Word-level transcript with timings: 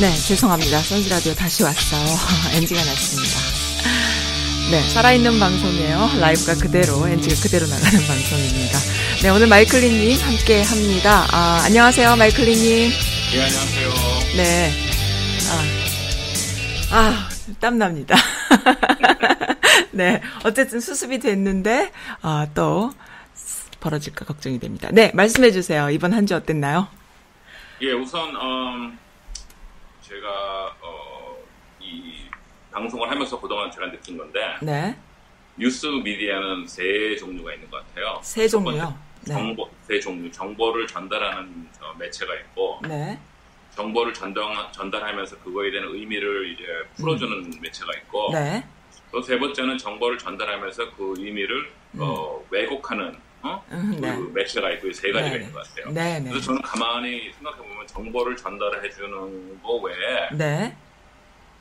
네, 0.00 0.12
죄송합니다. 0.16 0.78
선즈라디오 0.80 1.34
다시 1.34 1.62
왔어요. 1.62 2.04
NG가 2.58 2.84
났습니다. 2.84 3.38
네, 4.70 4.82
살아있는 4.90 5.38
방송이에요. 5.38 6.10
라이브가 6.18 6.54
그대로, 6.54 7.06
NG가 7.06 7.42
그대로 7.42 7.66
나가는 7.66 7.90
방송입니다. 8.06 8.78
네, 9.22 9.28
오늘 9.30 9.46
마이클리님 9.46 10.20
함께 10.20 10.62
합니다. 10.62 11.26
아, 11.30 11.62
안녕하세요, 11.66 12.16
마이클리님. 12.16 12.90
네, 13.32 13.42
안녕하세요. 13.44 13.90
네. 14.36 14.72
아, 16.90 16.96
아 16.96 17.28
땀납니다. 17.60 18.16
네, 19.92 20.20
어쨌든 20.42 20.80
수습이 20.80 21.20
됐는데, 21.20 21.92
아, 22.20 22.48
또, 22.54 22.92
벌어질까 23.80 24.24
걱정이 24.24 24.58
됩니다. 24.58 24.88
네, 24.92 25.12
말씀해 25.14 25.52
주세요. 25.52 25.88
이번 25.90 26.12
한 26.14 26.26
주 26.26 26.34
어땠나요? 26.34 26.88
예, 27.82 27.92
우선, 27.92 28.30
음, 28.34 28.98
제가 30.14 30.76
어, 30.80 31.36
이 31.80 32.26
방송을 32.70 33.10
하면서 33.10 33.40
그동안 33.40 33.70
제가 33.70 33.90
느낀 33.90 34.16
건데 34.16 34.40
네. 34.62 34.96
뉴스 35.56 35.86
미디어는 35.86 36.66
세 36.66 37.16
종류가 37.16 37.54
있는 37.54 37.68
것 37.70 37.86
같아요. 37.86 38.20
세 38.22 38.46
종류요? 38.46 38.96
네. 39.26 39.34
정보, 39.34 39.68
세 39.82 39.98
종류. 39.98 40.30
정보를 40.30 40.86
전달하는 40.86 41.68
어, 41.80 41.94
매체가 41.98 42.34
있고, 42.34 42.80
네. 42.82 43.18
정보를 43.70 44.12
전달, 44.12 44.44
전달하면서 44.72 45.38
그거에 45.38 45.70
대한 45.70 45.88
의미를 45.88 46.52
이제 46.52 46.64
풀어주는 46.96 47.32
음. 47.32 47.60
매체가 47.60 47.92
있고, 47.98 48.30
네. 48.32 48.64
또세 49.10 49.38
번째는 49.38 49.78
정보를 49.78 50.18
전달하면서 50.18 50.94
그 50.96 51.14
의미를 51.18 51.70
음. 51.94 52.00
어, 52.00 52.44
왜곡하는 52.50 53.16
어? 53.44 53.62
음, 53.72 53.98
네. 54.00 54.16
그 54.16 54.32
매체가 54.34 54.70
있고 54.72 54.90
세 54.92 55.12
가지가 55.12 55.36
네 55.36 55.40
있는 55.42 55.52
것 55.52 55.68
같아요. 55.68 55.92
네, 55.92 56.18
네. 56.18 56.30
그래서 56.30 56.46
저는 56.46 56.62
가만히 56.62 57.30
생각해 57.34 57.58
보면 57.58 57.86
정보를 57.86 58.36
전달해 58.36 58.88
주는 58.90 59.60
거 59.62 59.74
외에 59.74 60.28
네. 60.32 60.74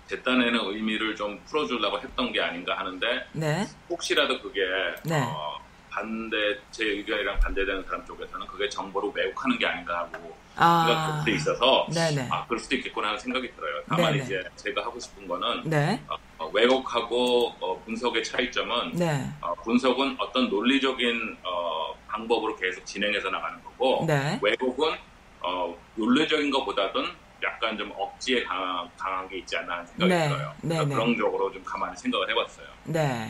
제 0.08 0.21
딴에는 0.21 0.53
의미를 0.53 1.16
좀 1.16 1.39
풀어주려고 1.45 1.99
했던 1.99 2.31
게 2.31 2.41
아닌가 2.41 2.77
하는데 2.77 3.27
네. 3.33 3.67
혹시라도 3.89 4.41
그게 4.41 4.61
네. 5.03 5.21
어, 5.21 5.59
반대 5.89 6.58
제 6.71 6.85
의견이랑 6.85 7.39
반대되는 7.39 7.83
사람 7.83 8.05
쪽에서는 8.05 8.47
그게 8.47 8.69
정보를 8.69 9.11
왜곡하는 9.13 9.59
게 9.59 9.65
아닌가 9.65 9.99
하고 9.99 10.36
아. 10.55 11.19
수도 11.19 11.31
있어서 11.31 11.87
네네. 11.93 12.27
아 12.29 12.45
그럴 12.45 12.59
수도 12.59 12.75
있겠구나 12.75 13.09
하는 13.09 13.19
생각이 13.19 13.51
들어요. 13.55 13.81
다만 13.87 14.13
네네. 14.13 14.23
이제 14.23 14.43
제가 14.55 14.85
하고 14.85 14.99
싶은 14.99 15.27
거는 15.27 15.63
네. 15.65 15.99
어, 16.07 16.15
어, 16.37 16.49
왜곡하고 16.53 17.53
어, 17.59 17.81
분석의 17.85 18.23
차이점은 18.23 18.93
네. 18.93 19.29
어, 19.41 19.53
분석은 19.63 20.17
어떤 20.19 20.49
논리적인 20.49 21.37
어, 21.43 21.95
방법으로 22.07 22.55
계속 22.55 22.85
진행해서 22.85 23.29
나가는 23.29 23.61
거고 23.63 24.05
네. 24.07 24.39
왜곡은 24.41 24.95
어, 25.41 25.75
논리적인 25.95 26.51
것보다는 26.51 27.23
약간 27.43 27.77
좀 27.77 27.91
억지에 27.97 28.43
강한, 28.43 28.89
강한 28.97 29.27
게 29.27 29.39
있지 29.39 29.57
않나 29.57 29.73
하는 29.73 29.85
생각이 29.87 30.13
네. 30.13 30.29
들어요. 30.29 30.53
네. 30.61 30.75
그러니까 30.75 30.95
그런 30.95 31.17
쪽으로 31.17 31.51
좀 31.51 31.63
가만히 31.63 31.97
생각을 31.97 32.29
해봤어요. 32.29 32.67
네. 32.85 33.29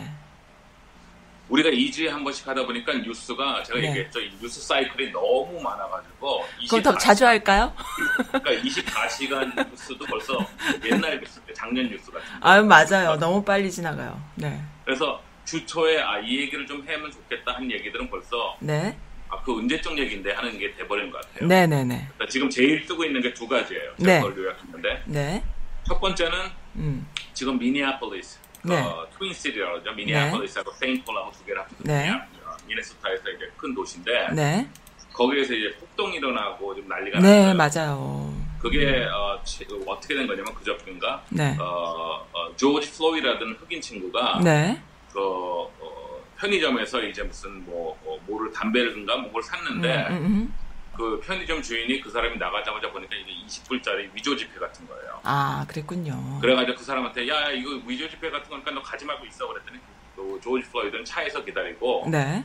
우리가 1.50 1.70
2주에 1.70 2.08
한 2.08 2.24
번씩 2.24 2.48
하다 2.48 2.66
보니까 2.66 2.94
뉴스가 2.94 3.64
제가 3.64 3.80
네. 3.80 3.90
얘기했죠. 3.90 4.20
이 4.22 4.32
뉴스 4.42 4.62
사이클이 4.62 5.12
너무 5.12 5.60
많아가지고 5.62 6.46
그럼 6.70 6.82
더 6.84 6.98
자주 6.98 7.26
할까요? 7.26 7.74
그러니까 8.32 8.52
24시간 8.64 9.70
뉴스도 9.72 10.06
벌써 10.06 10.38
옛날 10.86 11.20
뉴스, 11.20 11.42
작년 11.54 11.88
뉴스 11.90 12.12
같은 12.12 12.28
아유 12.42 12.64
맞아요. 12.64 13.18
너무 13.20 13.44
빨리 13.44 13.70
지나가요. 13.72 14.20
네. 14.36 14.60
그래서 14.86 15.22
주초에 15.46 16.00
아 16.02 16.20
이 16.22 16.40
얘기를 16.40 16.66
좀 16.66 16.82
하면 16.88 17.12
좋겠다 17.12 17.54
하는 17.56 17.70
얘기들은 17.72 18.10
벌써 18.10 18.56
네. 18.60 18.98
아 19.30 19.42
그 19.44 19.58
언제적 19.58 19.98
얘기인데 19.98 20.32
하는 20.32 20.58
게 20.58 20.74
돼버린 20.76 21.12
것 21.12 21.20
같아요. 21.22 21.48
네네네. 21.48 22.08
그러니까 22.14 22.26
지금 22.30 22.50
제일 22.50 22.86
뜨고 22.86 23.04
있는 23.04 23.22
게 23.22 23.34
두 23.34 23.48
가지예요. 23.48 23.92
네. 23.98 24.06
제가 24.20 24.28
그걸 24.30 24.46
요약했는데 24.46 25.04
네. 25.08 25.44
첫 25.88 26.00
번째는 26.00 26.38
음. 26.78 27.06
지금 27.34 27.58
미니아폴리스 27.60 28.40
네. 28.64 28.80
어, 28.80 29.06
트윈시티라고 29.18 29.78
하죠. 29.80 29.92
미니아폴리스하고 29.94 30.72
세인트폴하고 30.74 31.32
두 31.32 31.46
개를 31.46 31.62
합쳐서 31.62 31.84
네. 31.84 32.10
어, 32.10 32.56
미네소타에서 32.68 33.30
이제 33.30 33.52
큰 33.58 33.76
도시인데 33.76 34.28
네. 34.34 34.68
거기에서 35.14 35.54
이제 35.54 35.76
폭동이 35.80 36.16
일어나고 36.18 36.74
좀 36.76 36.88
난리가 36.88 37.20
네, 37.20 37.54
났어요. 37.54 37.92
맞아요. 37.94 38.34
그게 38.60 39.06
어, 39.06 39.40
치- 39.44 39.68
어떻게 39.86 40.16
된 40.16 40.26
거냐면 40.26 40.54
그저께인가 40.56 41.22
네. 41.30 41.56
어, 41.60 42.26
어, 42.32 42.56
조지 42.56 42.90
플로이드라는 42.94 43.54
흑인 43.60 43.82
친구가 43.82 44.40
네. 44.44 44.82
그 45.12 45.20
어, 45.20 45.70
편의점에서 46.40 47.02
이제 47.04 47.22
무슨 47.24 47.66
뭐 47.66 47.98
어, 48.06 48.18
뭐를 48.26 48.52
담배를인가 48.54 49.18
뭐를 49.18 49.44
샀는데 49.44 50.08
음, 50.10 50.14
음, 50.16 50.26
음. 50.26 50.54
그 50.96 51.20
편의점 51.26 51.62
주인이 51.62 52.02
그 52.02 52.10
사람이 52.10 52.38
나가자마자 52.38 52.92
보니까 52.92 53.16
이게 53.16 53.32
20불짜리 53.48 54.14
위조 54.14 54.36
지폐 54.36 54.60
같은 54.60 54.88
거예요. 54.88 55.20
아, 55.24 55.66
그랬군요. 55.68 56.40
그래가지고 56.40 56.78
그 56.78 56.84
사람한테 56.84 57.28
야 57.28 57.50
이거 57.52 57.82
위조 57.86 58.08
지폐 58.08 58.30
같은 58.30 58.50
거니까 58.50 58.72
너 58.72 58.82
가지 58.82 59.06
말고 59.06 59.26
있어 59.26 59.48
그랬더니 59.48 59.80
그 60.16 60.40
조지 60.42 60.70
플로이드는 60.70 61.04
차에서 61.06 61.44
기다리고 61.44 62.08
네. 62.10 62.44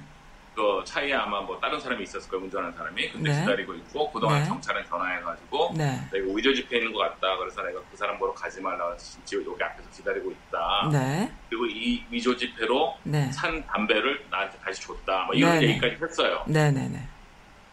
그 0.55 0.83
차에 0.85 1.13
아마 1.13 1.41
뭐 1.41 1.61
다른 1.61 1.79
사람이 1.79 2.03
있었을 2.03 2.29
거예요 2.31 2.45
운전하는 2.45 2.75
사람이 2.75 3.11
근데 3.11 3.31
네. 3.31 3.41
기다리고 3.41 3.75
있고 3.75 4.11
그동안 4.11 4.43
네. 4.43 4.49
경찰에 4.49 4.85
전화해가지고 4.87 5.75
네. 5.77 6.01
내가 6.11 6.35
위조 6.35 6.53
지폐 6.53 6.79
있는 6.79 6.93
것 6.93 6.99
같다 7.01 7.37
그래서 7.37 7.63
내가 7.63 7.81
그 7.89 7.97
사람 7.97 8.19
보러 8.19 8.33
가지 8.33 8.61
말라 8.61 8.97
지금 9.25 9.53
여기 9.53 9.63
앞에서 9.63 9.89
기다리고 9.91 10.33
있다 10.33 10.89
네. 10.91 11.33
그리고 11.49 11.67
이 11.67 12.05
위조 12.11 12.35
지폐로 12.37 12.97
네. 13.05 13.31
산 13.31 13.65
담배를 13.67 14.27
나한테 14.31 14.59
다시 14.59 14.81
줬다 14.83 15.27
뭐 15.27 15.35
이런 15.35 15.61
네네. 15.61 15.73
얘기까지 15.75 15.97
했어요 16.03 16.43
네네네. 16.49 17.18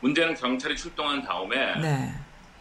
문제는 0.05 0.35
경찰이 0.35 0.75
출동한 0.75 1.23
다음에 1.23 1.57
네. 1.81 2.11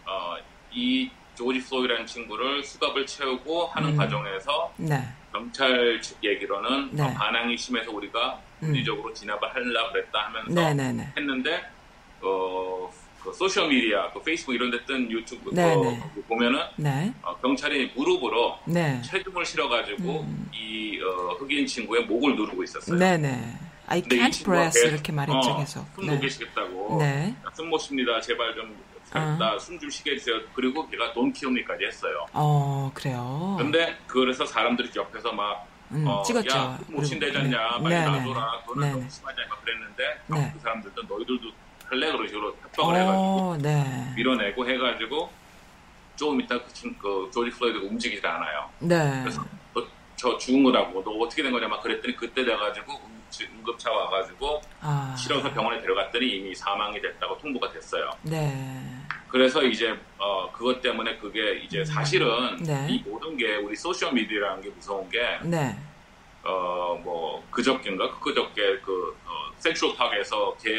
어, 0.07 0.35
이 0.73 1.11
조지 1.35 1.61
플로이드라는 1.69 2.07
친구를 2.07 2.65
수갑을 2.65 3.05
채우고 3.05 3.67
하는 3.67 3.91
음. 3.91 3.97
과정에서 3.99 4.73
네. 4.79 5.03
경찰 5.31 6.01
측 6.01 6.17
얘기로는 6.25 6.91
네. 6.93 7.03
어, 7.03 7.13
반항이 7.13 7.55
심해서 7.59 7.91
우리가 7.91 8.41
음. 8.63 8.69
물리적으로 8.69 9.13
진압을 9.13 9.55
하려 9.55 9.93
그랬다 9.93 10.21
하면서 10.27 10.55
네네네. 10.55 11.13
했는데 11.19 11.63
어, 12.23 12.91
그 13.23 13.31
소셜 13.35 13.69
미디어, 13.69 14.11
그 14.15 14.23
페이스북 14.23 14.55
이런 14.55 14.71
데 14.71 14.83
뜬 14.87 15.11
유튜브 15.11 15.51
네, 15.53 15.75
그 15.75 15.81
네. 15.85 16.01
그 16.15 16.23
보면은 16.27 16.61
네. 16.79 17.13
어, 17.21 17.37
경찰이 17.41 17.93
무릎으로 17.95 18.59
네. 18.69 19.03
체중을 19.03 19.45
실어가지고 19.45 20.23
음. 20.23 20.51
이 20.55 20.99
어, 21.03 21.35
흑인 21.39 21.67
친구의 21.67 22.07
목을 22.07 22.37
누르고 22.37 22.63
있었어요. 22.65 22.99
I 23.87 24.01
can't 24.03 24.33
친구가 24.33 24.57
breathe 24.57 24.73
계속, 24.73 24.89
이렇게 24.95 25.13
말했죠 25.13 25.51
어, 25.51 25.57
계속. 25.59 25.87
숨 25.95 26.07
네. 26.07 26.15
녹이시겠다고 26.15 26.97
네. 27.01 27.35
숨못 27.55 27.81
쉽니다. 27.81 28.21
제발 28.21 28.55
좀 28.55 28.77
살다 29.05 29.59
숨좀 29.59 29.91
쉬게 29.91 30.13
해주세요. 30.13 30.41
그리고 30.55 30.89
걔가 30.89 31.13
돈 31.13 31.33
키우미까지 31.33 31.85
했어요. 31.85 32.27
어 32.33 32.91
그래요. 32.95 33.57
근데 33.59 33.97
그래서 34.07 34.45
사람들이 34.47 34.91
옆에서 34.97 35.33
막 35.33 35.67
음, 35.91 36.05
어, 36.07 36.23
찍었죠. 36.23 36.57
야, 36.57 36.79
못 36.89 37.05
않냐, 37.37 37.59
빨리 37.79 37.95
네네. 37.95 38.07
놔둬라, 38.07 38.61
그거는 38.63 38.81
네네. 38.81 38.93
너무 38.95 39.11
심하지 39.11 39.41
않냐 39.43 39.55
그랬는데 39.63 40.21
네. 40.29 40.51
그 40.55 40.61
사람들도 40.61 41.03
너희들도 41.03 41.51
할래 41.87 42.11
그런 42.11 42.27
식으로 42.27 42.57
협박을 42.63 42.95
해가지고 42.97 43.21
어, 43.23 43.59
네. 43.61 44.13
밀어내고 44.17 44.69
해가지고 44.69 45.31
조금 46.17 46.41
이따 46.41 46.59
그, 46.61 46.73
친- 46.73 46.97
그 46.99 47.31
조지 47.33 47.51
플로이드가 47.51 47.87
움직이질 47.87 48.27
않아요. 48.27 48.71
네. 48.81 49.21
그래서 49.23 49.45
너, 49.75 49.85
저 50.17 50.37
죽은 50.39 50.63
거라고 50.65 51.05
너 51.05 51.11
어떻게 51.13 51.43
된 51.43 51.53
거냐 51.53 51.69
막 51.69 51.83
그랬더니 51.83 52.17
그때 52.17 52.45
돼가지고 52.45 52.93
응- 53.43 53.49
응급차 53.59 53.91
와가지고 53.91 54.61
아. 54.81 55.15
실어서 55.17 55.53
병원에 55.53 55.81
데려갔더니 55.81 56.27
이미 56.27 56.55
사망이 56.55 57.01
됐다고 57.01 57.39
통보가 57.39 57.73
됐어요. 57.73 58.11
네. 58.23 58.53
그래서 59.29 59.63
이제 59.65 59.99
어 60.19 60.51
그것 60.53 60.81
때문에 60.81 61.17
그게 61.19 61.59
이제 61.59 61.85
사실은 61.85 62.57
네. 62.63 62.87
이 62.89 63.03
모든 63.03 63.37
게 63.37 63.57
우리 63.57 63.75
소셜 63.75 64.13
미디어라는 64.13 64.63
게 64.63 64.71
무서운 64.71 65.09
게 65.09 65.39
네. 65.43 65.77
어, 66.45 67.01
뭐, 67.03 67.43
그저께인가? 67.51 68.19
그저께 68.21 68.79
그, 68.81 69.19
어, 69.25 69.51
센트럴 69.57 69.97
파크에서 69.97 70.55
개, 70.59 70.71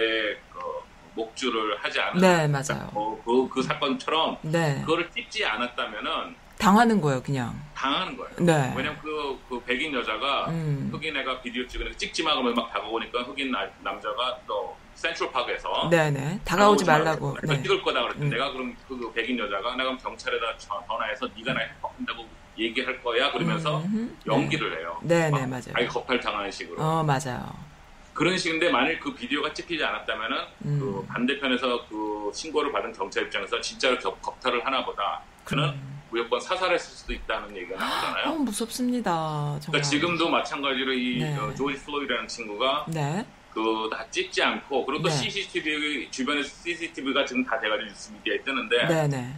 어, 0.54 0.84
목줄을 1.16 1.76
하지 1.84 2.00
않은. 2.00 2.22
네, 2.22 2.48
맞아요. 2.48 2.88
어, 2.94 3.20
그, 3.26 3.50
그 3.50 3.64
사건처럼, 3.64 4.38
네. 4.44 4.80
그거를 4.82 5.10
찍지 5.10 5.44
않았다면은 5.44 6.36
당하는 6.58 7.02
거예요, 7.02 7.22
그냥. 7.22 7.54
당하는 7.76 8.16
거예요. 8.18 8.32
네. 8.40 8.74
왜냐면 8.76 8.98
그, 9.02 9.38
그 9.50 9.62
백인 9.64 9.94
여자가, 9.94 10.46
음. 10.50 10.90
흑인 10.92 11.16
애가 11.18 11.42
비디오 11.42 11.66
찍으니까 11.68 11.96
찍지 11.98 12.24
마 12.24 12.34
그러면 12.34 12.54
막 12.54 12.72
다가오니까 12.72 13.24
흑인 13.24 13.52
나- 13.52 13.70
남자가 13.82 14.38
또 14.48 14.76
센트럴 14.96 15.32
파크에서. 15.32 15.90
네네. 15.90 16.40
다가오지 16.46 16.86
말라고. 16.86 17.34
말고 17.34 17.48
네. 17.48 17.62
찍을 17.62 17.82
거다 17.84 18.02
그랬더니 18.04 18.26
음. 18.26 18.30
내가 18.30 18.52
그럼 18.52 18.76
그 18.88 19.12
백인 19.14 19.38
여자가 19.38 19.72
내가 19.76 19.84
그럼 19.84 19.98
경찰에다 19.98 20.58
전- 20.58 20.82
전화해서 20.88 21.28
네가 21.36 21.54
나 21.54 21.60
협박한다고 21.68 22.26
얘기할 22.58 23.04
거야 23.04 23.30
그러면서 23.34 23.80
음흠. 23.82 24.16
연기를 24.26 24.80
해요. 24.80 24.98
네, 25.04 25.30
막 25.30 25.42
네, 25.42 25.46
맞아요. 25.46 25.74
아예 25.74 25.86
겁탈 25.86 26.20
당하는 26.22 26.50
식으로. 26.50 26.82
어, 26.82 27.04
맞아요. 27.04 27.54
그런 28.14 28.38
식인데 28.38 28.70
만일 28.72 28.98
그 29.02 29.14
비디오가 29.14 29.54
찍히지 29.54 29.84
않았다면은 29.84 30.38
음. 30.64 30.80
그 30.80 31.06
반대편에서 31.14 31.86
그 31.90 32.32
신고를 32.34 32.72
받은 32.72 32.94
경찰 32.94 33.24
입장에서 33.24 33.60
진짜로 33.60 34.00
겹, 34.00 34.22
겁탈을 34.22 34.66
하나보다 34.66 35.22
그는 35.44 35.66
음. 35.66 35.95
무조건 36.16 36.40
사살했을 36.40 36.96
수도 36.96 37.14
있다는 37.14 37.54
얘기가 37.58 37.76
어, 37.76 37.80
나오잖아요. 37.80 38.36
무섭습니다. 38.40 39.12
정말. 39.12 39.60
그러니까 39.66 39.90
지금도 39.90 40.30
마찬가지로 40.30 40.94
이 40.94 41.20
네. 41.20 41.38
어, 41.38 41.54
조지 41.54 41.78
플로이라는 41.84 42.28
친구가 42.30 42.86
네. 42.88 43.26
그다 43.54 44.10
찍지 44.10 44.42
않고 44.42 44.86
그리고 44.86 45.04
또 45.04 45.10
네. 45.10 45.16
CCTV 45.16 46.10
주변에 46.12 46.42
CCTV가 46.42 47.26
지금 47.26 47.44
다 47.44 47.60
돼가지고 47.60 47.90
뉴스 47.90 48.12
미디어에 48.14 48.42
뜨는데 48.44 48.88
네네. 48.88 49.36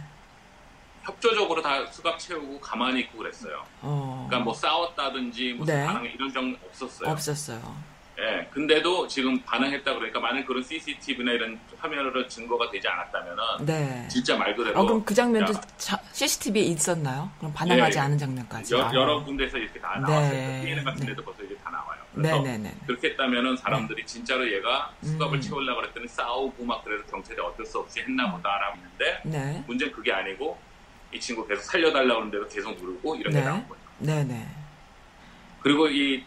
협조적으로 1.02 1.60
다 1.62 1.84
수갑 1.86 2.16
채우고 2.18 2.60
가만히 2.60 3.00
있고 3.00 3.18
그랬어요. 3.18 3.64
어. 3.80 4.26
그러니까 4.28 4.44
뭐 4.44 4.54
싸웠다든지 4.54 5.54
무슨 5.54 5.74
네. 5.74 5.84
반응 5.84 6.04
이런 6.04 6.32
점 6.32 6.56
없었어요. 6.68 7.10
없었어요. 7.10 7.76
예, 8.20 8.48
근데도 8.50 9.06
지금 9.06 9.40
반응했다 9.42 9.94
그러니까 9.94 10.18
만약 10.18 10.44
그런 10.44 10.60
CCTV나 10.60 11.30
이런 11.32 11.58
화면으로 11.78 12.26
증거가 12.26 12.68
되지 12.68 12.88
않았다면은 12.88 13.42
네. 13.64 14.08
진짜 14.08 14.36
말 14.36 14.56
그대로 14.56 14.80
어, 14.80 14.84
그럼 14.84 15.04
그 15.04 15.14
장면도 15.14 15.52
야, 15.54 15.60
자- 15.76 16.00
CCTV에 16.12 16.62
있었나요? 16.64 17.30
그럼 17.38 17.52
반항하지 17.54 17.96
예, 17.96 18.00
않은 18.02 18.18
장면까지. 18.18 18.74
여, 18.74 18.86
아. 18.86 18.92
여러 18.92 19.22
군데서 19.22 19.56
이렇게 19.58 19.78
다 19.78 19.94
네. 19.94 20.00
나왔어요. 20.12 20.62
CNN 20.62 20.84
같은 20.84 21.00
네. 21.00 21.06
데도 21.06 21.24
벌써 21.24 21.44
이제 21.44 21.56
다 21.62 21.70
나와요. 21.70 22.00
그래서 22.12 22.40
네네네. 22.42 22.74
그렇게 22.88 23.10
했다면은 23.10 23.56
사람들이 23.56 24.04
진짜로 24.04 24.52
얘가 24.52 24.92
수갑을 25.04 25.38
음. 25.38 25.40
채우려고 25.40 25.80
그랬더니 25.82 26.08
싸우고 26.08 26.64
막 26.64 26.82
그래서 26.84 27.04
경찰이 27.06 27.38
어쩔 27.40 27.64
수 27.64 27.78
없이 27.78 28.00
했나 28.00 28.32
보다라고 28.32 28.78
했는데 28.78 29.20
네. 29.26 29.62
문제는 29.68 29.92
그게 29.92 30.12
아니고 30.12 30.58
이 31.12 31.20
친구 31.20 31.46
계속 31.46 31.62
살려달라고 31.62 32.18
하는데도 32.22 32.48
계속 32.48 32.72
누르고 32.80 33.14
이런 33.14 33.32
게 33.32 33.38
네. 33.38 33.44
나온 33.44 33.68
거예요. 33.68 33.82
네네. 34.00 34.48
그리고 35.60 35.86
이 35.88 36.24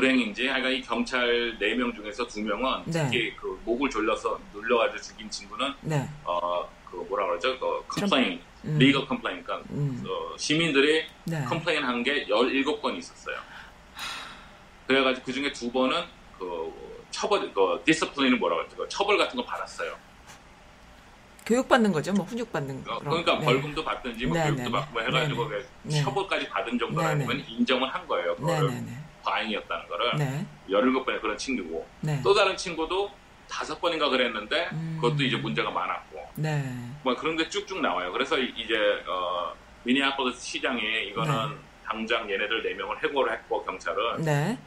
불행인지 0.00 0.46
하여간 0.46 0.72
이 0.72 0.82
경찰 0.82 1.56
4명 1.58 1.94
중에서 1.96 2.26
2명은 2.26 2.82
네. 2.84 3.04
특히 3.04 3.34
그 3.34 3.58
목을 3.64 3.88
졸려서 3.88 4.38
눌러가지고 4.52 5.00
죽인 5.02 5.30
친구는 5.30 5.72
네. 5.80 6.06
어, 6.22 6.68
그 6.84 6.96
뭐라 7.08 7.26
그러죠? 7.28 7.58
그 7.58 7.82
complain, 8.00 8.38
음. 8.66 8.78
legal 8.78 9.06
complain, 9.06 9.42
그러니까 9.42 9.66
음. 9.70 10.04
어, 10.06 10.36
시민들이 10.36 11.06
네. 11.24 11.42
complain 11.44 11.82
한 11.82 12.02
게 12.02 12.26
17건 12.26 12.98
있었어요. 12.98 13.36
그래가지고 14.86 15.24
그 15.24 15.32
중에 15.32 15.50
두 15.52 15.72
번은 15.72 16.04
그 16.38 16.70
처벌, 17.10 17.50
그 17.54 17.82
discipline은 17.86 18.38
뭐라 18.38 18.56
그러죠? 18.58 18.76
그 18.76 18.88
처벌 18.90 19.16
같은 19.16 19.34
거 19.38 19.42
받았어요. 19.46 19.96
교육받는 21.46 21.90
거죠. 21.92 22.12
뭐 22.12 22.26
훈육받는 22.26 22.84
거. 22.84 22.96
어, 22.96 22.98
그러니까 22.98 23.38
네. 23.38 23.44
벌금도 23.46 23.82
받든지 23.82 24.26
뭐 24.26 24.36
네, 24.36 24.44
교육도 24.44 24.62
네, 24.64 24.70
받고 24.70 24.92
뭐 24.92 25.00
네. 25.00 25.08
해가지고 25.08 25.48
네, 25.48 25.56
그 25.56 25.68
네. 25.84 26.02
처벌까지 26.02 26.48
받은 26.50 26.78
정도라면. 26.78 27.44
인정을 27.48 27.88
한 27.88 28.06
거예요. 28.06 28.36
그거를. 28.36 28.84
과잉이었다는 29.30 29.88
거를 29.88 30.16
네. 30.16 30.46
17번의 30.70 31.20
그런 31.20 31.36
친구고 31.36 31.86
네. 32.00 32.20
또 32.22 32.32
다른 32.32 32.56
친구도 32.56 33.10
다섯 33.48 33.80
번인가 33.80 34.08
그랬는데 34.08 34.68
음. 34.72 34.98
그것도 35.00 35.22
이제 35.24 35.36
문제가 35.36 35.70
많았고 35.70 36.28
네. 36.36 36.64
뭐 37.02 37.14
그런 37.16 37.36
게 37.36 37.48
쭉쭉 37.48 37.80
나와요. 37.80 38.12
그래서 38.12 38.38
이- 38.38 38.52
이제 38.56 38.74
어, 39.06 39.52
미니아폴리스 39.84 40.40
시장이 40.40 41.08
이거는 41.08 41.56
당장 41.84 42.28
얘네들 42.30 42.62
네 42.62 42.74
명을 42.74 43.02
해고를 43.02 43.32
했고 43.32 43.64
경찰은 43.64 44.22
네. 44.22 44.58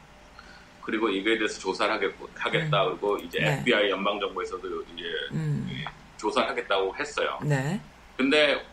그리고 0.81 1.09
이거에 1.09 1.38
대해서 1.38 1.59
조사를 1.59 1.94
하겠고, 1.94 2.27
하겠다 2.35 2.85
그리고 2.85 3.17
이제 3.17 3.39
네. 3.39 3.59
FBI 3.59 3.89
연방 3.91 4.19
정부에서도 4.19 4.67
이제 4.94 5.03
음. 5.33 5.83
조사를 6.17 6.50
하겠다고 6.50 6.95
했어요. 6.97 7.38
네. 7.44 7.79
근데 8.17 8.65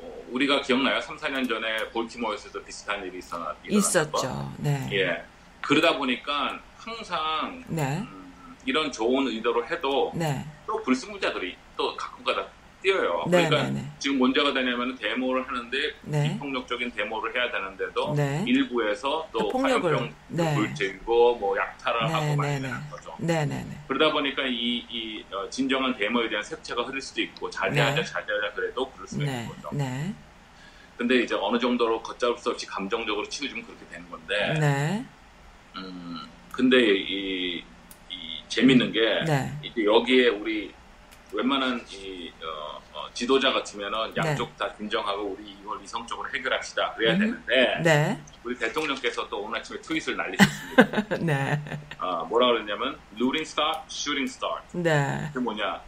어, 0.00 0.24
우리가 0.30 0.60
기억나요? 0.60 1.00
3, 1.00 1.16
4년 1.16 1.48
전에 1.48 1.88
볼티모어에서도 1.90 2.62
비슷한 2.64 3.04
일이 3.04 3.18
있었나 3.18 3.54
일어났던? 3.64 3.70
있었죠. 3.78 4.52
네. 4.58 4.88
예. 4.92 5.24
그러다 5.66 5.96
보니까 5.96 6.58
항상 6.76 7.64
네. 7.68 7.98
음, 7.98 8.56
이런 8.66 8.92
좋은 8.92 9.26
의도로 9.26 9.66
해도 9.66 10.12
네. 10.14 10.44
또 10.66 10.82
불순물자들이 10.82 11.56
또 11.76 11.96
가끔가다 11.96 12.46
뛰어요. 12.82 13.24
네, 13.28 13.48
그러니까 13.48 13.70
네, 13.70 13.80
네. 13.80 13.90
지금 13.98 14.18
문제가 14.18 14.52
되냐면 14.52 14.94
데모를 14.96 15.48
하는데 15.48 15.78
네. 16.02 16.32
비폭력적인 16.34 16.92
데모를 16.92 17.34
해야 17.34 17.50
되는데도 17.50 18.12
네. 18.14 18.44
일부에서 18.46 19.26
또 19.32 19.38
또 19.38 19.48
폭력을, 19.48 19.90
화염병 19.90 20.14
네. 20.28 20.54
물질고 20.54 21.36
뭐 21.36 21.56
약탈을 21.56 22.06
네, 22.08 22.12
하고 22.12 22.36
많이. 22.36 22.60
되는 22.60 22.70
거죠. 22.90 23.14
그러다 23.88 24.12
보니까 24.12 24.42
이, 24.44 24.84
이 24.90 25.24
어, 25.32 25.48
진정한 25.48 25.96
데모에 25.96 26.28
대한 26.28 26.44
색채가 26.44 26.82
흐를 26.82 27.00
수도 27.00 27.22
있고 27.22 27.48
자제하자 27.48 27.94
네. 27.94 28.04
자제하자 28.04 28.52
그래도 28.54 28.90
그럴 28.90 29.08
수도 29.08 29.24
네. 29.24 29.32
있는 29.32 29.48
거죠. 29.48 29.70
네. 29.72 30.14
근데 30.98 31.22
이제 31.22 31.34
어느 31.34 31.58
정도로 31.58 32.02
걷잡을 32.02 32.36
수 32.38 32.50
없이 32.50 32.66
감정적으로 32.66 33.26
치우치면 33.28 33.64
그렇게 33.64 33.86
되는 33.90 34.08
건데 34.10 34.54
네. 34.60 35.04
음, 35.76 36.20
근데 36.52 36.78
이, 36.78 37.58
이 38.10 38.42
재밌는 38.48 38.92
게 38.92 39.00
네. 39.26 39.52
이제 39.62 39.84
여기에 39.84 40.28
우리 40.28 40.72
웬만한 41.32 41.84
이 41.90 42.30
어, 42.44 42.80
어, 42.92 43.06
지도자 43.12 43.52
같으면은 43.52 44.16
양쪽 44.16 44.56
다 44.56 44.72
진정하고 44.76 45.36
우리 45.36 45.50
이걸 45.50 45.82
이성적으로 45.82 46.28
해결합시다 46.32 46.94
그래야 46.94 47.14
음. 47.14 47.18
되는데 47.18 47.80
네. 47.82 48.20
우리 48.44 48.56
대통령께서 48.56 49.28
또 49.28 49.42
오늘 49.42 49.58
아침에 49.58 49.80
트윗을 49.80 50.16
날리셨습니다. 50.16 51.16
네. 51.18 51.60
아, 51.98 52.24
뭐라 52.28 52.48
그랬냐면 52.48 52.96
looting 53.16 53.42
start, 53.42 53.80
shooting 53.90 54.30
start. 54.30 54.62
네. 54.72 55.28
그게 55.32 55.40
뭐냐? 55.42 55.80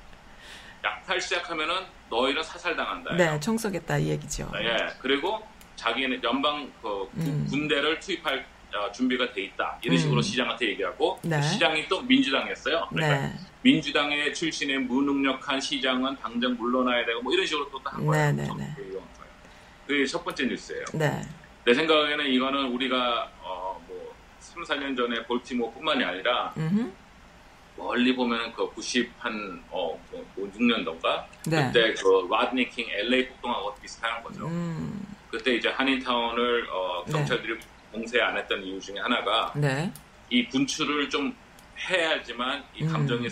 약탈 0.85 1.21
시작하면은 1.21 1.75
너희는 2.11 2.43
사살당한다. 2.43 3.15
네. 3.17 3.39
청소겠다 3.41 3.99
이 3.99 4.09
얘기죠. 4.11 4.51
예. 4.61 4.77
그리고 5.01 5.47
자기는 5.77 6.23
연방 6.25 6.73
그 6.83 6.89
구- 6.89 7.11
음. 7.19 7.47
군대를 7.51 8.01
투입할 8.01 8.45
어, 8.75 8.91
준비가 8.93 9.33
돼 9.33 9.43
있다. 9.43 9.79
이런 9.83 9.97
음. 9.97 10.01
식으로 10.01 10.23
시장한테 10.23 10.69
얘기하고 10.71 11.19
네. 11.23 11.41
시장이 11.41 11.89
또 11.89 12.03
민주당이었어요. 12.03 12.89
그러니까 12.91 13.29
네. 13.29 13.33
민주당의 13.63 14.35
출신의 14.35 14.81
무능력한 14.81 15.61
시장은 15.61 16.17
당장 16.17 16.57
물러나야 16.57 17.05
되고 17.05 17.23
뭐 17.23 17.33
이런 17.33 17.47
식으로 17.47 17.69
또한 17.71 18.05
거예요. 18.05 18.33
네, 18.33 18.43
네, 18.47 18.55
네. 18.59 18.77
그게 19.87 20.05
첫 20.05 20.25
번째 20.25 20.47
뉴스예요. 20.47 20.85
네. 20.95 21.23
내 21.65 21.75
생각에는 21.75 22.27
이거는 22.27 22.67
우리가 22.73 23.31
어, 23.41 23.83
뭐 23.89 24.15
3, 24.39 24.63
4년 24.63 24.97
전에 24.97 25.25
볼티모어뿐만이 25.25 26.05
아니라 26.05 26.53
음. 26.57 26.93
멀리 27.77 28.15
보면 28.15 28.53
그 28.53 28.69
90한 28.75 29.61
어, 29.71 30.01
뭐 30.11 30.27
6년도인가 30.37 31.25
네. 31.49 31.67
그때 31.67 31.95
그 31.95 32.29
라드니 32.31 32.71
킹 32.71 32.87
LA 32.89 33.29
폭동하고 33.29 33.75
비슷한 33.77 34.23
거죠. 34.23 34.47
음. 34.47 35.07
그때 35.31 35.55
이제 35.55 35.69
한인타운을 35.69 36.69
어, 36.71 37.05
네. 37.07 37.13
경찰들이 37.13 37.59
봉쇄 37.97 38.21
안 38.21 38.37
했던 38.37 38.63
이유 38.63 38.79
중에 38.79 38.99
하나가 38.99 39.53
네. 39.57 39.91
이 40.29 40.47
분출을 40.49 41.09
좀 41.09 41.35
해야지만 41.79 42.63
이 42.75 42.83
음. 42.83 42.93
감정이 42.93 43.29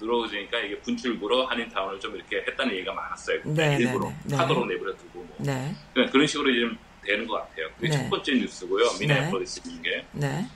늘어지니까 0.00 0.58
이게 0.60 0.78
분출구로 0.80 1.46
한인타운을 1.46 2.00
좀 2.00 2.16
이렇게 2.16 2.38
했다는 2.38 2.74
얘기가 2.74 2.92
많았어요. 2.92 3.40
네, 3.44 3.76
일부러 3.76 4.08
네, 4.08 4.16
네. 4.24 4.36
파도로 4.36 4.64
내버려 4.66 4.96
두고 4.96 5.20
뭐. 5.20 5.36
네. 5.38 5.74
그냥 5.94 6.10
그런 6.10 6.26
식으로 6.26 6.52
좀 6.52 6.78
되는 7.04 7.26
것 7.26 7.34
같아요. 7.36 7.68
그게 7.76 7.88
네. 7.88 7.96
첫 7.96 8.10
번째 8.10 8.32
뉴스고요. 8.34 8.84
미네폴리스 9.00 9.62
중에. 9.62 10.06
네. 10.12 10.46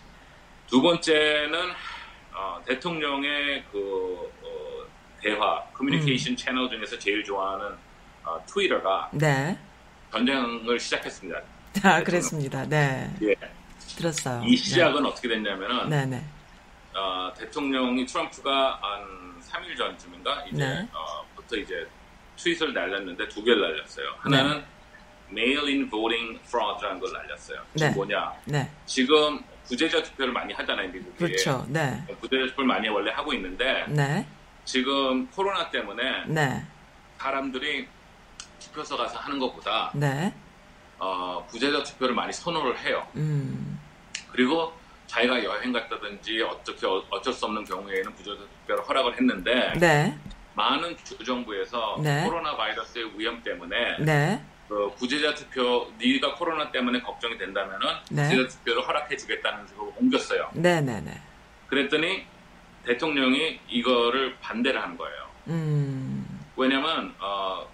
두 0.67 0.81
번째는 0.81 1.59
어, 2.35 2.61
대통령의 2.67 3.65
그 3.71 4.31
어, 4.43 4.87
대화 5.21 5.63
커뮤니케이션 5.73 6.37
채널 6.37 6.69
중에서 6.69 6.99
제일 6.99 7.23
좋아하는 7.25 7.77
어, 8.25 8.43
트위터가 8.47 9.11
네. 9.13 9.57
전쟁을 10.11 10.79
시작했습니다. 10.79 11.41
아, 11.83 12.03
그랬습니다. 12.03 12.69
네. 12.69 13.11
예. 13.23 13.35
들었어요. 13.97 14.43
이 14.45 14.57
시작은 14.57 15.05
어떻게 15.05 15.29
됐냐면은 15.29 15.89
네. 15.89 16.07
네. 16.07 16.25
어, 16.95 17.33
대통령이 17.37 18.05
트럼프가 18.07 18.79
한 18.83 19.41
3일 19.41 19.77
전쯤인가 19.77 20.45
이제 20.47 20.65
네. 20.65 20.89
어, 20.93 21.25
부터 21.37 21.57
이제 21.57 21.87
트윗을 22.37 22.73
날렸는데 22.73 23.29
두 23.29 23.43
개를 23.43 23.61
날렸어요. 23.61 24.07
하나는 24.19 24.65
mail-in 25.31 25.89
voting 25.89 26.39
fraud라는 26.47 27.01
걸 27.01 27.13
날렸어요. 27.13 27.61
지금 27.75 27.89
네. 27.89 27.95
뭐냐? 27.95 28.33
네. 28.45 28.71
지금 28.87 29.43
부재자 29.67 30.03
투표를 30.03 30.33
많이 30.33 30.53
하잖아요, 30.53 30.89
미국이. 30.91 31.17
그렇죠. 31.17 31.65
네. 31.69 32.05
부재자 32.21 32.47
투표를 32.49 32.67
많이 32.67 32.89
원래 32.89 33.11
하고 33.13 33.33
있는데 33.33 33.87
네. 33.89 34.27
지금 34.65 35.27
코로나 35.31 35.71
때문에 35.71 36.25
네. 36.27 36.65
사람들이 37.19 37.89
투표소 38.59 38.97
가서 38.97 39.19
하는 39.19 39.39
것보다 39.39 39.93
네. 39.95 40.33
어, 40.99 41.45
부재자 41.51 41.83
투표를 41.83 42.15
많이 42.15 42.33
선호를 42.33 42.79
해요. 42.81 43.07
음. 43.17 43.81
그리고 44.33 44.73
자기가 45.07 45.45
여행 45.45 45.73
갔다든지 45.73 46.43
어떻게 46.43 46.87
어- 46.87 47.05
어쩔 47.11 47.33
수 47.33 47.45
없는 47.45 47.65
경우에는 47.65 48.15
투표를 48.17 48.83
허락을 48.89 49.13
했는데 49.15 49.73
네. 49.79 50.19
많은 50.55 50.97
주정부에서 51.05 52.01
네. 52.03 52.25
코로나 52.25 52.57
바이러스의 52.57 53.11
위험 53.19 53.43
때문에 53.43 53.99
네. 54.01 54.43
그 54.69 54.91
부재자 54.97 55.35
투표 55.35 55.91
네가 55.99 56.35
코로나 56.37 56.71
때문에 56.71 57.01
걱정이 57.03 57.37
된다면은 57.37 57.87
네. 58.11 58.29
부재자 58.29 58.49
투표를 58.49 58.87
허락해 58.89 59.17
주겠다는 59.17 59.67
식으로 59.69 59.93
옮겼어요. 59.99 60.51
네. 60.55 60.81
네. 60.81 61.01
네. 61.03 61.21
그랬더니 61.67 62.25
대통령이 62.87 63.61
이거를 63.69 64.37
반대를 64.41 64.83
한 64.83 64.97
거예요. 64.97 65.29
음. 65.49 66.41
왜냐면 66.57 67.15
어, 67.21 67.67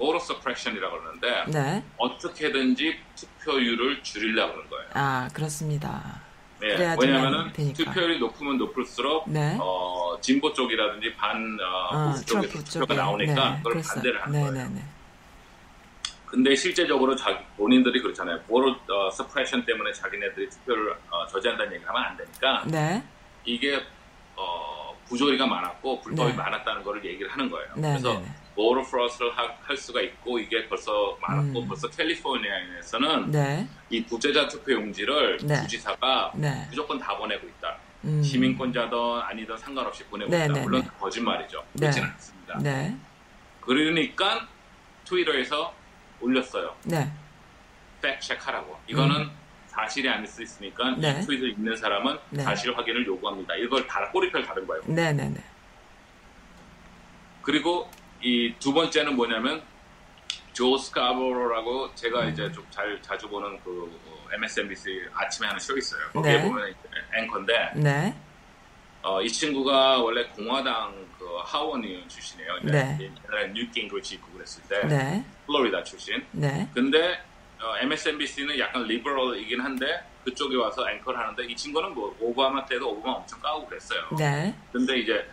voter 0.00 0.16
suppression이라고 0.22 0.98
그러는데 0.98 1.44
네. 1.48 1.84
어떻게든지 1.98 2.98
투표율을 3.16 4.02
줄이려고 4.02 4.54
그런 4.54 4.70
거예요. 4.70 4.86
아, 4.94 5.28
그렇습니다. 5.32 6.20
왜냐면은 6.60 7.52
되니까. 7.52 7.84
투표율이 7.84 8.18
높으면 8.18 8.58
높을수록 8.58 9.28
네. 9.30 9.56
어, 9.60 10.18
진보 10.20 10.52
쪽이라든지 10.52 11.14
반 11.14 11.58
어, 11.60 11.88
아, 11.96 12.10
보수 12.10 12.24
쪽에 12.26 12.48
트럼프 12.48 12.64
투표가 12.64 12.86
쪽에. 12.94 12.94
나오니까 13.00 13.50
네. 13.50 13.56
그걸 13.58 13.72
그래서- 13.74 13.94
반대를 13.94 14.22
한 14.22 14.32
네, 14.32 14.40
거예요. 14.40 14.52
네, 14.52 14.68
네. 14.74 14.82
근데 16.26 16.54
실제적으로 16.54 17.16
자기 17.16 17.38
본인들이 17.56 18.00
그렇잖아요. 18.02 18.40
보로 18.42 18.70
어, 18.88 19.10
서프레션 19.10 19.64
때문에 19.66 19.92
자기네들이 19.92 20.48
투표를 20.50 20.92
어, 21.10 21.26
저지한다는 21.26 21.72
얘기를 21.72 21.88
하면 21.88 22.02
안 22.04 22.16
되니까 22.16 22.62
네. 22.66 23.02
이게 23.44 23.82
어, 24.36 24.94
부조리가 25.08 25.46
많았고 25.46 26.00
불법이 26.02 26.30
네. 26.30 26.36
많았다는 26.36 26.84
거를 26.84 27.04
얘기를 27.04 27.28
하는 27.32 27.50
거예요. 27.50 27.68
네, 27.76 27.88
그래서 27.98 28.22
하- 29.34 29.54
할 29.62 29.76
수가 29.76 30.00
있고 30.02 30.38
이게 30.38 30.68
벌써 30.68 31.16
많았고 31.20 31.60
음. 31.60 31.68
벌써 31.68 31.88
캘리포니아에서는 31.88 33.30
네. 33.30 33.68
이 33.88 34.04
부재자 34.04 34.48
투표 34.48 34.72
용지를 34.72 35.38
네. 35.42 35.60
주지사가 35.62 36.32
네. 36.34 36.66
무조건 36.68 36.98
다 36.98 37.16
보내고 37.16 37.46
있다. 37.46 37.76
음. 38.04 38.22
시민권자든 38.22 38.98
아니든 39.22 39.56
상관없이 39.58 40.04
보내고 40.04 40.30
네, 40.30 40.44
있다. 40.44 40.54
네, 40.54 40.62
물론 40.62 40.82
네. 40.82 40.88
거짓말이죠. 40.98 41.64
네. 41.74 41.80
그렇진 41.80 42.04
않습니다. 42.04 42.58
네. 42.58 42.96
그러니까 43.60 44.48
트위터에서 45.04 45.74
올렸어요. 46.20 46.74
네. 46.84 47.10
팩 48.02 48.20
체크하라고. 48.20 48.78
이거는 48.88 49.28
사실이 49.66 50.08
아닐 50.08 50.26
수 50.26 50.42
있으니까 50.42 50.88
음. 50.90 51.00
네. 51.00 51.18
이 51.20 51.26
트윗을 51.26 51.50
읽는 51.50 51.76
사람은 51.76 52.18
네. 52.30 52.42
사실 52.42 52.76
확인을 52.76 53.06
요구합니다. 53.06 53.54
이걸 53.56 53.86
다 53.86 54.10
꼬리표를 54.10 54.44
달은 54.46 54.66
거예요. 54.66 54.82
네, 54.86 55.12
네, 55.12 55.28
네. 55.28 55.40
그리고 57.42 57.90
이 58.22 58.54
두 58.58 58.72
번째는 58.72 59.16
뭐냐면 59.16 59.62
조 60.52 60.76
스카보로라고 60.76 61.94
제가 61.94 62.22
음. 62.22 62.30
이제 62.30 62.50
좀 62.52 62.64
잘 62.70 63.00
자주 63.02 63.28
보는 63.28 63.58
그 63.64 63.90
MSNBC 64.32 65.02
아침에 65.14 65.46
하는 65.48 65.58
쇼 65.60 65.76
있어요. 65.76 66.00
거기에 66.12 66.36
네. 66.38 66.42
보면 66.42 66.74
앵커인데 67.14 67.72
네. 67.76 68.14
어, 69.02 69.20
이 69.22 69.28
친구가 69.28 69.98
원래 69.98 70.24
공화당 70.28 70.94
그 71.18 71.26
하원 71.44 71.82
의원 71.84 72.06
출신이에요. 72.08 72.58
네. 72.64 72.98
옛날에 73.28 73.48
뉴트 73.52 73.68
깅그리치 73.70 74.16
있고 74.16 74.30
그랬을 74.32 74.62
때 74.68 74.86
네. 74.86 75.24
플로리다 75.46 75.82
출신. 75.84 76.22
네. 76.32 76.68
근데 76.74 77.20
어, 77.60 77.76
MSNBC는 77.80 78.58
약간 78.58 78.84
리버럴이긴 78.84 79.60
한데 79.60 80.00
그쪽에 80.24 80.56
와서 80.56 80.88
앵커를 80.90 81.18
하는데 81.18 81.44
이 81.44 81.56
친구는 81.56 81.94
뭐 81.94 82.14
오바마 82.20 82.64
때도 82.66 82.90
오바마 82.90 83.16
엄청 83.18 83.40
까고 83.40 83.66
그랬어요. 83.66 84.02
네. 84.18 84.54
근데 84.72 84.98
이제 84.98 85.26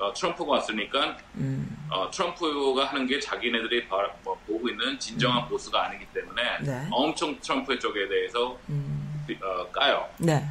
어, 0.00 0.12
트럼프가 0.14 0.52
왔으니까 0.52 1.16
음. 1.36 1.76
어, 1.90 2.10
트럼프가 2.10 2.86
하는 2.86 3.06
게 3.06 3.20
자기네들이 3.20 3.86
바, 3.86 4.10
뭐, 4.24 4.34
보고 4.46 4.68
있는 4.68 4.98
진정한 4.98 5.46
보수가 5.46 5.86
아니기 5.86 6.06
때문에 6.14 6.42
네. 6.62 6.88
엄청 6.90 7.38
트럼프 7.40 7.78
쪽에 7.78 8.08
대해서 8.08 8.58
음. 8.70 9.26
어, 9.42 9.66
까요. 9.70 10.08
네. 10.18 10.42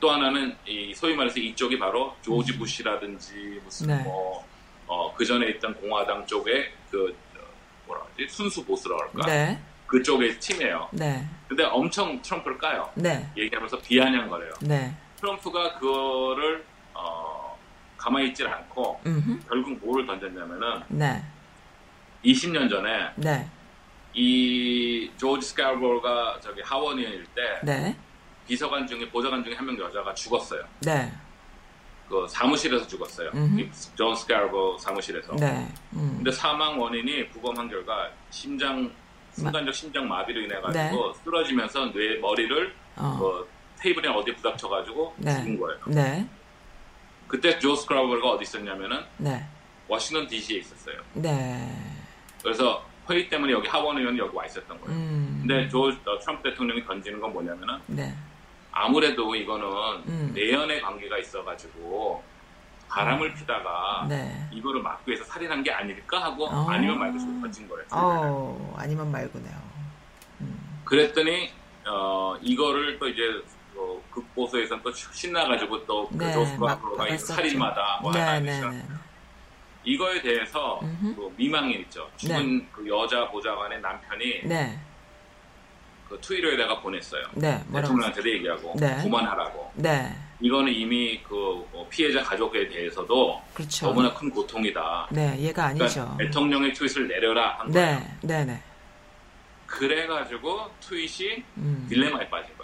또 0.00 0.10
하나는 0.10 0.54
이 0.66 0.92
소위 0.94 1.14
말해서 1.14 1.38
이쪽이 1.38 1.78
바로 1.78 2.14
조지 2.22 2.58
부시라든지 2.58 3.60
무슨 3.64 3.90
음. 3.90 3.96
네. 3.96 4.02
뭐 4.02 4.44
어, 4.86 5.14
그 5.14 5.24
전에 5.24 5.48
있던 5.50 5.74
공화당 5.74 6.26
쪽에 6.26 6.72
그 6.90 7.16
어, 7.36 7.40
뭐라 7.86 8.02
하지 8.02 8.28
순수 8.28 8.64
보수라고 8.64 9.02
할까 9.02 9.26
네. 9.26 9.62
그쪽의 9.86 10.40
팀이에요. 10.40 10.88
네. 10.92 11.24
근데 11.46 11.64
엄청 11.64 12.20
트럼프를 12.20 12.58
까요. 12.58 12.90
네. 12.94 13.26
얘기하면서 13.36 13.80
비아냥거려요. 13.80 14.52
네. 14.62 14.94
트럼프가 15.16 15.78
그거를 15.78 16.64
어, 16.92 17.37
가만히 17.98 18.28
있질 18.28 18.46
않고 18.46 19.00
음. 19.06 19.42
결국 19.48 19.78
뭐를 19.84 20.06
던졌냐면은 20.06 20.80
네. 20.88 21.22
20년 22.24 22.70
전에 22.70 23.10
네. 23.16 23.46
이 24.14 25.10
조지 25.16 25.48
스카보가 25.48 26.38
저기 26.40 26.62
하원 26.62 26.98
의원일 26.98 27.26
때 27.34 27.60
네. 27.62 27.96
비서관 28.46 28.86
중에 28.86 29.06
보좌관 29.10 29.44
중에 29.44 29.54
한 29.54 29.66
명 29.66 29.78
여자가 29.78 30.14
죽었어요. 30.14 30.62
네. 30.80 31.12
그 32.08 32.26
사무실에서 32.28 32.86
죽었어요. 32.86 33.30
음흠. 33.34 33.60
이존 33.60 34.16
스카보 34.16 34.78
사무실에서. 34.78 35.36
네. 35.36 35.68
음. 35.92 36.14
근데 36.16 36.30
사망 36.32 36.80
원인이 36.80 37.28
부검한 37.28 37.68
결과 37.68 38.08
심장 38.30 38.90
순간적 39.32 39.74
심장 39.74 40.08
마비로 40.08 40.40
인해 40.40 40.58
가지고 40.60 41.12
쓰러지면서 41.24 41.92
뇌 41.92 42.16
머리를 42.18 42.66
네. 42.68 42.72
어. 42.96 43.18
그 43.20 43.48
테이블에 43.78 44.08
어디에 44.08 44.34
부닥쳐 44.36 44.68
가지고 44.68 45.14
네. 45.18 45.36
죽은 45.36 45.60
거예요. 45.60 45.80
네. 47.28 47.40
그때 47.40 47.58
조 47.58 47.76
스카보가 47.76 48.30
어디 48.30 48.42
있었냐면은 48.42 49.04
네. 49.18 49.44
워싱턴 49.86 50.26
D.C.에 50.26 50.58
있었어요. 50.58 51.00
네. 51.12 51.70
그래서 52.42 52.84
회의 53.08 53.28
때문에 53.28 53.52
여기 53.52 53.68
하원 53.68 53.98
의원이 53.98 54.18
여기 54.18 54.34
와 54.36 54.44
있었던 54.46 54.80
거예요. 54.80 54.98
음. 54.98 55.38
근데 55.40 55.68
조 55.68 55.88
어, 55.88 56.18
트럼프 56.20 56.50
대통령이 56.50 56.84
던지는 56.84 57.20
건 57.20 57.32
뭐냐면은 57.32 57.78
네. 57.86 58.14
아무래도 58.72 59.34
이거는 59.34 59.66
음. 60.08 60.32
내연의 60.34 60.80
관계가 60.82 61.18
있어가지고 61.18 62.22
바람을 62.88 63.34
피다가 63.34 64.06
네. 64.08 64.48
이거를 64.52 64.82
막기 64.82 65.10
위해서 65.10 65.24
살인한 65.24 65.62
게 65.62 65.70
아닐까 65.70 66.24
하고 66.24 66.46
어. 66.46 66.66
아니면 66.70 66.98
말고 66.98 67.18
싶어 67.18 67.32
던진 67.40 67.68
거예요. 67.68 67.84
어, 67.92 68.74
아니면 68.78 69.10
말고네요. 69.10 69.56
음. 70.40 70.80
그랬더니 70.84 71.50
어, 71.86 72.36
이거를 72.42 72.98
또 72.98 73.08
이제 73.08 73.42
어, 73.78 74.02
극보수에서는 74.10 74.82
또 74.82 74.92
신나가지고 74.92 75.86
또그 75.86 76.16
네, 76.18 76.34
막 76.58 76.82
그거가 76.82 77.04
그랬었죠. 77.04 77.34
살인마다 77.34 78.00
뭐 78.02 78.12
네, 78.12 78.18
하나 78.18 78.40
네. 78.40 78.60
네. 78.60 78.82
이거에 79.84 80.20
대해서. 80.20 80.80
그 81.00 81.32
미망인 81.36 81.80
있죠. 81.82 82.10
죽은 82.16 82.68
그 82.72 82.86
여자 82.88 83.28
보좌관의 83.30 83.80
남편이 83.80 84.42
네. 84.44 84.78
그 86.08 86.18
트위터에다가 86.20 86.80
보냈어요. 86.80 87.22
네. 87.34 87.62
대통령한테도 87.72 88.28
얘기하고 88.28 88.74
네. 88.78 88.98
그만하라고. 89.02 89.70
네. 89.76 90.12
이거는 90.40 90.72
이미 90.72 91.20
그 91.22 91.66
어, 91.72 91.86
피해자 91.88 92.22
가족에 92.22 92.68
대해서도 92.68 93.40
그렇죠. 93.54 93.86
너무나 93.86 94.12
큰 94.12 94.30
고통이다. 94.30 95.08
네, 95.10 95.38
얘가 95.38 95.66
아니죠. 95.66 95.86
그러니까 95.86 96.16
대통령의 96.18 96.72
트윗을 96.74 97.08
내려라 97.08 97.58
한 97.58 97.72
거예요. 97.72 97.98
네. 97.98 98.16
네, 98.22 98.44
네. 98.44 98.62
그래가지고 99.66 100.70
트윗이 100.80 101.44
음. 101.56 101.86
딜레마에 101.88 102.28
빠진. 102.28 102.57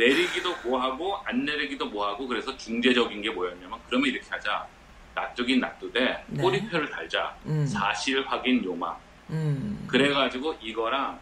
내리기도 0.00 0.56
뭐하고 0.64 1.18
안 1.24 1.44
내리기도 1.44 1.86
뭐하고 1.86 2.26
그래서 2.26 2.56
중재적인 2.56 3.20
게 3.20 3.30
뭐였냐면 3.30 3.78
그러면 3.86 4.08
이렇게 4.08 4.26
하자. 4.30 4.66
놔두긴 5.12 5.60
놔두되 5.60 6.24
네. 6.28 6.42
꼬리표를 6.42 6.88
달자. 6.88 7.36
음. 7.44 7.66
사실 7.66 8.24
확인 8.26 8.64
요망. 8.64 8.96
음. 9.30 9.84
그래가지고 9.86 10.56
이거랑 10.62 11.20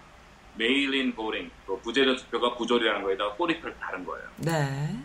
메일인 0.55 1.15
보링, 1.15 1.51
또 1.67 1.81
부재자 1.81 2.15
투표가 2.17 2.55
부조리라는 2.57 3.03
거에다가 3.03 3.35
꼬리표를 3.35 3.75
다른 3.81 4.05
거예요. 4.05 4.29
네. 4.37 4.99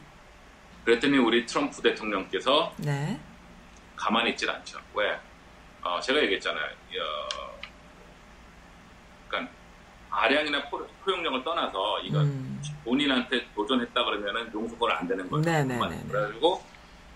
그랬더니 0.83 1.17
우리 1.17 1.45
트럼프 1.45 1.81
대통령께서 1.81 2.73
네. 2.77 3.19
가만히 3.95 4.31
있질 4.31 4.49
않죠. 4.49 4.79
왜? 4.93 5.17
어, 5.81 5.99
제가 5.99 6.21
얘기했잖아요. 6.23 6.65
어, 6.65 7.52
아량이나 10.13 10.69
포, 10.69 10.85
포용력을 11.03 11.43
떠나서 11.43 11.99
이건 12.01 12.25
음. 12.25 12.61
본인한테 12.83 13.47
도전했다 13.55 14.05
그러면은 14.05 14.51
용서가 14.53 14.99
안 14.99 15.07
되는 15.07 15.27
거예요. 15.29 15.43
네네네네. 15.43 15.79
정말. 15.79 16.07
그래가지고 16.07 16.63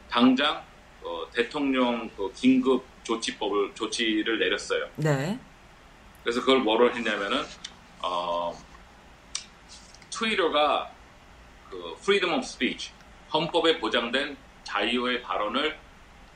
당장 0.09 0.63
어, 1.03 1.25
대통령 1.31 2.09
그 2.17 2.31
긴급 2.33 2.83
조치법을 3.03 3.75
조치를 3.75 4.39
내렸어요. 4.39 4.89
네. 4.95 5.39
그래서 6.23 6.41
그걸 6.41 6.59
뭐를 6.59 6.93
했냐면은 6.95 7.43
어, 8.01 8.57
트위터가 10.09 10.91
그 11.69 11.95
freedom 11.99 12.33
of 12.33 12.43
speech 12.43 12.91
헌법에 13.31 13.77
보장된 13.79 14.35
자유의 14.63 15.21
발언을 15.21 15.77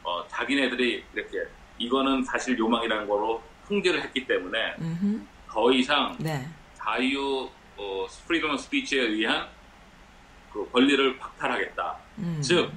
어, 0.04 0.26
자기네들이 0.28 1.04
이렇게 1.14 1.38
이거는 1.78 2.24
사실 2.24 2.58
요망이라는 2.58 3.08
거로 3.08 3.42
통제를 3.68 4.02
했기 4.04 4.26
때문에 4.28 4.76
음. 4.80 5.28
더 5.52 5.70
이상 5.74 6.16
네. 6.18 6.48
자유 6.76 7.50
어, 7.76 8.06
of 8.06 8.54
speech에 8.56 9.02
의한 9.02 9.50
그 10.54 10.70
권리를 10.72 11.18
박탈하겠다. 11.18 11.98
음. 12.20 12.42
즉 12.42 12.72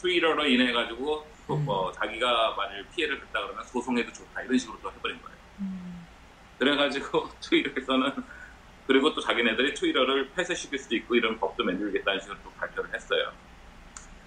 트위터로 0.00 0.46
인해 0.46 0.72
가지고 0.72 1.26
음. 1.50 1.64
뭐 1.66 1.92
자기가 1.92 2.54
만일 2.56 2.86
피해를 2.94 3.20
줬다 3.20 3.42
그러면 3.44 3.64
소송해도 3.64 4.10
좋다 4.10 4.42
이런 4.42 4.58
식으로 4.58 4.78
또 4.82 4.90
해버린 4.90 5.20
거예요. 5.20 5.36
음. 5.60 6.06
그래가지고 6.58 7.28
트위터에서는 7.40 8.24
그리고 8.86 9.12
또 9.12 9.20
자기네들이 9.20 9.74
트위터를 9.74 10.30
폐쇄시킬 10.30 10.78
수도 10.78 10.96
있고 10.96 11.14
이런 11.14 11.38
법도 11.38 11.62
만들겠다는 11.62 12.20
식으로 12.20 12.38
또 12.42 12.50
발표를 12.52 12.94
했어요. 12.94 13.32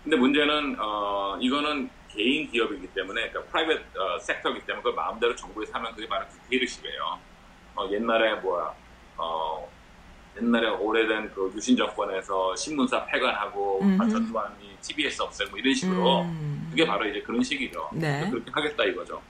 근데 0.04 0.18
문제는 0.18 0.76
어, 0.80 1.38
이거는 1.42 1.90
개인 2.10 2.50
기업이기 2.52 2.88
때문에 2.94 3.30
그러니까 3.30 3.52
private 3.52 3.98
어, 3.98 4.20
sector이기 4.20 4.66
때문에 4.66 4.84
그걸 4.84 4.96
마음대로 4.96 5.36
정부에서 5.36 5.66
하면 5.66 5.94
그게 5.96 6.08
바로 6.08 6.26
디테일식이에요. 6.30 7.29
어, 7.80 7.90
옛날에 7.90 8.36
뭐야 8.36 8.74
어, 9.18 9.70
옛날에 10.38 10.68
오래된 10.68 11.32
그 11.34 11.52
유신 11.56 11.78
정권에서 11.78 12.56
신문사 12.56 13.06
폐간하고 13.06 13.80
음흠. 13.82 14.10
전두환이 14.10 14.78
TBC 14.82 15.22
없애고 15.22 15.52
뭐 15.52 15.60
이런 15.60 15.74
식으로 15.74 16.22
음. 16.24 16.68
그게 16.70 16.86
바로 16.86 17.08
이제 17.08 17.22
그런 17.22 17.42
식이죠. 17.42 17.90
네. 17.94 18.30
그렇게 18.30 18.52
하겠다 18.52 18.84
이거죠. 18.84 19.22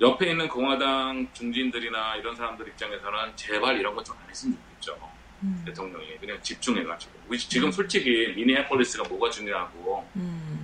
옆에 0.00 0.30
있는 0.30 0.48
공화당 0.48 1.28
중진들이나 1.32 2.16
이런 2.16 2.34
사람들 2.34 2.66
입장에서는 2.68 3.36
제발 3.36 3.78
이런 3.78 3.94
거좀안 3.94 4.20
했으면 4.28 4.56
좋겠죠. 4.56 4.98
음. 5.42 5.62
대통령이 5.66 6.18
그냥 6.18 6.38
집중해가지고. 6.42 7.12
우리 7.28 7.38
지금 7.38 7.70
솔직히 7.70 8.32
미니애폴리스가 8.34 9.08
뭐가 9.08 9.30
중요하고 9.30 10.06
음. 10.16 10.59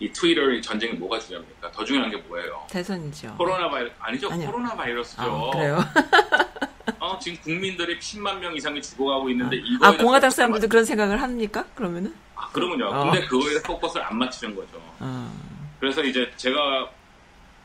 이 0.00 0.12
트위터 0.12 0.42
이 0.50 0.62
전쟁이 0.62 0.92
뭐가 0.92 1.18
중요합니까? 1.18 1.72
더 1.72 1.84
중요한 1.84 2.10
게 2.10 2.16
뭐예요? 2.16 2.64
대선이죠. 2.70 3.34
코로나 3.36 3.68
바이러스 3.68 3.94
아니죠? 3.98 4.30
아니요. 4.30 4.50
코로나 4.50 4.76
바이러스죠. 4.76 5.22
아, 5.22 5.50
그래요? 5.50 5.78
어, 7.00 7.18
지금 7.18 7.38
국민들이 7.42 7.98
10만 7.98 8.38
명 8.38 8.54
이상이 8.54 8.80
죽어가고 8.80 9.28
있는데 9.30 9.56
이거 9.56 9.86
아, 9.86 9.96
공화당 9.96 10.30
사람들도 10.30 10.68
그런 10.68 10.84
생각을 10.84 11.20
합니까? 11.20 11.64
그러면은? 11.74 12.14
아, 12.36 12.48
그러면요. 12.50 12.86
어. 12.86 13.10
근데 13.10 13.26
그거에 13.26 13.60
포커스를 13.62 14.06
안 14.06 14.18
맞추는 14.18 14.54
거죠. 14.54 14.80
어. 15.00 15.32
그래서 15.80 16.02
이제 16.02 16.30
제가 16.36 16.90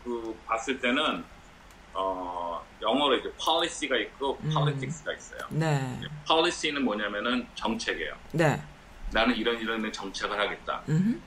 그 0.04 0.36
봤을 0.48 0.80
때는 0.80 1.24
어, 1.94 2.64
영어로 2.82 3.18
이제 3.18 3.32
policy가 3.44 3.96
있고 3.98 4.40
음. 4.44 4.50
politics가 4.50 5.14
있어요. 5.14 5.40
네. 5.50 6.00
policy는 6.28 6.84
뭐냐면은 6.84 7.46
정책이에요. 7.56 8.14
네. 8.32 8.62
나는 9.12 9.36
이런 9.36 9.60
이런 9.60 9.92
정책을 9.92 10.40
하겠다. 10.40 10.82
음. 10.90 11.22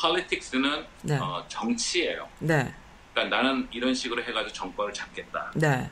Politics는 0.00 0.84
네. 1.02 1.18
어, 1.18 1.44
정치예요. 1.48 2.28
네. 2.40 2.72
그러니까 3.12 3.36
나는 3.36 3.68
이런 3.72 3.94
식으로 3.94 4.22
해가지고 4.22 4.52
정권을 4.52 4.92
잡겠다. 4.92 5.52
네. 5.54 5.90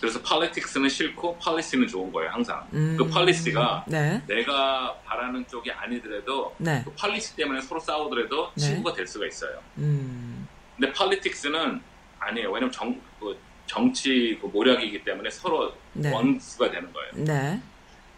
그래서 0.00 0.20
politics는 0.20 0.88
싫고 0.88 1.38
policy는 1.38 1.88
좋은 1.88 2.12
거예요, 2.12 2.30
항상. 2.30 2.66
음. 2.72 2.96
그 2.98 3.06
policy가 3.08 3.84
네. 3.88 4.22
내가 4.26 4.94
바라는 5.04 5.46
쪽이 5.46 5.70
아니더라도 5.70 6.54
네. 6.58 6.82
그 6.84 6.92
policy 6.92 7.36
때문에 7.36 7.60
서로 7.62 7.80
싸우더라도 7.80 8.52
네. 8.54 8.60
친구가 8.62 8.94
될 8.94 9.06
수가 9.06 9.26
있어요. 9.26 9.58
음. 9.78 10.46
근데 10.76 10.92
politics는 10.92 11.80
아니에요. 12.18 12.50
왜냐면 12.50 12.70
정, 12.72 13.00
그 13.18 13.38
정치 13.66 14.38
그 14.40 14.46
모략이기 14.46 15.02
때문에 15.02 15.30
서로 15.30 15.72
네. 15.94 16.12
원수가 16.12 16.70
되는 16.70 16.92
거예요. 16.92 17.10
네. 17.24 17.60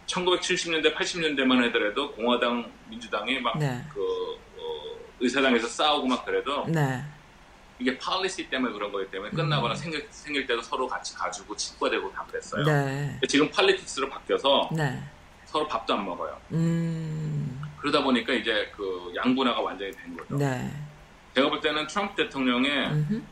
1970년대, 0.06 0.94
80년대만 0.94 1.62
하더라도 1.66 2.10
공화당, 2.12 2.70
민주당이 2.88 3.40
막 3.40 3.58
네. 3.58 3.84
그 3.92 4.00
어, 4.00 4.37
의사당에서 5.20 5.66
싸우고 5.68 6.06
막 6.06 6.24
그래도 6.24 6.66
네. 6.66 7.02
이게 7.78 7.96
policy 7.98 8.48
때문에 8.50 8.72
그런 8.72 8.90
거기 8.90 9.08
때문에 9.10 9.30
끝나거나 9.30 9.74
생길, 9.74 10.06
생길 10.10 10.46
때도 10.46 10.62
서로 10.62 10.86
같이 10.86 11.14
가지고 11.14 11.54
친구가 11.56 11.90
되고 11.90 12.12
다 12.12 12.24
그랬어요. 12.28 12.64
네. 12.64 13.18
지금 13.28 13.48
politics로 13.50 14.08
바뀌어서 14.08 14.70
네. 14.72 15.02
서로 15.44 15.66
밥도 15.68 15.94
안 15.94 16.04
먹어요. 16.04 16.38
음. 16.52 17.62
그러다 17.78 18.02
보니까 18.02 18.32
이제 18.32 18.70
그 18.76 19.12
양분화가 19.14 19.60
완전히 19.60 19.92
된 19.92 20.16
거죠. 20.16 20.36
네. 20.36 20.70
제가 21.34 21.48
볼 21.48 21.60
때는 21.60 21.86
트럼프 21.86 22.16
대통령의 22.16 22.88
음흠. 22.88 23.22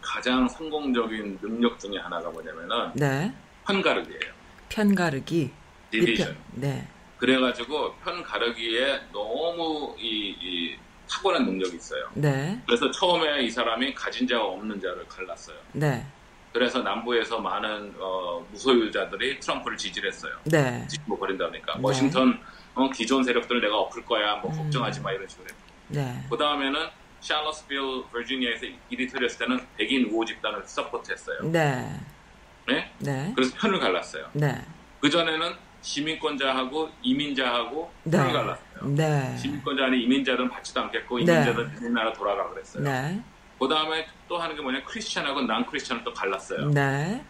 가장 0.00 0.48
성공적인 0.48 1.38
능력 1.40 1.78
중에 1.78 1.98
하나가 1.98 2.30
뭐냐면은 2.30 2.92
네. 2.94 3.32
편가르기예요. 3.66 4.32
편가르기. 4.68 5.50
디비전. 5.90 6.36
네. 6.52 6.86
그래가지고 7.16 7.94
편가르기에 7.96 9.00
너무 9.12 9.96
이, 9.98 10.36
이 10.40 10.76
타고난 11.08 11.44
능력이 11.44 11.76
있어요. 11.76 12.08
네. 12.14 12.60
그래서 12.66 12.90
처음에 12.90 13.42
이 13.42 13.50
사람이 13.50 13.94
가진 13.94 14.26
자와 14.26 14.44
없는 14.44 14.80
자를 14.80 15.06
갈랐어요. 15.08 15.56
네. 15.72 16.04
그래서 16.52 16.80
남부에서 16.82 17.38
많은 17.40 17.94
어, 17.98 18.46
무소유자들이 18.52 19.40
트럼프를 19.40 19.76
지지를 19.76 20.10
했어요. 20.10 20.32
네. 20.44 20.86
지지고 20.88 21.18
버린다 21.18 21.46
보니까 21.46 21.74
네. 21.74 21.80
워싱턴 21.82 22.40
어, 22.74 22.90
기존 22.90 23.22
세력들을 23.24 23.60
내가 23.60 23.76
엎을 23.78 24.04
거야. 24.04 24.36
뭐 24.36 24.50
음. 24.52 24.56
걱정하지 24.56 25.00
마 25.00 25.12
이런 25.12 25.28
식으로 25.28 25.46
했고 25.46 25.58
네. 25.88 26.24
그 26.30 26.36
다음에는 26.36 26.88
샬럿스빌 27.20 28.04
버지니아에서 28.12 28.66
일이 28.90 29.08
터졌을 29.08 29.38
때는 29.38 29.66
백인 29.76 30.08
우호 30.10 30.24
집단을 30.24 30.62
서포트했어요. 30.64 31.42
네. 31.50 32.00
네? 32.66 32.92
네. 32.98 33.32
그래서 33.34 33.56
편을 33.56 33.80
갈랐어요. 33.80 34.28
네. 34.32 34.54
그 35.00 35.10
전에는 35.10 35.54
시민권자하고 35.88 36.90
이민자하고 37.02 37.90
네. 38.04 38.18
편을 38.18 38.32
갈랐어요. 38.32 38.88
네. 38.94 39.36
시민권자 39.38 39.86
아닌 39.86 40.02
이민자들은 40.02 40.50
받지도 40.50 40.80
않겠고 40.82 41.16
네. 41.16 41.22
이민자들은 41.22 41.74
자기 41.74 41.88
나라 41.88 42.12
돌아가 42.12 42.48
그랬어요. 42.50 42.82
네. 42.82 43.22
그 43.58 43.66
다음에 43.66 44.06
또 44.28 44.36
하는 44.36 44.54
게 44.54 44.60
뭐냐 44.60 44.84
크리스천하고 44.84 45.40
난 45.42 45.64
크리스천을 45.64 46.04
또 46.04 46.12
갈랐어요. 46.12 46.68
네. 46.68 47.24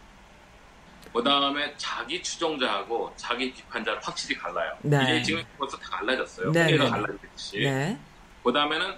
그 1.14 1.22
다음에 1.22 1.72
자기 1.76 2.20
추종자하고 2.22 3.12
자기 3.16 3.52
비판자를 3.52 4.00
확실히 4.02 4.36
갈라요. 4.36 4.76
네. 4.82 5.02
이게 5.04 5.22
지금 5.22 5.42
벌써 5.56 5.78
다 5.78 5.90
갈라졌어요. 5.90 6.50
네, 6.50 6.64
홍해가 6.64 6.84
네. 6.84 6.90
갈라졌듯이. 6.90 7.60
네. 7.60 7.98
그 8.42 8.52
다음에는 8.52 8.94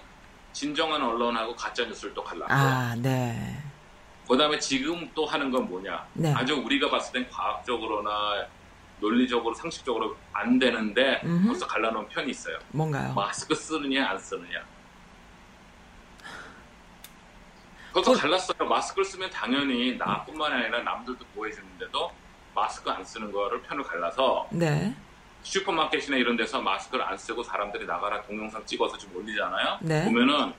진정한 0.53 1.01
언론하고 1.01 1.55
가짜 1.55 1.85
뉴스를 1.85 2.13
또 2.15 2.23
갈랐고. 2.23 2.51
아, 2.51 2.95
네. 2.97 3.57
그 4.27 4.37
다음에 4.37 4.57
지금 4.59 5.09
또 5.13 5.25
하는 5.25 5.51
건 5.51 5.69
뭐냐? 5.69 6.05
네. 6.13 6.33
아주 6.33 6.55
우리가 6.55 6.89
봤을 6.89 7.13
땐 7.13 7.29
과학적으로나 7.29 8.47
논리적으로 9.11 9.53
상식적으로 9.53 10.15
안 10.31 10.57
되는데 10.59 11.19
음흠. 11.25 11.47
벌써 11.47 11.67
갈라놓은 11.67 12.07
편이 12.07 12.29
있어요. 12.31 12.57
뭔가요? 12.69 13.13
마스크 13.13 13.53
쓰느냐 13.53 14.07
안 14.09 14.17
쓰느냐. 14.17 14.63
벌써 17.93 18.13
그- 18.13 18.19
갈랐어요. 18.19 18.69
마스크를 18.69 19.03
쓰면 19.03 19.29
당연히 19.31 19.97
나뿐만 19.97 20.53
아니라 20.53 20.81
남들도 20.83 21.25
보호해주는데도 21.35 22.11
마스크 22.55 22.89
안 22.89 23.03
쓰는 23.03 23.31
거를 23.31 23.61
편을 23.63 23.83
갈라서 23.83 24.47
네. 24.51 24.95
슈퍼마켓이나 25.43 26.15
이런 26.17 26.37
데서 26.37 26.61
마스크를 26.61 27.03
안 27.03 27.17
쓰고 27.17 27.43
사람들이 27.43 27.85
나가라 27.85 28.21
동영상 28.21 28.63
찍어서 28.65 28.97
좀 28.97 29.13
올리잖아요. 29.15 29.79
네. 29.81 30.05
보면은 30.05 30.53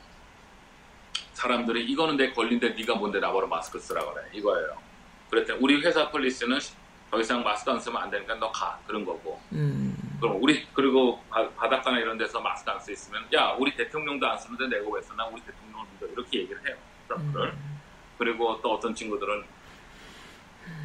사람들이 1.32 1.84
이거는 1.86 2.16
내 2.16 2.32
권리인데 2.32 2.70
네가 2.70 2.96
뭔데 2.96 3.20
나보러 3.20 3.46
마스크 3.46 3.78
쓰라 3.78 4.04
그래 4.04 4.26
이거예요. 4.32 4.76
그랬더니 5.30 5.58
우리 5.62 5.80
회사 5.80 6.10
폴리스는 6.10 6.58
더 7.12 7.20
이상 7.20 7.42
마스크 7.44 7.70
안 7.70 7.78
쓰면 7.78 8.00
안 8.02 8.10
되니까 8.10 8.34
너 8.36 8.50
가 8.50 8.80
그런 8.86 9.04
거고. 9.04 9.38
음. 9.52 9.94
그럼 10.18 10.42
우리 10.42 10.66
그리고 10.72 11.22
바, 11.28 11.46
바닷가나 11.50 11.98
이런 11.98 12.16
데서 12.16 12.40
마스크 12.40 12.70
안 12.70 12.80
쓰 12.80 12.90
있으면 12.90 13.22
야 13.34 13.54
우리 13.58 13.76
대통령도 13.76 14.26
안 14.26 14.38
쓰는데 14.38 14.66
내가 14.78 14.90
왜 14.90 15.02
쓰나 15.02 15.26
우리 15.26 15.42
대통령을 15.42 15.86
믿어 15.92 16.06
이렇게 16.10 16.40
얘기를 16.40 16.66
해요. 16.66 16.74
트럼프를. 17.08 17.48
음. 17.50 17.80
그리고 18.16 18.58
또 18.62 18.72
어떤 18.72 18.94
친구들은 18.94 19.44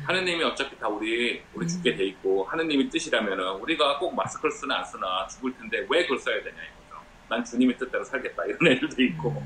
하느님이 0.05 0.43
어차피 0.43 0.77
다 0.77 0.89
우리 0.89 1.41
우리 1.53 1.65
죽게 1.67 1.95
돼 1.95 2.03
있고 2.07 2.43
하느님이 2.43 2.89
뜻이라면은 2.89 3.51
우리가 3.61 3.97
꼭 3.99 4.13
마스크를 4.13 4.51
쓰나 4.51 4.79
안 4.79 4.85
쓰나 4.85 5.27
죽을 5.27 5.55
텐데 5.57 5.85
왜 5.89 6.01
그걸 6.03 6.19
써야 6.19 6.43
되냐 6.43 6.57
이거죠. 6.57 7.01
난 7.29 7.45
주님의 7.45 7.77
뜻대로 7.77 8.03
살겠다 8.03 8.43
이런 8.45 8.67
애들도 8.73 9.01
있고. 9.01 9.41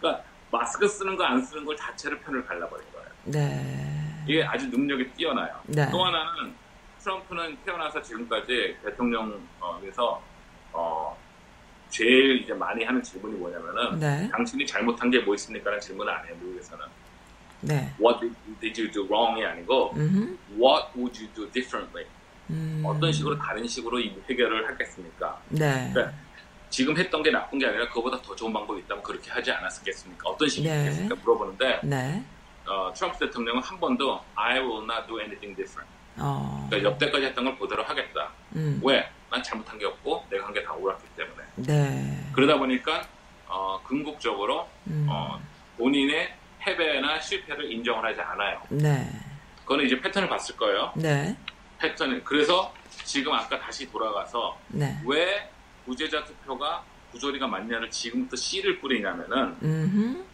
그러니까 0.00 0.24
마스크 0.50 0.88
쓰는 0.88 1.16
거 1.16 1.24
안 1.24 1.42
쓰는 1.42 1.66
걸 1.66 1.76
자체를 1.76 2.18
편을 2.20 2.46
갈라버린 2.46 2.86
거예요. 2.92 3.08
네. 3.24 4.01
이게 4.26 4.42
아주 4.44 4.68
능력이 4.68 5.12
뛰어나요. 5.14 5.54
네. 5.66 5.88
또 5.90 6.04
하나는 6.04 6.54
트럼프는 7.00 7.56
태어나서 7.64 8.00
지금까지 8.02 8.76
대통령에서 8.84 10.22
어, 10.72 11.16
제일 11.90 12.40
이제 12.42 12.54
많이 12.54 12.84
하는 12.84 13.02
질문이 13.02 13.36
뭐냐면은 13.36 13.98
네. 13.98 14.28
당신이 14.30 14.66
잘못한 14.66 15.10
게 15.10 15.18
뭐 15.20 15.34
있습니까라는 15.34 15.80
질문을 15.80 16.12
안 16.12 16.24
해요 16.26 16.34
미국에서는. 16.40 16.84
네. 17.60 17.92
What 18.00 18.20
did, 18.60 18.80
you 18.80 18.90
do 18.90 19.04
wrong이 19.04 19.44
아니고 19.44 19.92
음. 19.96 20.38
What 20.58 20.88
would 20.96 21.20
you 21.22 21.32
do 21.34 21.48
differently? 21.52 22.06
음. 22.50 22.82
어떤 22.84 23.12
식으로 23.12 23.38
다른 23.38 23.66
식으로 23.68 24.00
이 24.00 24.12
해결을 24.28 24.68
하겠습니까? 24.68 25.40
네. 25.48 25.92
네. 25.94 26.08
지금 26.70 26.96
했던 26.96 27.22
게 27.22 27.30
나쁜 27.30 27.58
게 27.58 27.66
아니라 27.66 27.86
그거보다 27.88 28.20
더 28.22 28.34
좋은 28.34 28.52
방법이 28.52 28.80
있다면 28.80 29.02
그렇게 29.02 29.30
하지 29.30 29.52
않았겠습니까? 29.52 30.30
어떤 30.30 30.48
식이 30.48 30.66
네. 30.66 31.08
물어보는데 31.22 31.80
네. 31.84 32.24
어, 32.66 32.92
트럼프 32.94 33.18
대통령은 33.18 33.62
한 33.62 33.78
번도 33.80 34.20
I 34.34 34.58
will 34.60 34.82
not 34.84 35.06
do 35.06 35.18
anything 35.20 35.56
different. 35.56 35.90
어. 36.18 36.66
그러니까 36.70 36.90
여태까지 36.92 37.26
했던 37.26 37.44
걸 37.44 37.58
그대로 37.58 37.82
하겠다. 37.82 38.30
음. 38.56 38.80
왜? 38.84 39.08
난 39.30 39.42
잘못한 39.42 39.78
게 39.78 39.86
없고 39.86 40.26
내가 40.30 40.46
한 40.46 40.52
게 40.52 40.62
다 40.62 40.72
옳았기 40.74 41.04
때문에. 41.16 41.42
네. 41.56 42.30
그러다 42.34 42.58
보니까 42.58 43.02
어, 43.46 43.80
궁극적으로 43.84 44.68
음. 44.86 45.06
어, 45.10 45.40
본인의 45.78 46.34
패배나 46.58 47.18
실패를 47.20 47.70
인정을 47.72 48.04
하지 48.04 48.20
않아요. 48.20 48.60
네. 48.68 49.08
그거는 49.62 49.86
이제 49.86 49.98
패턴을 50.00 50.28
봤을 50.28 50.56
거예요. 50.56 50.92
네. 50.96 51.34
패턴을 51.78 52.22
그래서 52.24 52.72
지금 53.04 53.32
아까 53.32 53.58
다시 53.58 53.90
돌아가서 53.90 54.56
네. 54.68 54.96
왜 55.04 55.50
부재자 55.86 56.24
투표가 56.24 56.84
부조리가 57.10 57.46
맞냐를 57.46 57.90
지금부터 57.90 58.36
씨를 58.36 58.78
뿌리냐면은 58.80 59.56
음. 59.62 60.24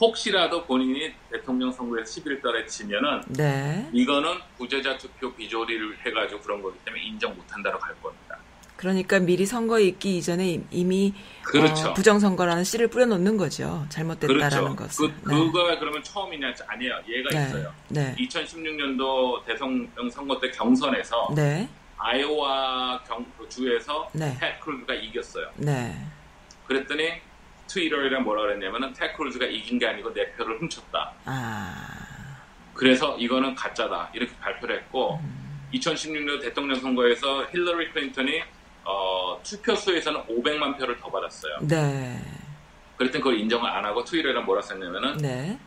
혹시라도 0.00 0.64
본인이 0.64 1.12
대통령 1.30 1.72
선거에서 1.72 2.20
11월 2.20 2.42
달에 2.42 2.66
치면은 2.66 3.22
네. 3.28 3.88
이거는 3.92 4.30
부재자 4.58 4.98
투표 4.98 5.32
부조리를 5.34 5.98
해가지고 6.04 6.40
그런 6.40 6.62
거기 6.62 6.78
때문에 6.84 7.02
인정 7.04 7.34
못한다로 7.34 7.78
갈 7.78 7.94
겁니다. 8.02 8.36
그러니까 8.76 9.18
미리 9.18 9.46
선거에 9.46 9.84
있기 9.84 10.18
이전에 10.18 10.60
이미 10.70 11.14
그렇죠. 11.42 11.88
어, 11.88 11.94
부정선거라는 11.94 12.62
씨를 12.62 12.88
뿌려놓는 12.88 13.38
거죠. 13.38 13.86
잘못됐다라는 13.88 14.76
그렇죠. 14.76 14.76
것을. 14.76 15.14
그, 15.24 15.30
그거가 15.30 15.78
그러면 15.78 16.02
처음이냐? 16.02 16.52
아니에요. 16.66 16.94
예가 17.08 17.30
네. 17.30 17.46
있어요. 17.46 17.72
네. 17.88 18.14
2016년도 18.18 19.46
대통령 19.46 20.10
선거 20.10 20.38
때 20.38 20.50
경선에서 20.50 21.32
네. 21.34 21.66
아이오와 21.96 23.02
경, 23.04 23.24
그 23.38 23.48
주에서 23.48 24.10
네. 24.12 24.36
테드 24.38 24.60
크루즈가 24.60 24.92
이겼어요. 24.92 25.50
네. 25.56 25.96
그랬더니 26.66 27.12
트위터에다 27.68 28.22
뭐라 28.24 28.42
그랬냐면은 28.42 28.92
테드 28.92 29.16
크루즈가 29.16 29.46
이긴 29.46 29.78
게 29.78 29.86
아니고 29.86 30.12
내 30.12 30.30
표를 30.32 30.58
훔쳤다. 30.60 31.12
아. 31.24 32.36
그래서 32.74 33.16
이거는 33.18 33.54
가짜다. 33.54 34.10
이렇게 34.12 34.32
발표를 34.40 34.76
했고 34.78 35.18
음. 35.22 35.68
2016년 35.74 36.40
대통령 36.40 36.78
선거에서 36.78 37.44
힐러리 37.46 37.90
클린턴이 37.92 38.42
어, 38.84 39.40
투표수에서는 39.42 40.22
500만 40.26 40.78
표를 40.78 40.98
더 41.00 41.10
받았어요. 41.10 41.58
네. 41.62 42.20
그랬더니 42.96 43.22
그걸 43.22 43.40
인정을 43.40 43.68
안 43.68 43.84
하고 43.84 44.04
트위터에랑 44.04 44.44
뭐라 44.44 44.62
썼냐면은 44.62 45.16
네. 45.18 45.58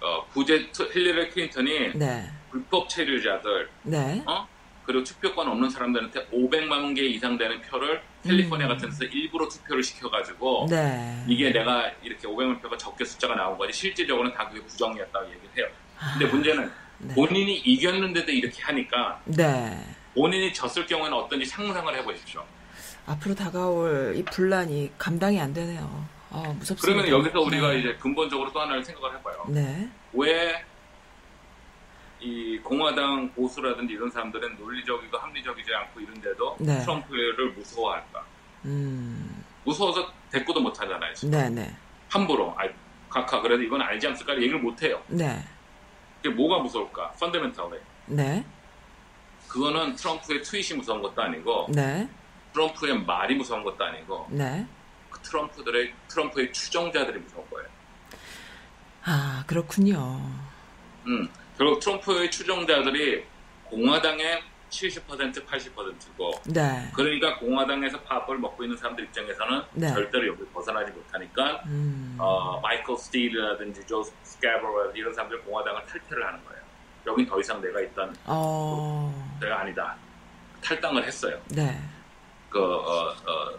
어, 0.00 0.24
부재 0.32 0.70
투- 0.72 0.88
힐러리 0.92 1.30
클린턴이 1.30 1.94
네. 1.94 2.30
불법 2.50 2.88
체류자들 2.88 3.68
네. 3.84 4.22
어? 4.26 4.46
그리고 4.88 5.04
투표권 5.04 5.46
없는 5.46 5.68
사람들한테 5.68 6.28
500만 6.28 6.96
개 6.96 7.02
이상 7.02 7.36
되는 7.36 7.60
표를 7.60 8.00
캘리포니아 8.24 8.66
음. 8.66 8.68
같은 8.70 8.88
데서 8.88 9.04
일부러 9.04 9.46
투표를 9.46 9.82
시켜가지고 9.82 10.68
네. 10.70 11.24
이게 11.28 11.50
내가 11.50 11.92
이렇게 12.02 12.26
500만 12.26 12.62
표가 12.62 12.78
적게 12.78 13.04
숫자가 13.04 13.34
나온 13.34 13.58
거지 13.58 13.70
실질적으로는 13.70 14.34
다 14.34 14.48
그게 14.48 14.62
부정이었다고 14.64 15.26
얘기를 15.26 15.50
해요. 15.58 15.66
근데 16.14 16.24
아, 16.24 16.28
문제는 16.30 16.72
네. 17.00 17.14
본인이 17.14 17.58
이겼는데도 17.58 18.32
이렇게 18.32 18.62
하니까 18.62 19.20
네. 19.26 19.78
본인이 20.14 20.54
졌을 20.54 20.86
경우에는 20.86 21.18
어떤지 21.18 21.44
상상을 21.44 21.94
해보십시오. 21.94 22.42
앞으로 23.04 23.34
다가올 23.34 24.14
이 24.16 24.24
분란이 24.24 24.92
감당이 24.96 25.38
안 25.38 25.52
되네요. 25.52 26.08
어, 26.30 26.56
무섭습니다. 26.58 27.02
그러면 27.02 27.08
여기서 27.10 27.42
우리가 27.42 27.72
네. 27.72 27.80
이제 27.80 27.94
근본적으로 28.00 28.50
또 28.54 28.60
하나를 28.60 28.82
생각을 28.82 29.18
해봐요. 29.18 29.44
네. 29.48 29.90
왜 30.14 30.64
이 32.20 32.58
공화당 32.58 33.32
보수라든지 33.32 33.94
이런 33.94 34.10
사람들은 34.10 34.56
논리적이고 34.58 35.16
합리적이지 35.16 35.74
않고 35.74 36.00
이런데도 36.00 36.56
네. 36.60 36.80
트럼프를 36.80 37.52
무서워할까? 37.52 38.24
음. 38.64 39.44
무서워서 39.64 40.12
대꾸도 40.30 40.60
못 40.60 40.80
하잖아요. 40.80 41.14
지금. 41.14 41.30
네, 41.30 41.48
네. 41.48 41.76
함부로 42.08 42.54
아, 42.58 42.64
각하 43.08 43.40
그래도 43.40 43.62
이건 43.62 43.80
알지 43.82 44.06
않을까 44.08 44.34
얘기를 44.36 44.58
못 44.58 44.82
해요. 44.82 45.02
네. 45.08 45.44
그게 46.22 46.34
뭐가 46.34 46.58
무서울까? 46.62 47.12
펀더멘탈리. 47.12 47.78
네. 48.06 48.44
그거는 49.46 49.94
트럼프의 49.94 50.42
트윗이 50.42 50.78
무서운 50.78 51.00
것도 51.00 51.22
아니고 51.22 51.68
네. 51.70 52.08
트럼프의 52.52 53.00
말이 53.04 53.34
무서운 53.34 53.62
것도 53.62 53.82
아니고 53.84 54.26
네. 54.30 54.66
그 55.10 55.20
트럼프들의 55.20 55.94
트럼프의 56.08 56.52
추종자들이 56.52 57.18
무서운 57.18 57.48
거예요. 57.50 57.68
아, 59.04 59.44
그렇군요. 59.46 60.20
음, 61.06 61.28
결국 61.58 61.80
트럼프의 61.80 62.30
추종자들이 62.30 63.24
공화당의 63.64 64.42
70% 64.70 65.44
80%고 65.44 66.30
네. 66.46 66.88
그러니까 66.94 67.38
공화당에서 67.38 68.00
밥을 68.02 68.38
먹고 68.38 68.62
있는 68.62 68.76
사람들 68.76 69.04
입장에서는 69.04 69.62
네. 69.72 69.88
절대로 69.88 70.28
여기 70.28 70.44
벗어나지 70.52 70.92
못하니까 70.92 71.62
음. 71.66 72.16
어, 72.18 72.60
마이클 72.60 72.96
스티르라든지 72.96 73.84
조 73.86 74.04
스캐버라든지 74.22 75.00
이런 75.00 75.12
사람들 75.12 75.42
공화당을 75.42 75.84
탈퇴를 75.86 76.26
하는 76.26 76.44
거예요. 76.44 76.62
여긴 77.06 77.26
더 77.26 77.40
이상 77.40 77.60
내가 77.60 77.80
있던 77.80 78.14
어. 78.26 79.38
내가 79.40 79.60
아니다. 79.60 79.96
탈당을 80.62 81.04
했어요. 81.04 81.40
네. 81.48 81.76
그, 82.50 82.60
어, 82.60 83.10
어, 83.10 83.58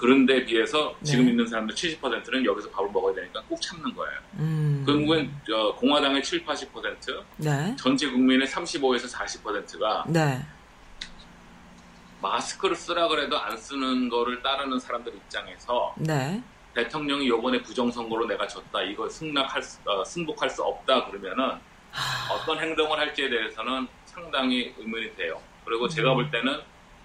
그런데 0.00 0.42
비해서 0.46 0.96
지금 1.02 1.26
네. 1.26 1.30
있는 1.32 1.46
사람들 1.46 1.74
70%는 1.74 2.46
여기서 2.46 2.70
밥을 2.70 2.90
먹어야 2.90 3.14
되니까 3.14 3.42
꼭 3.46 3.60
참는 3.60 3.94
거예요. 3.94 4.18
음. 4.38 4.82
결국엔 4.86 5.30
어, 5.52 5.74
공화당의 5.76 6.22
7, 6.22 6.46
80%, 6.46 7.22
네. 7.36 7.76
전체 7.78 8.10
국민의 8.10 8.48
35에서 8.48 9.12
40%가 9.12 10.06
네. 10.08 10.40
마스크를 12.22 12.74
쓰라 12.76 13.08
그래도 13.08 13.38
안 13.38 13.54
쓰는 13.58 14.08
거를 14.08 14.42
따르는 14.42 14.78
사람들 14.78 15.14
입장에서 15.14 15.94
네. 15.98 16.42
대통령이 16.74 17.28
요번에 17.28 17.60
부정선거로 17.60 18.24
내가 18.24 18.48
졌다, 18.48 18.82
이거 18.84 19.06
승낙할 19.06 19.62
수, 19.62 19.80
어, 19.84 20.02
승복할 20.02 20.48
수 20.48 20.62
없다 20.62 21.10
그러면은 21.10 21.58
하, 21.90 22.32
어떤 22.32 22.58
행동을 22.58 22.98
할지에 22.98 23.28
대해서는 23.28 23.86
상당히 24.06 24.72
의문이 24.78 25.14
돼요. 25.16 25.38
그리고 25.66 25.84
음. 25.84 25.88
제가 25.90 26.14
볼 26.14 26.30
때는 26.30 26.58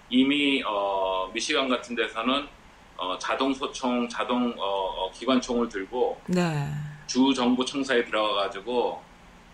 이미 0.08 0.62
어, 0.66 1.30
미시간 1.34 1.68
같은 1.68 1.94
데서는 1.94 2.56
어, 2.96 3.18
자동 3.18 3.52
소총, 3.54 4.08
자동 4.08 4.54
어, 4.58 5.06
어, 5.06 5.10
기관총을 5.12 5.68
들고 5.68 6.20
네. 6.26 6.66
주 7.06 7.32
정부 7.34 7.64
청사에 7.64 8.04
들어가가지고 8.04 9.04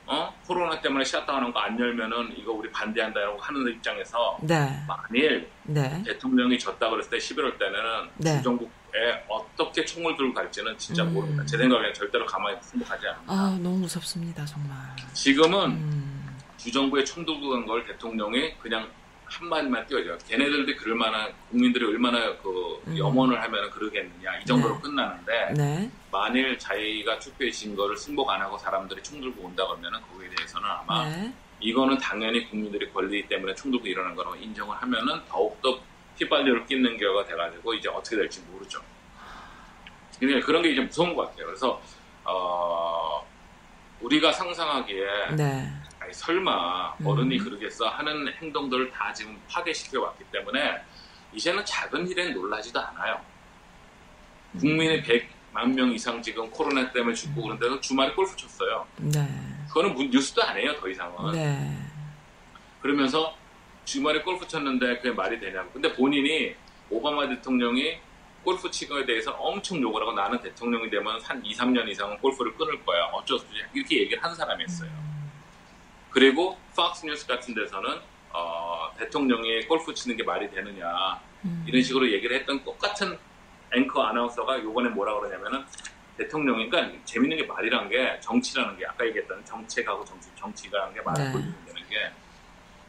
어 0.06 0.34
코로나 0.46 0.80
때문에 0.80 1.04
샷다운한 1.04 1.52
거 1.52 1.60
안 1.60 1.78
열면은 1.78 2.34
이거 2.36 2.52
우리 2.52 2.70
반대한다라고 2.72 3.38
하는 3.38 3.68
입장에서 3.72 4.36
네. 4.42 4.68
만일 4.88 5.48
네. 5.62 6.02
대통령이 6.04 6.58
졌다 6.58 6.90
그랬을 6.90 7.10
때 7.10 7.18
11월 7.18 7.56
때는 7.58 8.10
네. 8.16 8.36
주 8.38 8.42
정부에 8.42 9.24
어떻게 9.28 9.84
총을 9.84 10.16
들고 10.16 10.34
갈지는 10.34 10.76
진짜 10.78 11.04
음. 11.04 11.14
모릅니다. 11.14 11.44
제 11.46 11.56
생각에는 11.56 11.94
절대로 11.94 12.26
가만히 12.26 12.56
승복하지 12.60 13.06
않아요. 13.06 13.22
아, 13.28 13.58
너무 13.62 13.78
무섭습니다, 13.78 14.44
정말. 14.44 14.76
지금은 15.12 15.70
음. 15.70 16.36
주정부에 16.56 17.04
총 17.04 17.24
들고 17.24 17.50
간 17.50 17.66
걸 17.66 17.86
대통령이 17.86 18.54
그냥 18.58 18.88
한 19.32 19.48
마디만 19.48 19.86
띄워줘요. 19.86 20.18
걔네들도 20.28 20.76
그럴 20.76 20.94
만한 20.94 21.32
국민들이 21.50 21.86
얼마나 21.86 22.36
그 22.36 22.82
음. 22.86 22.98
염원을 22.98 23.42
하면 23.42 23.70
그러겠느냐 23.70 24.38
이 24.40 24.44
정도로 24.44 24.74
네. 24.74 24.80
끝나는데 24.82 25.52
네. 25.56 25.90
만일 26.10 26.58
자기가 26.58 27.18
투표해 27.18 27.50
진 27.50 27.74
거를 27.74 27.96
승복 27.96 28.28
안 28.28 28.42
하고 28.42 28.58
사람들이 28.58 29.02
총 29.02 29.20
들고 29.20 29.46
온다 29.46 29.66
그러면은 29.66 30.00
거기에 30.02 30.28
대해서는 30.36 30.68
아마 30.68 31.08
네. 31.08 31.32
이거는 31.60 31.96
당연히 31.98 32.46
국민들이 32.48 32.92
권리 32.92 33.26
때문에 33.26 33.54
총 33.54 33.70
들고 33.70 33.86
일어난 33.86 34.14
거라고 34.14 34.36
인정을 34.36 34.76
하면은 34.76 35.20
더욱더 35.28 35.80
휘발유를 36.18 36.66
끼는 36.66 36.98
경우가 36.98 37.24
돼가지고 37.24 37.72
이제 37.74 37.88
어떻게 37.88 38.16
될지 38.16 38.42
모르죠. 38.50 38.82
그러니까 40.18 40.44
그런 40.44 40.62
게 40.62 40.70
이제 40.70 40.80
무서운 40.82 41.16
것 41.16 41.30
같아요. 41.30 41.46
그래서 41.46 41.82
어, 42.24 43.26
우리가 44.02 44.30
상상하기에 44.30 45.36
네. 45.36 45.72
아니, 46.02 46.12
설마 46.12 46.96
음. 47.00 47.06
어른이 47.06 47.38
그러겠어 47.38 47.88
하는 47.88 48.26
행동들을 48.40 48.90
다 48.90 49.12
지금 49.12 49.40
파괴시켜 49.48 50.00
왔기 50.02 50.24
때문에 50.32 50.82
이제는 51.32 51.64
작은 51.64 52.08
일엔 52.08 52.34
놀라지도 52.34 52.80
않아요. 52.80 53.20
음. 54.54 54.58
국민의 54.60 55.02
100만 55.04 55.72
명 55.74 55.92
이상 55.92 56.20
지금 56.20 56.50
코로나 56.50 56.90
때문에 56.92 57.14
죽고 57.14 57.42
그런데도 57.42 57.80
주말에 57.80 58.12
골프 58.14 58.34
쳤어요. 58.36 58.86
네. 58.96 59.20
그거는 59.68 59.94
문- 59.94 60.10
뉴스도 60.10 60.42
아니에요, 60.42 60.74
더 60.80 60.88
이상은. 60.88 61.32
네. 61.32 61.78
그러면서 62.80 63.36
주말에 63.84 64.20
골프 64.22 64.46
쳤는데 64.46 64.96
그게 64.98 65.12
말이 65.12 65.38
되냐고. 65.38 65.70
근데 65.72 65.92
본인이 65.94 66.54
오바마 66.90 67.28
대통령이 67.28 67.98
골프 68.42 68.68
치고에 68.70 69.06
대해서 69.06 69.30
엄청 69.32 69.80
욕을 69.80 70.02
하고 70.02 70.12
나는 70.12 70.40
대통령이 70.42 70.90
되면 70.90 71.20
한 71.22 71.44
2, 71.44 71.54
3년 71.54 71.88
이상은 71.88 72.18
골프를 72.18 72.56
끊을 72.56 72.84
거야. 72.84 73.04
어쩔 73.12 73.38
수 73.38 73.46
없이. 73.46 73.58
이렇게 73.72 74.00
얘기를 74.00 74.22
한 74.22 74.34
사람이었어요. 74.34 75.11
그리고 76.12 76.58
팍스 76.76 77.06
뉴스 77.06 77.26
같은 77.26 77.54
데서는 77.54 77.98
어, 78.32 78.90
대통령이 78.98 79.66
골프 79.66 79.92
치는 79.94 80.16
게 80.16 80.22
말이 80.22 80.50
되느냐 80.50 81.20
음. 81.44 81.64
이런 81.66 81.82
식으로 81.82 82.10
얘기를 82.10 82.36
했던 82.36 82.62
똑같은 82.64 83.18
앵커 83.72 84.02
아나운서가 84.02 84.62
요번에 84.62 84.90
뭐라 84.90 85.18
그러냐면은 85.18 85.64
대통령이 86.18 86.68
그러니까 86.68 86.98
재밌는 87.04 87.38
게 87.38 87.44
말이란 87.44 87.88
게 87.88 88.18
정치라는 88.20 88.78
게 88.78 88.86
아까 88.86 89.06
얘기했던 89.06 89.44
정책하고 89.44 90.04
정치 90.04 90.28
정치라는 90.36 90.94
게 90.94 91.00
말을 91.00 91.24
네. 91.24 91.32
돌리는 91.32 91.88
게 91.88 92.10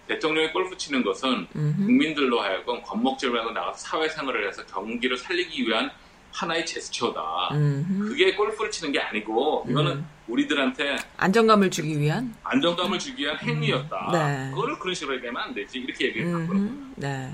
대통령이 0.07 0.51
골프 0.51 0.77
치는 0.77 1.03
것은 1.03 1.47
음흠. 1.55 1.86
국민들로 1.86 2.41
하여금 2.41 2.81
겁먹질 2.81 3.31
말고 3.31 3.51
나가서 3.51 3.77
사회생활을 3.77 4.47
해서 4.47 4.65
경기를 4.65 5.17
살리기 5.17 5.65
위한 5.65 5.89
하나의 6.33 6.65
제스처다. 6.65 7.49
음흠. 7.53 8.09
그게 8.09 8.36
골프를 8.36 8.69
치는 8.69 8.91
게 8.91 8.99
아니고 8.99 9.65
이거는 9.69 9.91
음. 9.93 10.09
우리들한테 10.27 10.97
안정감을 11.17 11.69
주기 11.69 11.99
위한 11.99 12.33
안정감을 12.43 12.97
주기 12.99 13.23
위한 13.23 13.38
행위였다. 13.38 14.09
네. 14.12 14.49
그거를 14.51 14.79
그런 14.79 14.95
식으로 14.95 15.15
얘기하면 15.17 15.41
안 15.41 15.53
되지. 15.53 15.79
이렇게 15.79 16.07
얘기했거든요. 16.07 16.53
음흠. 16.53 16.93
네. 16.97 17.33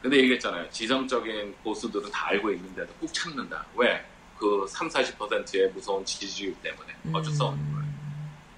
근데 0.00 0.16
얘기했잖아요. 0.18 0.70
지정적인 0.70 1.56
보수들은 1.62 2.10
다 2.10 2.28
알고 2.28 2.50
있는데도 2.52 2.92
꾹 2.94 3.12
참는다. 3.12 3.66
왜? 3.74 4.04
그 4.38 4.66
3, 4.68 4.88
40%의 4.88 5.70
무서운 5.70 6.04
지지율 6.04 6.54
때문에. 6.62 6.94
어쩔 7.12 7.32
수 7.32 7.44
없는 7.44 7.72
거예요. 7.72 7.86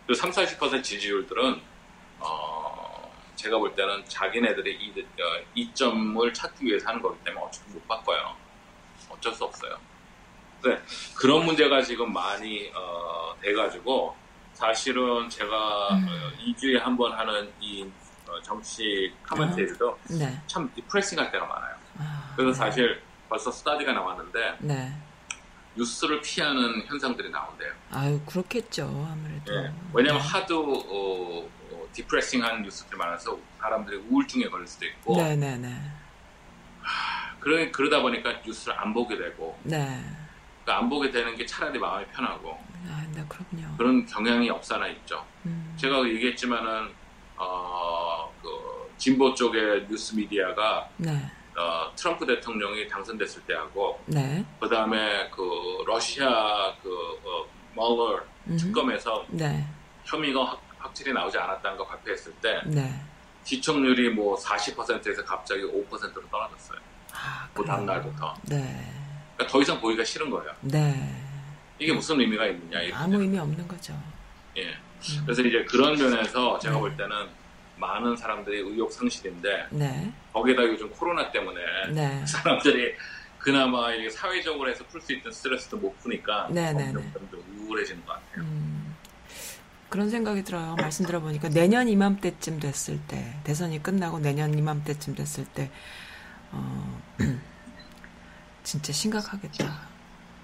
그 0.06 0.14
3, 0.14 0.30
40% 0.30 0.82
지지율들은, 0.82 1.60
어, 2.20 3.12
제가 3.36 3.56
볼 3.58 3.74
때는 3.74 4.04
자기네들이 4.08 4.74
이, 4.74 4.90
어, 5.00 5.44
이점을 5.54 6.34
찾기 6.34 6.66
위해서 6.66 6.88
하는 6.88 7.00
거기 7.00 7.18
때문에 7.24 7.44
어차피 7.44 7.70
못 7.72 7.86
바꿔요. 7.86 8.36
어쩔 9.08 9.32
수 9.32 9.44
없어요. 9.44 9.78
근데 10.60 10.80
그런 11.14 11.44
문제가 11.44 11.82
지금 11.82 12.12
많이, 12.12 12.70
어, 12.74 13.34
돼가지고, 13.40 14.16
사실은 14.54 15.28
제가 15.30 15.88
음. 15.94 16.06
어, 16.08 16.30
2주에 16.44 16.78
한 16.80 16.96
번 16.96 17.12
하는 17.12 17.48
이 17.60 17.88
어, 18.28 18.40
정치 18.42 19.14
커멘테이도 19.22 19.98
네. 20.18 20.40
참 20.48 20.70
디프레싱할 20.74 21.30
때가 21.30 21.46
많아요. 21.46 21.74
아, 21.98 22.32
그래서 22.36 22.50
네. 22.50 22.56
사실 22.70 23.00
벌써 23.28 23.52
스타디가 23.52 23.92
나왔는데 23.92 24.56
네. 24.58 24.92
뉴스를 25.76 26.20
피하는 26.22 26.84
현상들이 26.86 27.30
나온대요. 27.30 27.72
아유, 27.92 28.20
그렇겠죠. 28.26 28.84
아무래도. 29.10 29.54
예. 29.54 29.72
왜냐면 29.94 30.20
네. 30.20 30.28
하도 30.28 30.64
어, 30.74 31.48
어, 31.72 31.88
디프레싱한 31.92 32.62
뉴스들이 32.62 32.98
많아서 32.98 33.38
사람들이 33.60 33.96
우울증에 34.10 34.46
걸릴 34.48 34.66
수도 34.66 34.86
있고 34.86 35.16
네, 35.16 35.36
네, 35.36 35.56
네. 35.56 35.72
그러, 37.38 37.70
그러다 37.70 38.02
보니까 38.02 38.40
뉴스를 38.44 38.76
안 38.78 38.92
보게 38.92 39.16
되고 39.16 39.56
네. 39.62 40.02
그러니까 40.68 40.78
안 40.78 40.90
보게 40.90 41.10
되는 41.10 41.34
게 41.34 41.46
차라리 41.46 41.78
마음이 41.78 42.04
편하고 42.12 42.58
아, 42.86 43.06
네, 43.14 43.24
그렇군요. 43.26 43.74
그런 43.78 44.04
경향이 44.04 44.50
없사나 44.50 44.86
있죠. 44.88 45.24
음. 45.46 45.74
제가 45.78 46.06
얘기했지만은 46.06 46.90
어, 47.36 48.30
그 48.42 48.48
진보 48.98 49.34
쪽의 49.34 49.86
뉴스 49.88 50.14
미디어가 50.14 50.90
네. 50.98 51.10
어, 51.56 51.90
트럼프 51.96 52.26
대통령이 52.26 52.86
당선됐을 52.86 53.42
때하고 53.46 53.98
네. 54.06 54.44
그 54.60 54.68
다음에 54.68 55.30
그 55.30 55.84
러시아 55.86 56.74
그 56.82 56.90
어, 57.24 57.46
멀러 57.74 58.20
음흠. 58.46 58.56
특검에서 58.58 59.24
네. 59.30 59.66
혐의가 60.04 60.44
확, 60.44 60.62
확실히 60.78 61.14
나오지 61.14 61.38
않았다는 61.38 61.78
거 61.78 61.86
발표했을 61.86 62.32
때 62.42 62.60
네. 62.66 62.92
시청률이 63.44 64.10
뭐 64.10 64.36
40%에서 64.36 65.24
갑자기 65.24 65.62
5%로 65.62 66.28
떨어졌어요. 66.30 66.78
아, 67.14 67.48
그 67.54 67.62
그래요. 67.62 67.66
다음 67.74 67.86
날부터. 67.86 68.34
네. 68.42 68.97
그러니까 69.38 69.46
더 69.46 69.62
이상 69.62 69.80
보기가 69.80 70.04
싫은 70.04 70.30
거예요. 70.30 70.50
네. 70.62 71.14
이게 71.78 71.92
무슨 71.92 72.20
의미가 72.20 72.46
있느냐. 72.46 72.96
아무 72.96 73.20
의미 73.20 73.38
없는 73.38 73.66
거죠. 73.68 73.94
예. 74.56 74.64
음. 74.64 75.22
그래서 75.24 75.42
이제 75.42 75.64
그런 75.64 75.96
면에서 75.96 76.58
제가 76.58 76.74
네. 76.74 76.80
볼 76.80 76.96
때는 76.96 77.10
많은 77.76 78.16
사람들이 78.16 78.58
의욕 78.58 78.92
상실인데 78.92 79.68
네. 79.70 80.12
거기다 80.32 80.64
요즘 80.64 80.90
코로나 80.90 81.30
때문에 81.30 81.60
네. 81.92 82.22
사람들이 82.26 82.94
그나마 83.38 83.92
이게 83.94 84.10
사회적으로 84.10 84.68
해서 84.68 84.84
풀 84.88 85.00
수 85.00 85.12
있던 85.12 85.30
스트레스도 85.30 85.76
못 85.76 85.96
푸니까 86.00 86.48
네, 86.50 86.72
네, 86.72 86.86
점점 86.86 87.02
네. 87.02 87.10
점점 87.12 87.40
우울해지는 87.60 88.04
것 88.04 88.14
같아요. 88.14 88.42
음, 88.44 88.96
그런 89.88 90.10
생각이 90.10 90.42
들어요. 90.42 90.74
말씀 90.80 91.06
들어보니까 91.06 91.50
내년 91.50 91.88
이맘때쯤 91.88 92.58
됐을 92.58 92.98
때, 93.06 93.36
대선이 93.44 93.80
끝나고 93.84 94.18
내년 94.18 94.58
이맘때쯤 94.58 95.14
됐을 95.14 95.44
때, 95.54 95.70
어, 96.50 97.00
진짜 98.68 98.92
심각하겠다. 98.92 99.80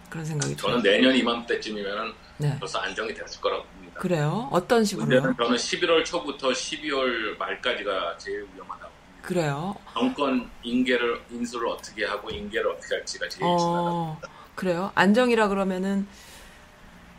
그런 0.09 0.25
생각이 0.25 0.57
들어요. 0.57 0.81
저는 0.81 0.83
내년 0.83 1.15
이맘때쯤이면은 1.15 2.15
네. 2.39 2.57
벌써 2.59 2.79
안정이 2.79 3.13
됐을 3.13 3.39
거라고 3.39 3.65
봅니다. 3.65 4.01
그래요? 4.01 4.49
어떤 4.51 4.83
식으로요? 4.83 5.21
저는 5.37 5.57
11월 5.57 6.03
초부터 6.07 6.49
12월 6.49 7.37
말까지가 7.37 8.17
제일 8.17 8.47
위험하다고 8.55 8.91
봅니다. 8.91 9.21
그래요? 9.21 9.75
정권 9.93 10.51
인계를 10.63 11.21
인수를 11.31 11.69
어떻게 11.69 12.07
하고 12.07 12.31
인계를 12.31 12.71
어떻게 12.71 12.95
할지가 12.95 13.29
제일 13.29 13.43
어, 13.45 14.19
그래요? 14.55 14.91
안정이라 14.95 15.49
그러면은, 15.49 16.07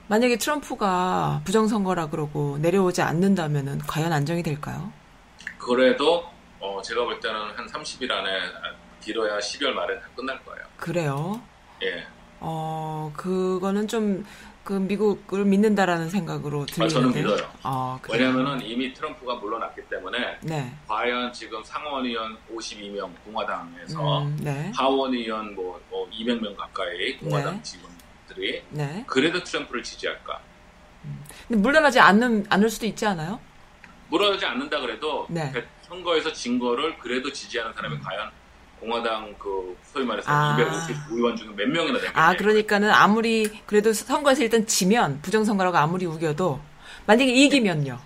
만약에 0.08 0.38
트럼프가 0.38 1.42
부정선거라 1.46 2.10
그러고 2.10 2.58
내려오지 2.58 3.04
않는다면은 3.04 3.78
과연 3.80 4.12
안정이 4.12 4.42
될까요? 4.42 4.92
그래도 5.60 6.26
어, 6.60 6.82
제가 6.82 7.04
볼 7.04 7.20
때는 7.20 7.40
한 7.56 7.68
30일 7.68 8.10
안에 8.10 8.30
길어야 9.06 9.38
12월 9.38 9.72
말에 9.72 10.00
다 10.02 10.08
끝날 10.16 10.44
거예요. 10.44 10.66
그래요? 10.78 11.42
예. 11.84 12.06
어, 12.40 13.14
그거는 13.16 13.88
좀, 13.88 14.26
그, 14.64 14.74
미국을 14.74 15.46
믿는다라는 15.46 16.10
생각으로 16.10 16.66
저는 16.66 16.90
들리는데요. 16.90 17.24
믿어요. 17.28 17.52
아? 17.62 18.00
왜냐면은 18.10 18.62
이미 18.66 18.92
트럼프가 18.94 19.36
물러났기 19.36 19.82
때문에 19.90 20.40
네. 20.42 20.74
과연 20.88 21.32
지금 21.34 21.64
상원의원 21.64 22.36
52명 22.52 23.12
공화당에서 23.24 24.24
음, 24.24 24.38
네. 24.42 24.72
하원의원 24.76 25.54
뭐, 25.54 25.80
뭐 25.92 26.10
200명 26.10 26.56
가까이 26.58 27.16
공화당 27.18 27.58
네. 27.58 27.62
직원들이 27.62 28.64
네. 28.72 29.04
그래도 29.06 29.44
트럼프를 29.44 29.84
지지할까? 29.84 30.40
근데 31.48 31.62
물러나지 31.62 32.00
않는, 32.00 32.48
않을 32.50 32.68
수도 32.72 32.88
있지 32.88 33.06
않아요? 33.06 33.40
물러나지 34.10 34.46
않는다 34.46 34.80
그래도 34.80 35.28
네. 35.30 35.52
대- 35.52 35.64
선거에서 35.84 36.34
진 36.34 36.58
거를 36.58 36.98
그래도 36.98 37.32
지지하는 37.32 37.72
사람이 37.74 38.00
과연 38.00 38.32
공화당 38.90 39.34
그 39.40 39.76
소위 39.92 40.06
말해서 40.06 40.32
아. 40.32 40.56
250 40.60 40.96
의원 41.12 41.36
중에 41.36 41.48
몇 41.56 41.68
명이나 41.68 42.00
되겠냐? 42.00 42.12
아, 42.14 42.34
그러니까는 42.36 42.92
아무리, 42.92 43.50
그래도 43.66 43.92
선거에서 43.94 44.44
일단 44.44 44.66
지면, 44.68 45.20
부정선거라고 45.24 45.76
아무리 45.78 46.06
우겨도, 46.06 46.60
만약에 47.08 47.32
이기면요. 47.32 48.00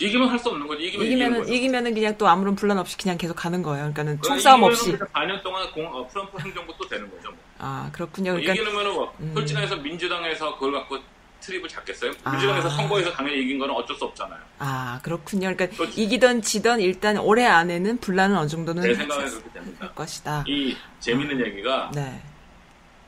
이기면 0.00 0.28
할 0.28 0.38
수 0.38 0.50
없는 0.50 0.66
거지. 0.66 0.84
이기면 0.84 1.06
이기면은. 1.06 1.48
이기면은 1.48 1.94
그냥 1.94 2.18
또 2.18 2.28
아무런 2.28 2.54
분란 2.54 2.78
없이 2.78 2.98
그냥 2.98 3.16
계속 3.16 3.34
가는 3.34 3.62
거예요. 3.62 3.78
그러니까는 3.92 4.18
그러니까 4.20 4.28
총싸움 4.28 4.60
이기면은 4.60 4.74
없이. 4.74 4.92
그냥 4.92 5.38
4년 5.38 5.42
동안 5.42 5.70
공, 5.72 5.86
어, 5.94 6.06
트럼프 6.08 6.38
행정부 6.38 6.74
또 6.78 6.86
되는 6.88 7.10
거죠. 7.10 7.30
뭐. 7.30 7.38
아, 7.58 7.88
그렇군요. 7.92 8.32
그러니까, 8.32 8.52
이기는 8.54 8.74
거는 8.74 8.92
뭐, 8.92 9.14
음. 9.20 9.30
솔직히 9.34 9.60
해서 9.60 9.76
민주당에서 9.76 10.54
그걸 10.54 10.72
갖고 10.72 10.98
트립을 11.46 11.68
잡겠어요? 11.68 12.12
아. 12.24 12.32
민주당에서 12.32 12.68
선거에서 12.70 13.12
당연히 13.12 13.40
이긴 13.42 13.58
거는 13.58 13.72
어쩔 13.74 13.96
수 13.96 14.04
없잖아요. 14.04 14.40
아, 14.58 14.98
그렇군요. 15.02 15.54
그러니까 15.54 15.68
그렇지. 15.76 16.02
이기던 16.02 16.42
지던 16.42 16.80
일단 16.80 17.16
올해 17.18 17.46
안에는 17.46 17.98
분란은 17.98 18.36
어느 18.36 18.48
정도는 18.48 18.82
제 18.82 18.94
생각에는 18.94 19.30
그렇게 19.30 19.50
됩니다. 19.52 19.86
할 19.86 19.94
것이다. 19.94 20.44
이 20.48 20.76
재밌는 20.98 21.40
얘기가 21.46 21.90
네. 21.94 22.20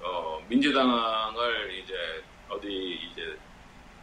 어, 0.01 0.41
민주당을 0.49 1.83
이제 1.83 1.95
어디 2.49 2.69
이제 3.11 3.37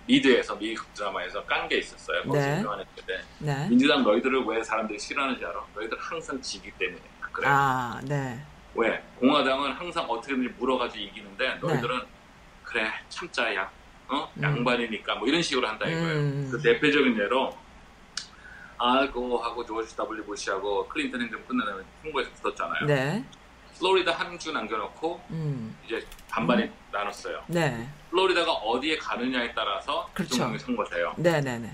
미드에서 0.07 0.55
미국 0.57 0.93
드라마에서 0.93 1.43
깐 1.45 1.67
게 1.67 1.77
있었어요. 1.77 2.21
거기서 2.23 2.45
네. 2.45 2.59
유명했는데 2.59 3.23
네. 3.39 3.67
민주당 3.69 4.03
너희들을 4.03 4.43
왜 4.45 4.61
사람들이 4.61 4.99
싫어하는지 4.99 5.43
알아? 5.45 5.65
너희들 5.75 5.97
항상 5.99 6.39
지기 6.41 6.69
때문에 6.71 7.01
그래. 7.31 7.47
아, 7.49 7.99
네. 8.03 8.39
왜? 8.75 9.01
공화당은 9.19 9.71
항상 9.73 10.03
어떻게든지 10.09 10.53
물어가지고 10.59 11.03
이기는데 11.05 11.55
너희들은 11.61 12.01
그래 12.63 12.91
참자야. 13.09 13.69
어? 14.07 14.31
음. 14.35 14.43
양반이니까 14.43 15.15
뭐 15.15 15.27
이런 15.27 15.41
식으로 15.41 15.67
한다 15.67 15.85
이거예요. 15.87 16.05
음. 16.07 16.49
그 16.51 16.61
대표적인 16.61 17.17
예로 17.17 17.55
앨 18.77 19.37
고어하고 19.37 19.65
조지 19.65 19.95
W 19.95 20.23
부시하고 20.25 20.87
클린턴 20.87 21.21
행정 21.21 21.41
다음에 21.47 21.83
선거에서 22.03 22.29
붙었잖아요. 22.41 22.85
네. 22.85 23.25
플로리다 23.79 24.11
한 24.13 24.37
주 24.39 24.51
남겨놓고 24.51 25.21
음. 25.31 25.75
이제 25.85 26.05
반반이 26.29 26.69
나눴어요. 26.91 27.43
네. 27.47 27.87
플로리다가 28.09 28.51
어디에 28.51 28.97
가느냐에 28.97 29.53
따라서 29.53 30.09
그렇죠. 30.13 30.33
대통령이 30.35 30.59
선거돼요. 30.59 31.13
네, 31.17 31.41
네, 31.41 31.57
네. 31.59 31.71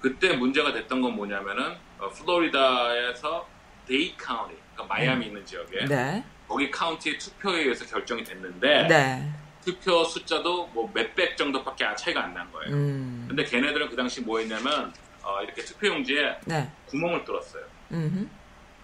그때 0.00 0.34
문제가 0.34 0.72
됐던 0.72 1.00
건 1.00 1.14
뭐냐면은 1.14 1.76
어, 1.98 2.08
플로리다에서 2.08 3.46
데이드 3.86 4.16
카운티, 4.16 4.56
그러니까 4.74 4.94
마이애미 4.94 5.26
있는 5.26 5.44
지역에 5.46 5.84
네. 5.86 6.24
거기 6.48 6.70
카운티의 6.70 7.18
투표에 7.18 7.60
의해서 7.62 7.84
결정이 7.86 8.24
됐는데 8.24 8.88
네. 8.88 9.32
투표 9.64 10.04
숫자도 10.04 10.66
뭐 10.68 10.90
몇백 10.92 11.36
정도밖에 11.36 11.84
차이가 11.96 12.24
안 12.24 12.34
난 12.34 12.50
거예요. 12.52 12.74
음. 12.74 13.24
근데 13.28 13.44
걔네들은 13.44 13.88
그 13.90 13.96
당시 13.96 14.20
뭐 14.20 14.38
했냐면 14.38 14.92
어, 15.22 15.40
이렇게 15.42 15.62
투표용지에 15.64 16.38
네. 16.46 16.70
구멍을 16.86 17.24
뚫었어요. 17.24 17.62
음. 17.92 18.30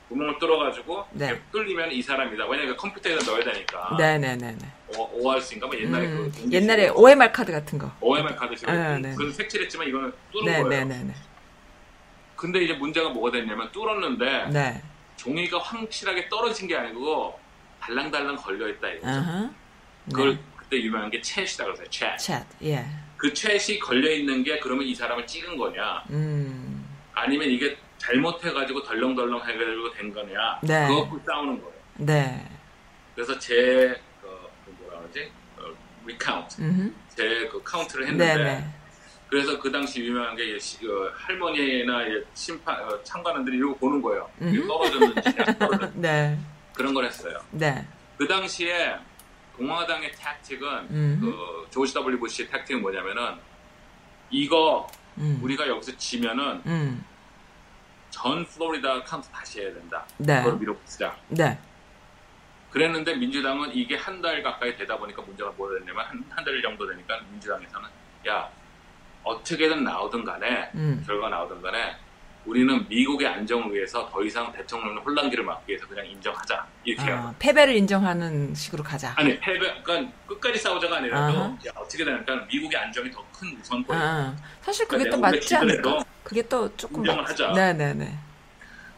구멍을 0.09 0.39
뚫어가지고 0.39 1.07
네. 1.13 1.41
뚫리면 1.53 1.93
이 1.93 2.01
사람이다. 2.01 2.47
왜냐면 2.47 2.77
컴퓨터에다 2.77 3.25
넣어야 3.31 3.45
되니까. 3.45 3.97
네, 3.99 4.19
네, 4.19 4.37
네, 4.37 4.53
네. 4.59 4.69
오, 4.97 5.03
ORC인가 5.23 5.67
뭐 5.67 5.77
옛날에 5.79 6.07
음, 6.07 6.33
그 6.35 6.51
옛날에 6.51 6.89
OMR 6.89 7.31
카드 7.33 7.53
같은 7.53 7.79
거. 7.79 7.91
OMR 8.01 8.35
카드식으로 8.37 8.73
아, 8.73 8.99
네. 8.99 9.11
그건 9.11 9.33
색칠했지만 9.33 9.87
이거는 9.89 10.13
뚫은 10.33 10.45
네, 10.47 10.53
거예요. 10.63 10.69
네, 10.69 10.85
네, 10.85 11.05
네. 11.05 11.15
근데 12.37 12.61
이제 12.63 12.73
문제가 12.73 13.09
뭐가 13.11 13.33
됐냐면 13.33 13.71
뚫었는데 13.73 14.47
네. 14.51 14.83
종이가 15.17 15.59
확실하게 15.59 16.29
떨어진 16.29 16.69
게 16.69 16.77
아니고 16.77 17.39
달랑달랑 17.81 18.37
걸려 18.37 18.69
있다 18.69 18.89
이거죠. 18.89 19.09
아하. 19.09 19.51
그걸 20.07 20.37
네. 20.37 20.43
그때 20.69 20.83
유명한 20.83 21.11
게 21.11 21.21
챗이라고 21.21 21.75
그랬어요. 21.75 21.87
챗. 21.89 22.17
챗. 22.17 22.45
예. 22.63 22.85
그 23.17 23.33
chad이 23.33 23.81
걸려 23.81 24.13
있는 24.13 24.45
게 24.45 24.61
그러면 24.61 24.85
이 24.85 24.95
사람을 24.95 25.27
찍은 25.27 25.57
거냐 25.57 26.05
음. 26.11 26.87
아니면 27.15 27.49
이게 27.49 27.77
잘못해가지고 27.97 28.83
덜렁덜렁 28.85 29.41
해가지고 29.41 29.91
된 29.93 30.13
거냐 30.13 30.61
네. 30.63 30.87
그거 30.87 31.03
갖고 31.03 31.21
싸우는 31.27 31.61
거예요. 31.61 31.75
네. 31.97 32.47
그래서 33.15 33.37
제 33.39 34.01
그, 34.21 34.29
그 34.65 34.77
뭐라 34.83 35.01
그러지? 35.01 35.33
어, 35.57 35.63
recount 36.07 36.61
음. 36.63 36.95
제그 37.17 37.63
카운트를 37.65 38.05
네, 38.05 38.11
했는데 38.13 38.45
네. 38.45 38.65
그래서 39.29 39.59
그 39.59 39.73
당시 39.73 40.01
유명한 40.05 40.37
게 40.37 40.55
어, 40.55 41.11
할머니나 41.15 42.07
이 42.07 42.23
심판 42.35 42.81
어, 42.85 43.03
참관원들이 43.03 43.57
이거 43.57 43.75
보는 43.75 44.01
거예요. 44.01 44.31
떨어졌는지 44.39 45.29
안 45.39 45.59
떨어졌는지 45.59 45.99
네. 45.99 46.39
그런 46.75 46.95
걸 46.95 47.07
했어요. 47.07 47.37
네. 47.51 47.85
그 48.17 48.29
당시에 48.29 48.97
공화당의 49.59 50.13
tactic은 50.13 50.69
음. 50.91 51.19
그 51.21 51.67
조지 51.71 51.93
W 51.93 52.19
부시의 52.19 52.49
tactic은 52.49 52.81
뭐냐면은 52.81 53.37
이거 54.31 54.87
음. 55.19 55.41
우리가 55.43 55.67
여기서 55.69 55.97
지면은 55.97 56.63
음. 56.65 57.05
전 58.11 58.45
플로리다 58.47 59.03
카운트 59.03 59.29
다시 59.31 59.61
해야 59.61 59.75
된다. 59.75 60.07
네. 60.17 60.43
그걸 60.43 60.59
밀어붙이자. 60.59 61.17
네. 61.29 61.59
그랬는데 62.71 63.17
민주당은 63.17 63.75
이게 63.75 63.97
한 63.97 64.23
달 64.23 64.43
가까이 64.43 64.77
되다 64.77 64.97
보니까 64.99 65.23
문제가 65.23 65.51
뭐가 65.57 65.79
됐냐면 65.79 66.25
한달 66.31 66.61
정도 66.63 66.87
되니까 66.87 67.21
민주당에서는 67.31 67.89
야 68.29 68.49
어떻게든 69.25 69.85
나오든 69.85 70.25
간에 70.25 70.71
음. 70.75 71.03
결과 71.07 71.29
나오든 71.29 71.61
간에 71.63 71.97
우리는 72.49 72.89
미국의 72.89 73.29
안정을 73.29 73.75
위해서 73.75 74.09
더 74.11 74.25
이상 74.25 74.51
대통령 74.53 74.97
혼란기를 75.05 75.45
막기 75.45 75.71
위해서 75.73 75.87
그냥 75.87 76.07
인정하자 76.07 76.67
이렇게. 76.83 77.11
아, 77.13 77.35
패배를 77.39 77.77
인정하는 77.77 78.55
식으로 78.55 78.83
가자. 78.83 79.13
아니 79.17 79.39
패배 79.39 79.59
그러니까 79.83 80.11
끝까지 80.27 80.59
싸우자가 80.59 80.97
아니라도. 80.97 81.39
야, 81.39 81.73
어떻게 81.77 82.05
되니까 82.07 82.35
미국의 82.51 82.79
안정이 82.79 83.11
더 83.11 83.23
큰 83.39 83.57
우선권이에요. 83.61 84.05
아, 84.09 84.37
사실 84.63 84.89
그게 84.89 85.05
그러니까 85.05 85.17
또 85.17 85.21
맞지 85.39 85.55
않을까? 85.57 86.05
그게 86.25 86.43
또 86.49 86.75
조금 86.77 87.01
인정을 87.03 87.23
맞지. 87.23 87.43
하자. 87.45 87.55
네네네. 87.55 88.19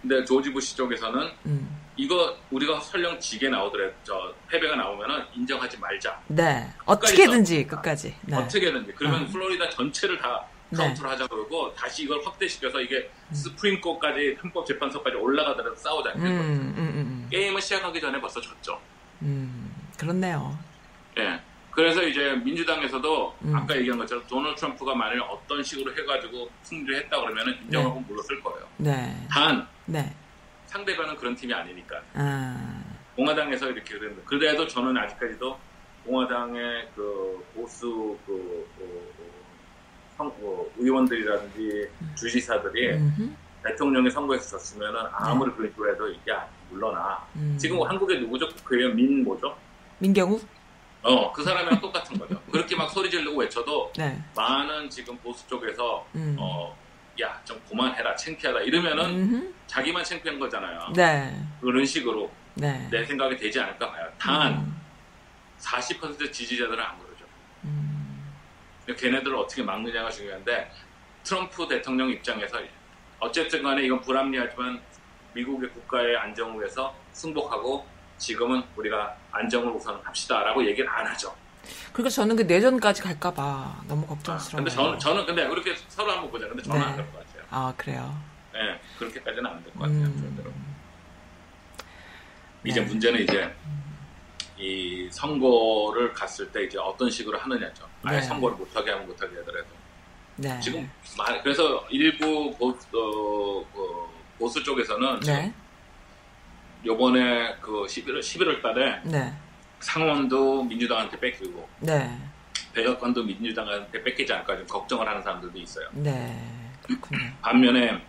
근데 0.01 0.25
조지 0.25 0.51
부시 0.53 0.75
쪽에서는 0.77 1.31
음. 1.47 1.81
이거 1.97 2.35
우리가 2.51 2.81
설령 2.81 3.19
지게 3.21 3.51
나오더라도 3.51 3.93
저 4.05 4.33
패배가 4.49 4.77
나오면은 4.77 5.25
인정하지 5.35 5.77
말자. 5.79 6.19
네. 6.29 6.71
어떻게든지 6.87 7.67
끝까지. 7.67 8.15
네. 8.23 8.37
어떻게든지 8.37 8.93
그러면 8.97 9.23
음. 9.23 9.29
플로리다 9.31 9.69
전체를 9.71 10.17
다 10.19 10.41
네. 10.41 10.50
카운트를 10.76 11.11
하자 11.11 11.26
그러고 11.26 11.74
다시 11.74 12.04
이걸 12.04 12.24
확대시켜서 12.24 12.80
이게 12.80 13.11
스프링코까지 13.33 14.38
헌법재판소까지 14.42 15.16
올라가더라도 15.16 15.76
싸우자. 15.76 16.11
음, 16.12 16.24
음, 16.24 16.74
음, 16.76 16.78
음. 16.78 17.28
게임을 17.30 17.61
시작하기 17.61 18.00
전에 18.00 18.20
벌써 18.20 18.40
졌죠. 18.40 18.80
음, 19.22 19.72
그렇네요. 19.98 20.59
예. 21.18 21.40
그래서 21.70 22.02
이제 22.02 22.33
민주당에서도 22.44 23.37
음. 23.42 23.54
아까 23.54 23.76
얘기한 23.76 23.98
것처럼 23.98 24.26
도널드 24.26 24.59
트럼프가 24.61 24.94
만일 24.94 25.20
어떤 25.22 25.62
식으로 25.62 25.96
해가지고 25.96 26.50
승리를 26.62 26.96
했다 27.04 27.20
그러면 27.20 27.48
인정하고 27.64 28.00
물러설 28.00 28.42
거예요. 28.42 28.68
네. 28.76 29.26
단 29.30 29.66
네. 29.87 30.14
상대방은 30.66 31.16
그런 31.16 31.35
팀이 31.35 31.52
아니니까 31.52 32.00
아. 32.14 32.83
공화당에서 33.16 33.70
이렇게 33.70 33.94
그랬는데 33.94 34.22
그래도 34.24 34.66
저는 34.66 34.96
아직까지도 34.96 35.59
공화당의 36.04 36.88
그 36.94 37.44
보수 37.54 38.16
그, 38.26 38.68
그 38.78 39.10
의원들이라든지 40.78 41.88
주지사들이 42.16 42.90
음흠. 42.94 43.30
대통령이 43.64 44.11
선거에서 44.11 44.56
졌으면은 44.59 45.00
아무리 45.12 45.50
그런 45.52 45.70
식으로 45.70 45.92
해도 45.92 46.14
야 46.33 46.48
물러나 46.70 47.22
음. 47.37 47.56
지금 47.59 47.83
한국에 47.83 48.18
누구죠? 48.18 48.48
국회의원 48.48 48.96
민 48.96 49.22
뭐죠? 49.24 49.56
민경욱? 49.98 50.42
어그 51.02 51.42
사람이랑 51.42 51.80
똑같은 51.80 52.18
거죠. 52.18 52.40
그렇게 52.50 52.74
막 52.76 52.90
소리 52.90 53.11
지르고 53.11 53.38
외쳐도 53.40 53.92
네. 53.96 54.22
많은 54.37 54.88
지금 54.90 55.16
보수 55.18 55.46
쪽에서 55.48 56.06
음. 56.14 56.37
어 56.38 56.74
야 57.20 57.40
좀 57.44 57.61
그만해라 57.68 58.14
창피하다 58.16 58.61
이러면은 58.61 59.04
음흠. 59.11 59.52
자기만 59.66 60.02
창피한 60.04 60.38
거잖아요. 60.38 60.90
네. 60.94 61.37
그런 61.61 61.85
식으로 61.85 62.30
네. 62.54 62.88
내 62.90 63.04
생각이 63.04 63.37
되지 63.37 63.61
않을까 63.61 63.90
봐요. 63.90 64.09
단 64.18 64.52
음. 64.54 64.80
40% 65.59 66.33
지지자들은 66.33 66.83
안 66.83 66.98
그러죠. 66.98 67.24
음. 67.64 68.00
걔네들을 68.87 69.37
어떻게 69.37 69.62
막느냐가 69.62 70.11
중요한데 70.11 70.71
트럼프 71.23 71.69
대통령 71.69 72.09
입장에서 72.11 72.59
어쨌든 73.19 73.62
간에 73.62 73.83
이건 73.83 74.01
불합리하지만 74.01 74.81
미국의 75.35 75.71
국가의 75.71 76.16
안정을 76.16 76.61
위해서 76.61 76.95
승복하고 77.12 77.87
지금은 78.19 78.62
우리가 78.77 79.16
안정을 79.31 79.73
우선 79.73 80.01
합시다라고 80.03 80.64
얘기를 80.66 80.88
안 80.88 81.07
하죠. 81.07 81.35
그러니까 81.93 82.11
저는 82.11 82.37
그 82.37 82.43
내전까지 82.43 83.03
갈까봐 83.03 83.83
너무 83.87 84.05
아, 84.05 84.09
걱정스러워요. 84.09 84.64
근데 84.64 84.71
저는, 84.71 84.99
저는 84.99 85.27
근데 85.27 85.47
그렇게 85.49 85.75
서로 85.88 86.11
한번 86.12 86.31
보자. 86.31 86.49
근데 86.49 86.62
저는 86.62 86.81
네. 86.81 86.87
안될 86.87 87.12
것 87.12 87.19
같아요. 87.19 87.43
아 87.51 87.75
그래요. 87.77 88.23
네, 88.53 88.81
그렇게까지는 88.99 89.47
안 89.47 89.62
될 89.62 89.73
것 89.75 89.81
같아요. 89.81 89.97
음. 89.99 90.75
이제 92.64 92.81
네. 92.81 92.87
문제는 92.87 93.23
이제 93.23 93.55
이 94.61 95.09
선거를 95.11 96.12
갔을 96.12 96.51
때 96.53 96.64
이제 96.64 96.79
어떤 96.79 97.11
식으로 97.11 97.38
하느냐죠. 97.38 97.88
아예 98.03 98.16
네. 98.16 98.23
선거를 98.23 98.57
못하게 98.59 98.90
하면 98.90 99.07
못하게 99.07 99.37
하더라도 99.38 99.68
네. 100.37 100.61
지금 100.61 100.90
마- 101.16 101.40
그래서 101.42 101.87
일부 101.90 102.55
보수, 102.59 102.87
어, 102.94 103.64
그 103.75 104.07
보수 104.38 104.62
쪽에서는 104.62 105.20
네. 105.20 105.53
요번에 106.85 107.57
그 107.61 107.85
11월 107.87 108.20
11월 108.20 108.62
달에 108.62 109.01
네. 109.05 109.33
상원도 109.81 110.64
민주당한테 110.64 111.18
뺏기고 111.18 111.68
네. 111.81 112.18
백악관도 112.75 113.23
민주당한테 113.25 114.03
뺏기지 114.03 114.31
않을까 114.33 114.57
좀 114.59 114.66
걱정을 114.66 115.09
하는 115.09 115.23
사람들도 115.23 115.59
있어요. 115.59 115.88
네. 115.92 116.38
그렇군요. 116.83 117.33
반면에 117.40 118.03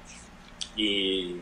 이 0.76 1.40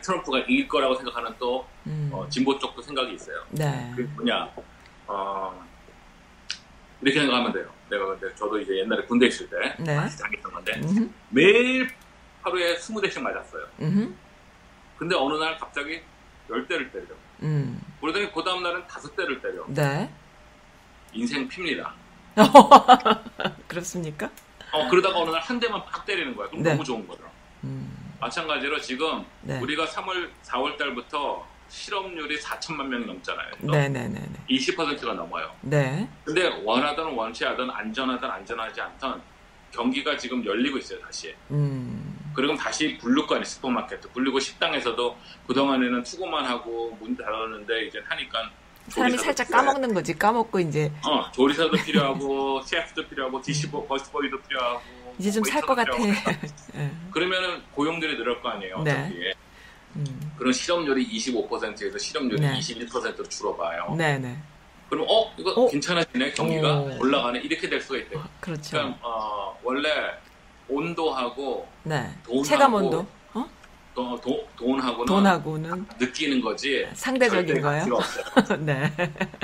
트럼프가 0.00 0.38
이길 0.40 0.66
거라고 0.68 0.94
생각하는 0.96 1.32
또 1.38 1.66
음. 1.86 2.10
어, 2.12 2.28
진보 2.28 2.58
쪽도 2.58 2.82
생각이 2.82 3.14
있어요. 3.14 3.42
네. 3.50 3.92
그 3.96 4.02
뭐냐 4.16 4.50
어, 5.06 5.66
이렇게 7.00 7.20
생각하면 7.20 7.52
돼요. 7.52 7.70
내가 7.90 8.06
근데 8.06 8.34
저도 8.34 8.58
이제 8.60 8.78
옛날에 8.78 9.04
군대 9.04 9.26
있을 9.26 9.48
때 9.48 9.56
네. 9.78 9.94
같이 9.94 10.18
당했던 10.18 10.52
건데 10.52 10.72
음흠. 10.82 11.10
매일 11.30 11.88
하루에 12.42 12.76
20대씩 12.76 13.20
맞았어요. 13.20 13.64
음흠. 13.80 14.12
근데 14.98 15.14
어느 15.16 15.34
날 15.34 15.56
갑자기 15.58 16.00
10대를 16.48 16.90
때려. 16.92 17.06
음. 17.42 17.80
그러더니 18.00 18.32
그 18.32 18.42
다음 18.42 18.62
날은 18.62 18.82
5대를 18.86 19.40
때려. 19.42 19.64
네. 19.68 20.10
인생 21.12 21.46
핍니다. 21.48 21.94
그렇습니까? 23.68 24.30
어, 24.72 24.88
그러다가 24.88 25.18
어느 25.18 25.30
날 25.30 25.40
한 25.40 25.60
대만 25.60 25.82
팍 25.86 26.04
때리는 26.04 26.34
거야. 26.34 26.48
그럼 26.48 26.62
네. 26.62 26.70
너무 26.72 26.82
좋은 26.84 27.06
거죠. 27.06 27.22
음. 27.64 27.95
마찬가지로 28.20 28.80
지금 28.80 29.24
네. 29.42 29.58
우리가 29.60 29.86
3월, 29.86 30.28
4월 30.44 30.76
달부터 30.76 31.46
실업률이 31.68 32.38
4천만 32.40 32.86
명이 32.86 33.06
넘잖아요. 33.06 33.50
네네네네. 33.60 34.22
20%가 34.48 35.14
넘어요. 35.14 35.50
네. 35.62 36.08
근데 36.24 36.48
원하든 36.64 37.04
원치 37.14 37.44
하든 37.44 37.68
안전하든 37.70 38.30
안전하지 38.30 38.80
않든 38.80 39.14
경기가 39.72 40.16
지금 40.16 40.44
열리고 40.44 40.78
있어요, 40.78 41.00
다시. 41.00 41.34
음. 41.50 42.16
그리고 42.34 42.54
다시 42.54 42.96
부를 42.98 43.26
거 43.26 43.34
아니에요, 43.34 43.44
슈퍼마켓. 43.44 44.00
불리고 44.12 44.38
식당에서도 44.38 45.16
그동안에는 45.48 46.02
to 46.02 46.14
go만 46.14 46.44
하고 46.46 46.96
문 47.00 47.16
닫았는데 47.16 47.86
이제 47.86 48.00
하니까 48.04 48.50
사람이 48.88 49.18
살짝 49.18 49.48
필요해. 49.48 49.64
까먹는 49.66 49.94
거지. 49.94 50.14
까먹고 50.16 50.60
이제 50.60 50.92
어, 51.04 51.30
조리사도 51.32 51.72
필요하고 51.72 52.62
셰프도 52.66 53.08
필요하고 53.08 53.42
dishwasher 53.42 53.84
busboy도 53.86 54.40
필요하고 54.42 54.80
이제 55.18 55.30
좀 55.30 55.42
살 55.44 55.62
것 55.62 55.74
같아. 55.74 55.92
예. 56.76 56.90
그러면은 57.10 57.62
고용들이 57.72 58.16
늘을 58.18 58.40
거 58.42 58.50
아니에요. 58.50 58.82
네. 58.82 59.34
음. 59.96 60.32
그런 60.36 60.52
실업률이 60.52 61.08
25%에서 61.08 61.98
실업률이 61.98 62.40
네. 62.42 62.58
21%로 62.58 63.24
줄어봐요. 63.28 63.94
네네. 63.96 64.36
그럼 64.90 65.06
어 65.08 65.32
이거 65.38 65.50
어? 65.52 65.68
괜찮아지네 65.68 66.32
경기가 66.32 66.80
오. 66.80 66.98
올라가네 67.00 67.40
이렇게 67.40 67.68
될 67.68 67.80
수가 67.80 67.98
있대요. 67.98 68.22
그렇죠. 68.40 68.70
그러니까 68.76 68.98
어, 69.02 69.58
원래 69.62 69.88
온도하고 70.68 71.66
네. 71.84 72.10
돈하고 72.24 72.44
체감 72.44 72.74
온도. 72.74 73.06
어? 73.34 73.44
또, 73.94 74.20
도- 74.20 74.46
돈하고는 74.56 75.06
돈하고는 75.06 75.86
느끼는 75.98 76.42
거지 76.42 76.86
상대적인 76.92 77.62
거예요? 77.62 77.86
네. 78.60 78.92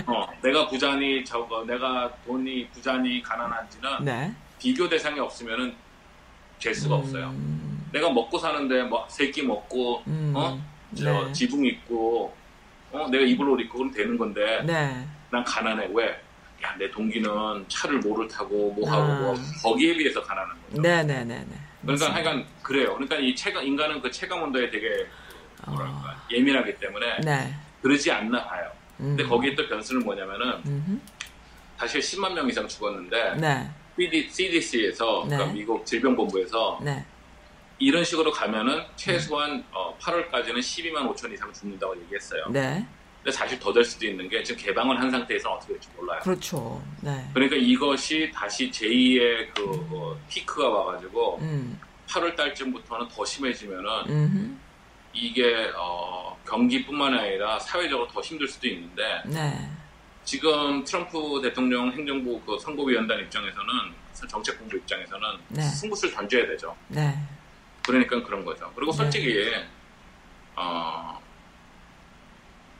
어, 0.06 0.26
내가 0.42 0.68
부자니 0.68 1.24
저거 1.24 1.64
내가 1.64 2.12
돈이 2.26 2.68
부자니 2.68 3.22
가난한지는 3.22 4.04
네. 4.04 4.34
비교 4.62 4.88
대상이 4.88 5.18
없으면은 5.18 5.74
될 6.62 6.72
수가 6.72 6.94
없어요. 6.94 7.30
음. 7.30 7.90
내가 7.92 8.08
먹고 8.10 8.38
사는데 8.38 8.84
뭐 8.84 9.04
세끼 9.10 9.42
먹고 9.42 10.04
음. 10.06 10.32
어? 10.36 10.62
저 10.96 11.24
네. 11.26 11.32
지붕 11.32 11.66
있고 11.66 12.32
어 12.92 13.08
내가 13.10 13.24
입을 13.24 13.48
옷 13.48 13.58
입고 13.60 13.78
그럼 13.78 13.90
되는 13.90 14.16
건데 14.16 14.62
네. 14.64 15.04
난 15.30 15.42
가난해 15.42 15.88
왜? 15.92 16.22
야 16.62 16.76
내 16.78 16.88
동기는 16.92 17.28
차를 17.66 17.98
뭐를 17.98 18.28
타고 18.28 18.72
뭐 18.72 18.88
하고 18.88 19.02
아. 19.02 19.18
뭐 19.18 19.34
거기에 19.64 19.96
비해서 19.96 20.22
가난한 20.22 20.56
거죠. 20.70 20.80
네네네네. 20.80 21.44
그러니까 21.82 22.14
하여간 22.14 22.46
그래요. 22.62 22.94
그러니까 22.94 23.16
이 23.16 23.34
체감 23.34 23.64
인간은 23.66 24.00
그 24.00 24.08
체감 24.12 24.42
온도에 24.44 24.70
되게 24.70 24.88
그 25.64 25.70
뭐랄까 25.70 26.22
예민하기 26.30 26.76
때문에 26.78 27.12
어. 27.14 27.20
네. 27.24 27.52
그러지 27.82 28.12
않나 28.12 28.44
봐요. 28.44 28.70
음. 29.00 29.16
근데 29.16 29.24
거기에 29.24 29.56
또 29.56 29.66
변수는 29.68 30.04
뭐냐면은 30.04 30.62
음흠. 30.64 31.00
사실 31.78 32.00
10만 32.00 32.32
명 32.34 32.48
이상 32.48 32.68
죽었는데 32.68 33.34
네. 33.40 33.68
CD, 33.98 34.28
CDC에서 34.28 35.22
그러니까 35.24 35.46
네. 35.46 35.52
미국 35.52 35.84
질병본부에서 35.86 36.80
네. 36.82 37.04
이런 37.78 38.04
식으로 38.04 38.30
가면은 38.30 38.82
최소한 38.96 39.64
어, 39.72 39.96
8월까지는 39.98 40.58
12만 40.58 41.14
5천 41.14 41.32
이상 41.32 41.52
죽는다고 41.52 41.96
얘기했어요. 42.02 42.46
네. 42.50 42.86
근데 43.22 43.36
사실 43.36 43.58
더 43.60 43.72
될 43.72 43.84
수도 43.84 44.06
있는 44.06 44.28
게 44.28 44.42
지금 44.42 44.62
개방을 44.64 45.00
한 45.00 45.10
상태에서 45.10 45.50
어떻게 45.52 45.74
될지 45.74 45.88
몰라요. 45.96 46.20
그렇죠. 46.22 46.82
네. 47.00 47.24
그러니까 47.34 47.56
이것이 47.56 48.30
다시 48.34 48.70
제2의 48.70 49.54
그 49.54 49.86
어, 49.92 50.18
피크가 50.28 50.68
와가지고 50.68 51.38
음. 51.40 51.78
8월 52.08 52.34
달쯤부터는 52.36 53.08
더 53.08 53.24
심해지면은 53.24 53.84
음흠. 54.08 54.56
이게 55.14 55.70
어, 55.76 56.36
경기뿐만 56.48 57.14
아니라 57.14 57.58
사회적으로 57.60 58.08
더 58.08 58.20
힘들 58.20 58.48
수도 58.48 58.66
있는데 58.68 59.22
네. 59.26 59.68
지금 60.24 60.84
트럼프 60.84 61.40
대통령 61.42 61.90
행정부 61.92 62.40
그 62.42 62.58
선거위원단 62.58 63.20
입장에서는 63.20 63.66
정책본부 64.28 64.76
입장에서는 64.76 65.38
네. 65.48 65.62
승부수를 65.62 66.14
던져야 66.14 66.46
되죠. 66.46 66.76
네. 66.88 67.18
그러니까 67.84 68.22
그런 68.22 68.44
거죠. 68.44 68.70
그리고 68.74 68.92
네. 68.92 68.98
솔직히 68.98 69.52
어, 70.54 71.20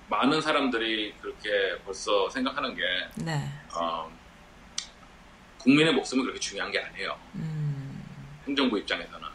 많은 0.09 0.41
사람들이 0.41 1.15
그렇게 1.21 1.77
벌써 1.85 2.29
생각하는 2.31 2.77
게 2.77 2.83
네. 3.17 3.49
어, 3.75 4.11
국민의 5.59 5.95
목숨은 5.95 6.25
그렇게 6.25 6.39
중요한 6.39 6.71
게 6.71 6.79
아니에요. 6.79 7.19
음. 7.37 8.05
행정부 8.47 8.79
입장에서는 8.79 9.33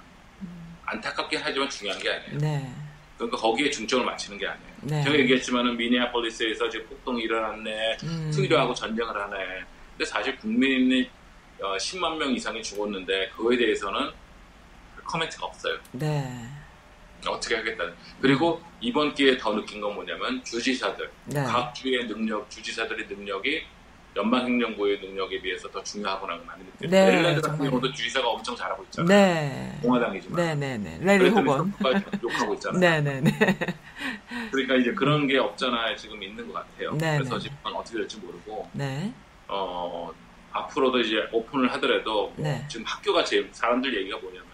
안타깝긴 0.85 1.41
하지만 1.43 1.69
중요한 1.69 1.99
게 1.99 2.09
아니에요. 2.09 2.37
네. 2.37 2.73
그러니까 3.17 3.37
거기에 3.37 3.69
중점을 3.69 4.05
맞추는 4.05 4.37
게 4.37 4.47
아니에요. 4.47 4.66
네. 4.81 5.03
제가 5.03 5.17
얘기했지만은 5.19 5.75
미니아폴리스에서 5.77 6.69
지금 6.69 6.87
폭동이 6.87 7.23
일어났네, 7.23 7.97
음. 8.03 8.31
승리하고 8.31 8.73
전쟁을 8.73 9.15
하네. 9.15 9.63
근데 9.91 10.05
사실 10.05 10.35
국민이 10.37 11.09
어, 11.61 11.75
10만 11.77 12.17
명 12.17 12.31
이상이 12.33 12.61
죽었는데 12.61 13.29
그거에 13.29 13.57
대해서는 13.57 14.11
커멘트가 15.03 15.45
없어요. 15.45 15.77
네. 15.93 16.47
어떻게 17.25 17.55
하겠다. 17.55 17.83
그리고 18.21 18.61
이번 18.79 19.13
기회에 19.13 19.37
더 19.37 19.53
느낀 19.55 19.81
건 19.81 19.95
뭐냐면 19.95 20.43
주지사들, 20.43 21.09
네. 21.25 21.43
각 21.43 21.73
주의 21.73 22.05
능력, 22.05 22.49
주지사들의 22.49 23.07
능력이 23.07 23.63
연방행정부의 24.17 24.99
능력에 24.99 25.39
비해서 25.41 25.69
더 25.69 25.81
중요하구나 25.83 26.37
많이 26.45 26.63
느껴요. 26.63 26.89
네, 26.89 27.05
메릴랜드 27.05 27.41
같은 27.41 27.55
정말요. 27.57 27.69
경우도 27.69 27.93
주지사가 27.93 28.27
엄청 28.27 28.55
잘하고 28.55 28.83
있잖아요. 28.85 29.07
네. 29.07 29.79
공화당이지만. 29.83 30.59
네네네. 30.59 30.97
레리 31.01 31.29
호건. 31.29 31.45
트럼프가 31.45 32.17
욕하고 32.23 32.53
있잖아요. 32.55 32.79
네네네. 32.79 33.31
그러니까 34.51 34.75
이제 34.75 34.91
그런 34.93 35.27
게 35.27 35.37
없잖아 35.37 35.95
지금 35.95 36.21
있는 36.21 36.47
것 36.47 36.53
같아요. 36.53 36.91
네, 36.93 37.17
그래서 37.17 37.35
네. 37.37 37.43
지금 37.43 37.57
어떻게 37.63 37.99
될지 37.99 38.17
모르고 38.17 38.69
네. 38.73 39.13
어, 39.47 40.11
앞으로도 40.51 40.99
이제 40.99 41.27
오픈을 41.31 41.71
하더라도 41.73 42.33
뭐 42.35 42.35
네. 42.37 42.65
지금 42.67 42.85
학교가 42.85 43.23
제일 43.23 43.47
사람들 43.51 43.95
얘기가 43.95 44.17
뭐냐면은 44.17 44.47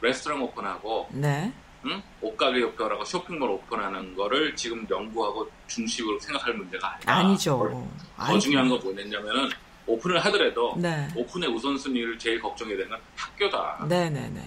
레스토랑 0.00 0.42
오픈하고 0.42 1.08
네. 1.12 1.52
응? 1.86 2.02
옷가게 2.20 2.62
오픈하고 2.62 3.04
쇼핑몰 3.04 3.50
오픈하는 3.50 4.14
거를 4.14 4.54
지금 4.54 4.86
연구하고 4.90 5.48
중심으로 5.66 6.18
생각할 6.20 6.54
문제가 6.54 6.94
아니다. 6.94 7.14
아니죠. 7.16 7.88
더. 8.16 8.38
중요한 8.38 8.68
건 8.68 8.78
뭐냐면은 8.82 9.48
오픈을 9.86 10.18
하더라도 10.26 10.74
네. 10.76 11.08
오픈의 11.16 11.48
우선순위를 11.48 12.18
제일 12.18 12.40
걱정해야 12.40 12.76
되는 12.76 12.90
건 12.90 13.00
학교다. 13.16 13.86
네네네. 13.88 14.40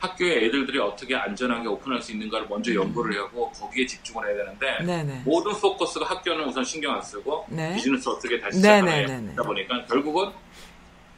학교에 0.00 0.46
애들들이 0.46 0.80
어떻게 0.80 1.14
안전하게 1.14 1.68
오픈할 1.68 2.02
수 2.02 2.10
있는가를 2.10 2.48
먼저 2.48 2.74
연구를 2.74 3.16
하고 3.20 3.48
거기에 3.52 3.86
집중을 3.86 4.26
해야 4.26 4.36
되는데 4.38 4.78
음. 4.80 4.86
네네. 4.86 5.22
모든 5.24 5.52
포커스가 5.52 6.06
학교는 6.06 6.44
우선 6.48 6.64
신경 6.64 6.94
안 6.94 7.02
쓰고 7.02 7.46
네. 7.48 7.74
비즈니스 7.76 8.08
어떻게 8.08 8.40
다시 8.40 8.56
네, 8.56 8.80
시작하냐 8.80 8.96
네, 8.96 9.06
네, 9.06 9.20
네. 9.20 9.34
다 9.36 9.42
보니까 9.44 9.86
결국은 9.86 10.32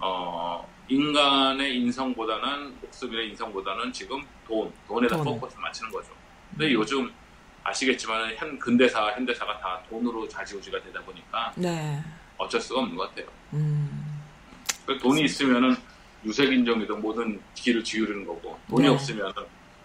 어, 0.00 0.66
인간의 0.88 1.76
인성보다는 1.80 2.80
목숨의 2.80 3.30
인성보다는 3.30 3.92
지금 3.92 4.22
돈 4.46 4.72
돈에다 4.86 5.16
돈. 5.16 5.24
포커스 5.24 5.56
맞추는 5.58 5.90
거죠. 5.90 6.08
근데 6.50 6.66
음. 6.68 6.72
요즘 6.72 7.12
아시겠지만 7.62 8.34
현 8.36 8.58
근대사 8.58 9.10
현대사가 9.12 9.58
다 9.58 9.80
돈으로 9.88 10.28
좌지우지가 10.28 10.82
되다 10.82 11.00
보니까 11.02 11.52
네. 11.56 12.02
어쩔 12.36 12.60
수가 12.60 12.80
없는 12.80 12.96
것 12.96 13.08
같아요. 13.08 13.26
음. 13.54 14.20
그 14.84 14.98
돈이 14.98 15.22
있으면은 15.22 15.74
유색인종이든 16.24 17.00
뭐든 17.00 17.40
길을 17.54 17.82
기울이는 17.82 18.26
거고 18.26 18.58
돈이 18.68 18.82
네. 18.82 18.88
없으면은 18.88 19.32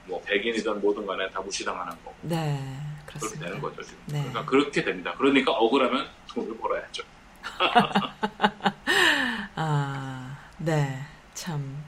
뭐 0.06 0.22
백인이든 0.26 0.82
뭐든 0.82 1.06
간에 1.06 1.30
다 1.30 1.40
무시당하는 1.42 1.92
거고 2.04 2.16
네. 2.24 2.60
그렇게. 3.06 3.40
되는 3.40 3.60
거죠 3.62 3.82
지금. 3.84 3.98
네. 4.08 4.20
그러니까 4.20 4.46
그렇게 4.46 4.84
됩니다. 4.84 5.14
그러니까 5.18 5.52
억울하면 5.52 6.08
돈을 6.28 6.58
벌어야죠. 6.58 7.04
아, 9.56 10.19
네. 10.60 11.00
참. 11.34 11.84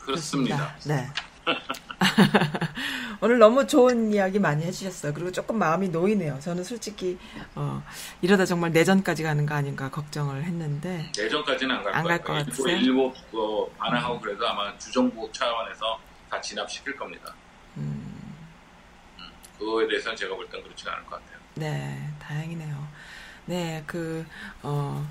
그렇습니다. 0.00 0.74
네. 0.86 1.08
오늘 3.20 3.38
너무 3.38 3.66
좋은 3.66 4.12
이야기 4.12 4.38
많이 4.38 4.64
해주셨어요. 4.64 5.12
그리고 5.14 5.32
조금 5.32 5.58
마음이 5.58 5.88
놓이네요. 5.88 6.38
저는 6.40 6.62
솔직히 6.64 7.18
어, 7.54 7.82
이러다 8.20 8.44
정말 8.44 8.70
내전까지 8.72 9.22
가는 9.22 9.46
거 9.46 9.54
아닌가 9.54 9.90
걱정을 9.90 10.44
했는데 10.44 11.10
예전까지는 11.16 11.74
안갈안 11.76 12.02
거예요. 12.04 12.20
갈것 12.44 12.58
일부 12.68 13.12
어, 13.32 13.66
반항하고 13.78 14.20
그래도 14.20 14.46
아마 14.46 14.76
주정부 14.78 15.30
차원에서 15.32 15.98
다 16.30 16.40
진압시킬 16.40 16.96
겁니다. 16.96 17.34
음, 17.76 18.34
그거에 19.58 19.86
대해서는 19.88 20.16
제가 20.16 20.34
볼 20.34 20.48
땐 20.50 20.62
그렇지는 20.62 20.92
않을 20.92 21.04
것 21.06 21.10
같아요. 21.12 21.38
네, 21.54 22.10
다행이네요. 22.20 22.88
네, 23.46 23.82
그 23.86 24.26
어, 24.62 25.06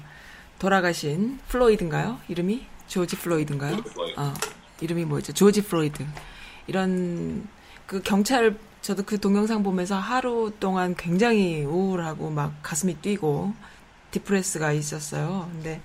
돌아가신 0.64 1.40
플로이드인가요? 1.50 2.20
이름이 2.30 2.66
조지 2.88 3.18
플로이드인가요? 3.18 3.76
플로이드. 3.76 4.18
어, 4.18 4.34
이름이 4.80 5.04
뭐였죠? 5.04 5.34
조지 5.34 5.62
플로이드. 5.62 6.06
이런 6.68 7.46
그 7.86 8.02
경찰 8.02 8.56
저도 8.82 9.04
그 9.04 9.20
동영상 9.20 9.62
보면서 9.62 9.98
하루 9.98 10.54
동안 10.62 10.96
굉장히 10.96 11.64
우울하고 11.66 12.30
막 12.30 12.54
가슴이 12.64 12.96
뛰고 13.02 13.54
depress가 14.12 14.72
있었어요. 14.72 15.50
근데 15.52 15.82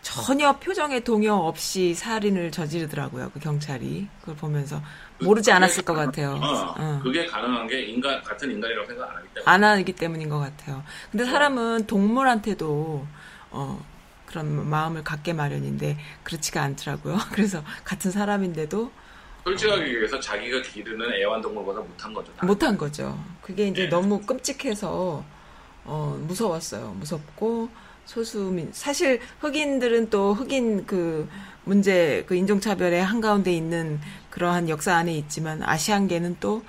전혀 0.00 0.58
표정에 0.58 1.00
동요 1.00 1.34
없이 1.34 1.92
살인을 1.92 2.52
저지르더라고요. 2.52 3.30
그 3.34 3.40
경찰이 3.40 4.08
그걸 4.20 4.36
보면서 4.36 4.80
모르지 5.20 5.52
않았을 5.52 5.84
것 5.84 5.92
같아요. 5.92 6.40
어, 6.42 6.74
어. 6.78 7.00
그게 7.02 7.26
가능한 7.26 7.66
게 7.66 7.82
인간 7.82 8.22
같은 8.22 8.50
인간이라고 8.50 8.86
생각 8.86 9.10
안 9.10 9.16
하기 9.16 9.28
때문에. 9.34 9.52
안 9.52 9.64
하기 9.64 9.92
때문인 9.92 10.28
것 10.30 10.38
같아요. 10.38 10.82
근데 11.10 11.26
사람은 11.26 11.86
동물한테도 11.86 13.06
어, 13.56 13.82
그런 14.26 14.68
마음을 14.68 15.02
갖게 15.02 15.32
마련인데 15.32 15.96
그렇지가 16.24 16.62
않더라고요. 16.62 17.16
그래서 17.32 17.62
같은 17.84 18.10
사람인데도 18.10 18.92
솔직하게 19.44 19.86
얘기해서 19.86 20.20
자기가 20.20 20.60
기르는 20.60 21.12
애완동물보다 21.14 21.80
못한 21.80 22.12
거죠. 22.12 22.32
다. 22.36 22.44
못한 22.44 22.76
거죠. 22.76 23.18
그게 23.40 23.68
이제 23.68 23.84
네. 23.84 23.88
너무 23.88 24.20
끔찍해서 24.20 25.24
어, 25.84 26.20
무서웠어요. 26.26 26.96
무섭고 26.98 27.70
소수민 28.04 28.70
사실 28.72 29.20
흑인들은 29.40 30.10
또 30.10 30.34
흑인 30.34 30.84
그 30.84 31.28
문제 31.64 32.24
그 32.26 32.34
인종차별의 32.34 33.02
한가운데 33.02 33.52
있는 33.52 34.00
그러한 34.30 34.68
역사 34.68 34.96
안에 34.96 35.14
있지만 35.14 35.62
아시안계는 35.62 36.36
또 36.40 36.62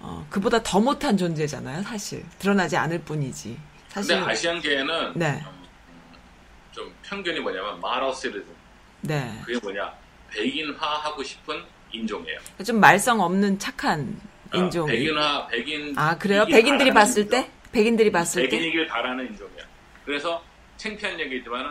어, 0.00 0.26
그보다 0.28 0.62
더 0.62 0.80
못한 0.80 1.16
존재잖아요. 1.16 1.84
사실 1.84 2.24
드러나지 2.38 2.76
않을 2.76 3.00
뿐이지. 3.00 3.56
근데 3.94 4.14
사실 4.14 4.14
아시안계에는 4.16 5.12
네. 5.14 5.42
음, 6.78 6.84
좀 6.84 6.94
편견이 7.02 7.40
뭐냐면 7.40 7.80
마러시리즘 7.80 8.46
네. 9.02 9.40
그게 9.44 9.58
뭐냐 9.60 9.92
백인화하고 10.30 11.22
싶은 11.22 11.62
인종이에요. 11.92 12.38
좀 12.64 12.80
말썽 12.80 13.18
없는 13.20 13.58
착한 13.58 14.20
어, 14.52 14.56
인종. 14.56 14.86
백인화 14.86 15.46
백인 15.48 15.94
아 15.98 16.16
그래요? 16.18 16.44
백인들이 16.46 16.92
봤을 16.92 17.22
인종. 17.24 17.40
때? 17.42 17.50
백인들이 17.72 18.12
봤을 18.12 18.42
때? 18.42 18.48
백인이길 18.48 18.86
바라는 18.86 19.26
인종이야. 19.26 19.64
그래서 20.04 20.42
창피한 20.76 21.18
얘기지만은 21.20 21.70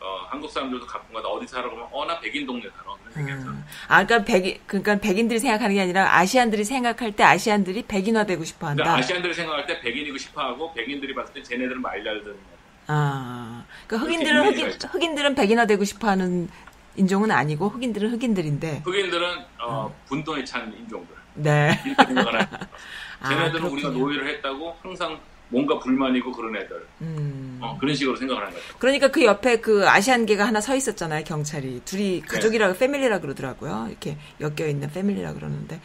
어, 0.00 0.26
한국 0.28 0.50
사람들도 0.50 0.86
가끔가다 0.86 1.26
어디 1.28 1.46
살아 1.46 1.64
그러면 1.64 1.88
어나 1.90 2.20
백인 2.20 2.46
동네 2.46 2.68
살아. 2.70 2.86
음. 3.16 3.64
아, 3.88 4.04
그러니까 4.04 4.24
백인, 4.30 4.58
그러니까 4.66 4.98
백인들이 4.98 5.38
생각하는 5.38 5.74
게 5.74 5.80
아니라 5.80 6.16
아시안들이 6.18 6.64
생각할 6.64 7.12
때 7.12 7.22
아시안들이 7.24 7.82
백인화되고 7.88 8.44
싶어 8.44 8.66
근데 8.68 8.82
한다. 8.82 8.98
아시안들이 8.98 9.32
생각할 9.32 9.66
때 9.66 9.80
백인이고 9.80 10.18
싶어하고 10.18 10.74
백인들이 10.74 11.14
봤을 11.14 11.32
때 11.34 11.42
쟤네들은 11.42 11.80
말잘듣는 11.80 12.36
아, 12.88 13.64
그러니까 13.86 14.08
흑인들은 14.08 14.46
흑인. 14.46 14.70
흑인들은 14.90 15.34
백인화 15.34 15.66
되고 15.66 15.84
싶어 15.84 16.08
하는 16.08 16.48
인종은 16.96 17.30
아니고 17.30 17.68
흑인들은 17.68 18.12
흑인들인데. 18.12 18.82
흑인들은 18.84 19.44
어, 19.62 19.94
분노에 20.06 20.44
찬 20.44 20.72
인종들 20.72 21.14
네. 21.34 21.78
이렇게 21.84 22.04
생각을 22.04 22.34
하는 22.34 22.50
거야. 22.50 22.68
아, 23.20 23.28
쟤네들은 23.28 23.64
우리가. 23.66 23.88
노예를 23.90 24.28
했다고 24.28 24.76
항상 24.82 25.18
뭔가 25.48 25.78
불만이고 25.78 26.32
그런 26.32 26.56
애들 26.56 26.86
음. 27.02 27.58
어, 27.62 27.76
그런 27.78 27.94
식으로 27.94 28.16
생각을 28.16 28.42
하는 28.42 28.54
거죠. 28.54 28.78
그러니까 28.78 29.08
그 29.08 29.24
옆에 29.24 29.60
그 29.60 29.88
아시안계가 29.88 30.46
하나 30.46 30.60
서 30.60 30.74
있었잖아요, 30.74 31.24
경찰이. 31.24 31.82
둘이 31.84 32.20
네. 32.22 32.26
가족이라, 32.26 32.72
family라 32.72 33.20
그러더라고요. 33.20 33.86
이렇게 33.88 34.16
엮여있는 34.40 34.90
family라 34.90 35.34
그러는데. 35.34 35.80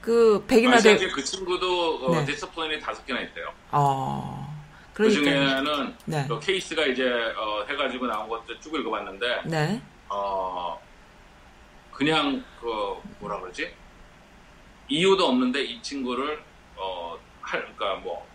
그 0.00 0.44
백인화되, 0.48 0.78
아시안계 0.94 1.08
그 1.10 1.22
친구도 1.24 2.06
어, 2.06 2.14
네. 2.16 2.24
discipline이 2.26 2.80
다섯 2.82 3.04
개나 3.06 3.20
있대요. 3.20 3.46
어. 3.70 4.61
그 4.92 5.08
그러니까. 5.08 5.22
중에는 5.22 5.96
네. 6.04 6.26
그 6.28 6.38
케이스가 6.40 6.86
이제 6.86 7.04
어, 7.36 7.64
해가지고 7.68 8.06
나온 8.06 8.28
것도 8.28 8.58
쭉 8.60 8.74
읽어봤는데 8.74 9.42
네. 9.46 9.82
어, 10.08 10.78
그냥 11.90 12.44
그 12.60 12.96
뭐라 13.18 13.40
그러지 13.40 13.72
이유도 14.88 15.28
없는데 15.28 15.62
이 15.62 15.80
친구를 15.80 16.42
어, 16.76 17.18
할 17.40 17.62
그러니까 17.74 17.94
뭐 18.02 18.26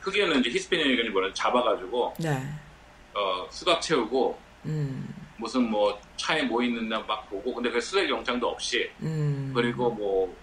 흑인은 0.00 0.40
이제 0.40 0.50
히스패닉이 0.50 1.08
뭐냐 1.08 1.32
잡아가지고 1.32 2.14
네. 2.18 2.42
어, 3.14 3.46
수갑 3.50 3.80
채우고 3.80 4.38
음. 4.66 5.08
무슨 5.38 5.70
뭐 5.70 5.98
차에 6.16 6.42
뭐 6.42 6.62
있는데 6.62 6.96
막 7.06 7.28
보고 7.30 7.54
근데 7.54 7.70
그 7.70 7.80
수색 7.80 8.08
영장도 8.10 8.46
없이 8.48 8.90
음. 9.00 9.52
그리고 9.54 9.90
뭐 9.90 10.36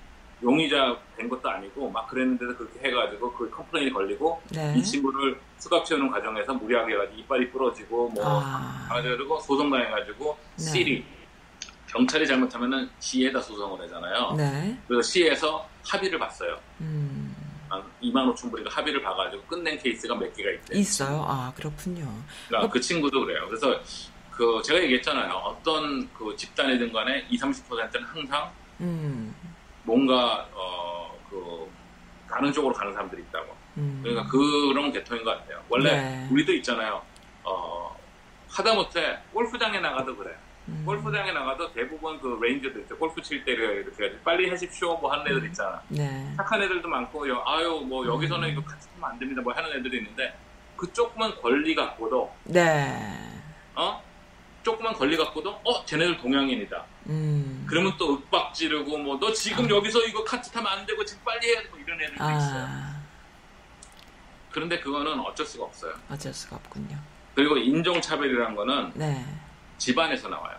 용의자 0.44 0.98
된 1.16 1.30
것도 1.30 1.50
아니고 1.50 1.90
막 1.90 2.08
그랬는데도 2.08 2.56
그렇게 2.56 2.80
해가지고 2.88 3.32
그 3.34 3.50
complain이 3.50 3.92
걸리고 3.92 4.42
네. 4.50 4.74
이 4.76 4.84
친구를 4.84 5.40
수갑 5.60 5.86
채우는 5.86 6.10
과정에서 6.10 6.54
무리하게 6.54 6.94
해가지고 6.94 7.20
이빨이 7.20 7.52
부러지고 7.52 8.10
뭐 8.10 8.24
아. 8.26 8.88
가지고 8.90 9.40
소송 9.40 9.70
당해가지고 9.70 10.38
네. 10.58 10.64
시의 10.64 11.06
경찰이 11.88 12.26
잘못하면은 12.26 12.90
시에다 13.00 13.42
소송을 13.42 13.82
하잖아요. 13.84 14.34
네. 14.38 14.78
그래서 14.88 15.02
시에서 15.02 15.68
합의를 15.84 16.18
봤어요. 16.18 16.58
음. 16.80 17.36
한 17.70 17.84
2만 18.02 18.34
5천 18.34 18.50
불인가 18.52 18.74
합의를 18.74 19.02
봐가지고 19.02 19.44
끝낸 19.44 19.78
케이스가 19.78 20.16
몇 20.16 20.34
개가 20.36 20.52
있대요. 20.52 20.80
있어요. 20.80 21.26
아, 21.28 21.54
그렇군요. 21.56 22.12
그러니까 22.48 22.72
그 22.72 22.80
친구도 22.80 23.26
그래요. 23.26 23.46
그래서 23.48 23.80
그 24.30 24.62
제가 24.64 24.82
얘기했잖아요. 24.84 25.34
어떤 25.34 26.12
그 26.14 26.36
집단이든 26.36 26.92
간에 26.92 27.26
20, 27.30 27.42
30%는 27.42 28.04
항상 28.04 28.52
음. 28.80 29.36
뭔가 29.96 30.48
어 30.54 31.02
그 31.30 31.70
다른 32.30 32.52
쪽으로 32.52 32.74
가는 32.74 32.92
사람들이 32.94 33.22
있다고. 33.24 33.56
음. 33.78 34.00
그러니까 34.04 34.28
그런 34.30 34.92
계통인 34.92 35.24
것 35.24 35.32
같아요. 35.40 35.62
원래 35.70 35.92
네. 35.96 36.28
우리도 36.30 36.52
있잖아요. 36.56 37.02
어 37.44 37.96
하다못해 38.50 39.18
골프장에 39.34 39.80
나가도 39.80 40.16
그래. 40.18 40.36
음. 40.68 40.84
골프장에 40.86 41.32
나가도 41.32 41.72
대부분 41.74 42.20
그 42.20 42.38
ranger들 42.42 42.82
있죠. 42.82 42.98
골프 42.98 43.22
칠때 43.22 43.52
이렇게 43.54 44.04
해가지고 44.04 44.24
빨리 44.26 44.50
하십시오 44.50 44.98
뭐 44.98 45.10
하는 45.12 45.26
애들 45.26 45.46
있잖아. 45.48 45.82
네. 45.88 46.34
착한 46.36 46.62
애들도 46.62 46.88
많고 46.88 47.28
여- 47.30 47.44
아유 47.46 47.82
뭐 47.86 48.06
여기서는 48.06 48.50
음. 48.50 48.52
이거 48.54 48.62
같이 48.64 48.90
하면 48.96 49.10
안 49.12 49.20
됩니다 49.20 49.42
뭐 49.42 49.54
하는 49.54 49.70
애들이 49.72 50.00
있는데 50.00 50.34
그 50.76 50.92
조그만 50.92 51.34
권리 51.42 51.74
갖고도 51.76 52.34
네. 52.46 52.98
어 53.76 54.02
조그만 54.64 54.94
권리 54.94 55.18
갖고도 55.18 55.50
어 55.64 55.86
쟤네들 55.86 56.18
동양인이다. 56.18 56.86
음. 57.08 57.66
그러면 57.68 57.94
또 57.98 58.14
윽박 58.14 58.54
지르고 58.54 58.98
뭐너 58.98 59.30
아. 59.30 59.34
지금 59.34 59.70
여기서 59.70 60.04
이거 60.06 60.24
카트 60.24 60.52
타면 60.52 60.72
안 60.72 60.86
되고 60.86 61.04
지금 61.04 61.24
빨리 61.24 61.48
해야 61.48 61.62
돼뭐 61.64 61.78
이런 61.80 62.00
애들도 62.02 62.24
있어요. 62.24 62.66
아. 62.68 63.02
그런데 64.52 64.80
그거는 64.80 65.20
어쩔 65.22 65.46
수가 65.46 65.66
없어요. 65.66 65.94
어쩔 66.10 66.34
수가 66.34 66.58
없군요. 66.58 66.98
그리고 67.34 67.58
인종차별이라는 67.58 68.56
거는 68.56 68.92
네. 68.96 69.26
집안에서 69.78 70.28
나와요. 70.28 70.58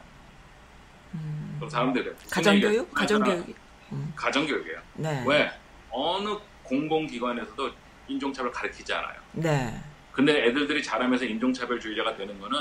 음. 1.15 1.55
그럼 1.57 1.69
사람들이 1.69 2.11
가정교육? 2.31 2.93
가정교육? 2.95 3.55
음. 3.93 4.13
가정교육이에요. 4.17 4.79
네. 4.95 5.25
왜? 5.27 5.53
어느 5.91 6.37
공공기관에서도 6.63 7.71
인종차별 8.09 8.51
가르치지 8.51 8.93
않아요. 8.95 9.17
네. 9.33 9.81
근데 10.13 10.47
애들들이 10.47 10.83
자라면서 10.83 11.25
인종차별주의자가 11.25 12.17
되는 12.17 12.39
거는 12.41 12.59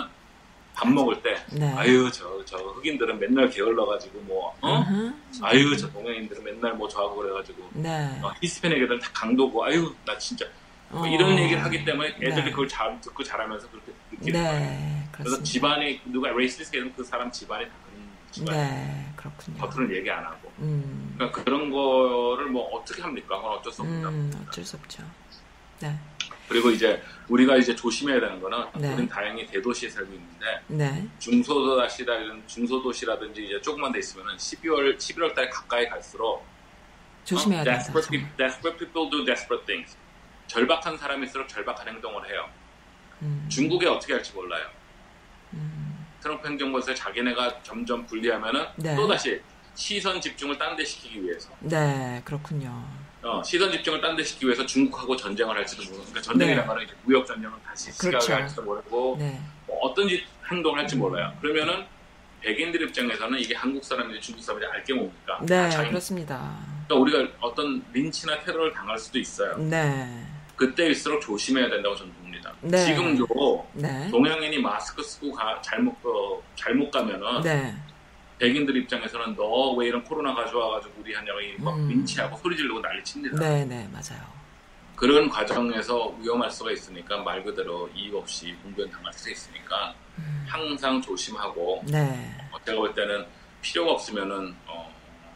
밥 0.74 0.88
먹을 0.90 1.22
때 1.22 1.36
네. 1.52 1.72
아유 1.76 2.10
저 2.12 2.32
저 2.52 2.58
흑인들은 2.58 3.18
맨날 3.20 3.50
게을러가지고 3.50 4.20
뭐 4.22 4.54
어? 4.62 4.80
음흠. 4.80 5.14
아유 5.42 5.78
저 5.78 5.90
동양인들은 5.92 6.44
맨날 6.44 6.74
뭐 6.74 6.88
저하고 6.88 7.16
그래가지고 7.16 7.70
네. 7.74 8.20
어, 8.22 8.32
히스패닉 8.42 8.78
애들은 8.84 9.00
다 9.00 9.10
강도고 9.14 9.64
아유 9.66 9.94
나 10.06 10.18
진짜 10.18 10.46
뭐 10.90 11.04
어. 11.04 11.08
이런 11.08 11.38
얘기를 11.40 11.64
하기 11.64 11.86
때문에 11.86 12.10
애들이 12.22 12.44
네. 12.44 12.50
그걸 12.52 12.68
잘 12.68 13.00
듣고 13.00 13.24
자라면서 13.24 13.70
그렇게 13.70 13.94
느끼는 14.12 14.44
거예요. 14.44 14.60
네. 14.60 15.08
그래서 15.14 15.38
그렇습니다. 15.38 15.44
집안이 15.44 16.02
누가 16.06 16.30
racist는 16.32 16.94
그 16.96 17.04
사람 17.06 17.32
집안이 17.32 17.66
다 17.66 17.72
그런 17.86 18.10
집안 18.32 18.56
네. 18.58 19.14
그렇군요. 19.16 19.58
겉으로는 19.60 19.96
얘기 19.96 20.12
안 20.12 20.26
하고 20.26 20.52
음. 20.60 21.14
그러니까 21.16 21.44
그런 21.44 21.70
거를 21.70 22.48
뭐 22.48 22.64
어떻게 22.76 23.02
합니까? 23.02 23.38
그건 23.38 23.58
어쩔 23.58 23.72
수 23.72 23.82
없다. 23.84 24.10
음. 24.10 24.46
어쩔 24.50 24.66
수 24.66 24.76
없죠. 24.76 25.04
네. 25.82 25.96
그리고 26.48 26.70
이제 26.70 27.02
우리가 27.30 27.56
이제 27.58 27.76
조심해야 27.76 28.20
되는 28.20 28.40
거는 28.42 28.58
네. 28.76 28.88
우리는 28.90 29.08
다행히 29.08 29.46
대도시에 29.48 29.90
살고 29.90 30.14
있는데 30.14 30.62
네. 30.68 31.08
중소도시라 31.20 32.16
이런 32.18 32.44
중소도시라든지 32.48 33.46
이제 33.46 33.62
조금만 33.62 33.92
돼 33.92 34.00
있으면은 34.00 34.36
12월 34.36 34.98
11월 34.98 35.34
달 35.34 35.50
가까이 35.50 35.88
갈수록 35.88 36.46
조심해야 37.24 37.62
어, 37.62 37.64
된다. 37.64 37.80
desperate, 37.80 38.10
people, 38.10 38.38
desperate 38.38 38.78
people 38.80 39.10
do 39.10 39.26
desperate 39.26 39.66
things. 39.66 39.98
절박한 40.48 40.98
사람일수록 40.98 41.48
절박한 41.48 41.88
행동을 41.88 42.30
해요. 42.30 42.50
음. 43.22 43.46
중국에 43.50 43.88
어떻게 43.88 44.14
할지 44.14 44.34
몰라요. 44.34 44.68
음. 45.54 46.06
트럼프 46.22 46.48
행정부에서 46.48 46.94
자기네가 46.94 47.64
점점 47.64 48.06
불리하면은 48.06 48.66
네. 48.76 48.96
또 48.96 49.08
다시 49.08 49.42
시선 49.76 50.20
집중을 50.20 50.58
딴 50.58 50.76
데 50.76 50.84
시키기 50.84 51.24
위해서 51.24 51.50
네. 51.62 52.22
그렇군요. 52.26 52.84
어, 53.24 53.42
시선 53.44 53.72
집중을 53.72 54.02
딴 54.02 54.16
데 54.16 54.24
시키기 54.24 54.48
위해서 54.48 54.66
중국하고 54.66 55.16
전쟁을 55.16 55.56
할지도 55.56 55.84
모르고 55.84 56.00
그러니까 56.06 56.22
전쟁이라는 56.22 56.64
네. 56.64 56.68
거는 56.68 56.84
이제 56.84 56.94
무역 57.04 57.26
전쟁을 57.26 57.56
다시 57.66 57.92
시작을 57.92 58.10
그렇죠. 58.12 58.34
할지도 58.34 58.62
모르고 58.64 59.16
네. 59.20 59.40
뭐 59.68 59.78
어떤 59.82 60.08
짓 60.08 60.24
행동을 60.50 60.80
할지 60.80 60.96
몰라요. 60.96 61.32
그러면은 61.40 61.86
백인들 62.42 62.82
입장에서는 62.82 63.38
이게 63.40 63.54
한국 63.56 63.84
사람인지 63.84 64.20
중국 64.20 64.42
사람인지 64.42 64.68
알게 64.74 64.94
뭡니까? 64.96 65.38
다 65.38 65.46
네. 65.46 65.70
자기- 65.70 65.90
그렇습니다. 65.90 66.58
그러니까 66.88 66.96
우리가 67.20 67.32
어떤 67.42 67.84
린치나 67.94 68.40
테러를 68.40 68.74
당할 68.74 68.98
수도 68.98 69.20
있어요. 69.20 69.56
네. 69.58 70.26
그때일수록 70.56 71.22
조심해야 71.22 71.70
된다고 71.70 71.96
저는 71.96 72.12
봅니다. 72.14 72.52
네. 72.62 72.78
지금도 72.86 73.68
네. 73.74 74.10
동양인이 74.10 74.58
마스크 74.60 75.02
쓰고 75.04 75.32
가- 75.32 75.62
잘못 75.62 75.96
어, 76.04 76.42
잘못 76.56 76.90
가면은 76.90 77.42
네. 77.42 77.76
백인들 78.42 78.76
입장에서는 78.76 79.36
너 79.36 79.72
왜 79.78 79.88
이런 79.88 80.04
코로나 80.04 80.34
가져와가지고 80.34 80.94
우리 81.00 81.14
한양이막 81.14 81.78
음. 81.78 81.88
린치하고 81.90 82.36
소리 82.38 82.58
지르고 82.58 82.82
난리 82.82 83.04
칩니다. 83.04 83.38
네. 83.40 83.64
네. 83.66 83.88
맞아요. 83.94 84.20
그런 84.96 85.30
과정에서 85.30 86.14
위험할 86.20 86.50
수가 86.52 86.72
있으니까 86.72 87.18
말 87.18 87.44
그대로 87.44 87.88
이유 87.96 88.18
없이 88.18 88.56
분변 88.64 88.90
당할 88.90 89.14
수 89.14 89.32
있으니까 89.32 89.94
음. 90.18 90.44
항상 90.48 91.00
조심하고 91.02 91.84
네. 91.88 92.36
어, 92.52 92.58
제가 92.66 92.78
볼 92.80 92.94
때는 92.96 93.26
필요가 93.62 93.92
없으면은 93.94 94.56
어, 94.68 94.92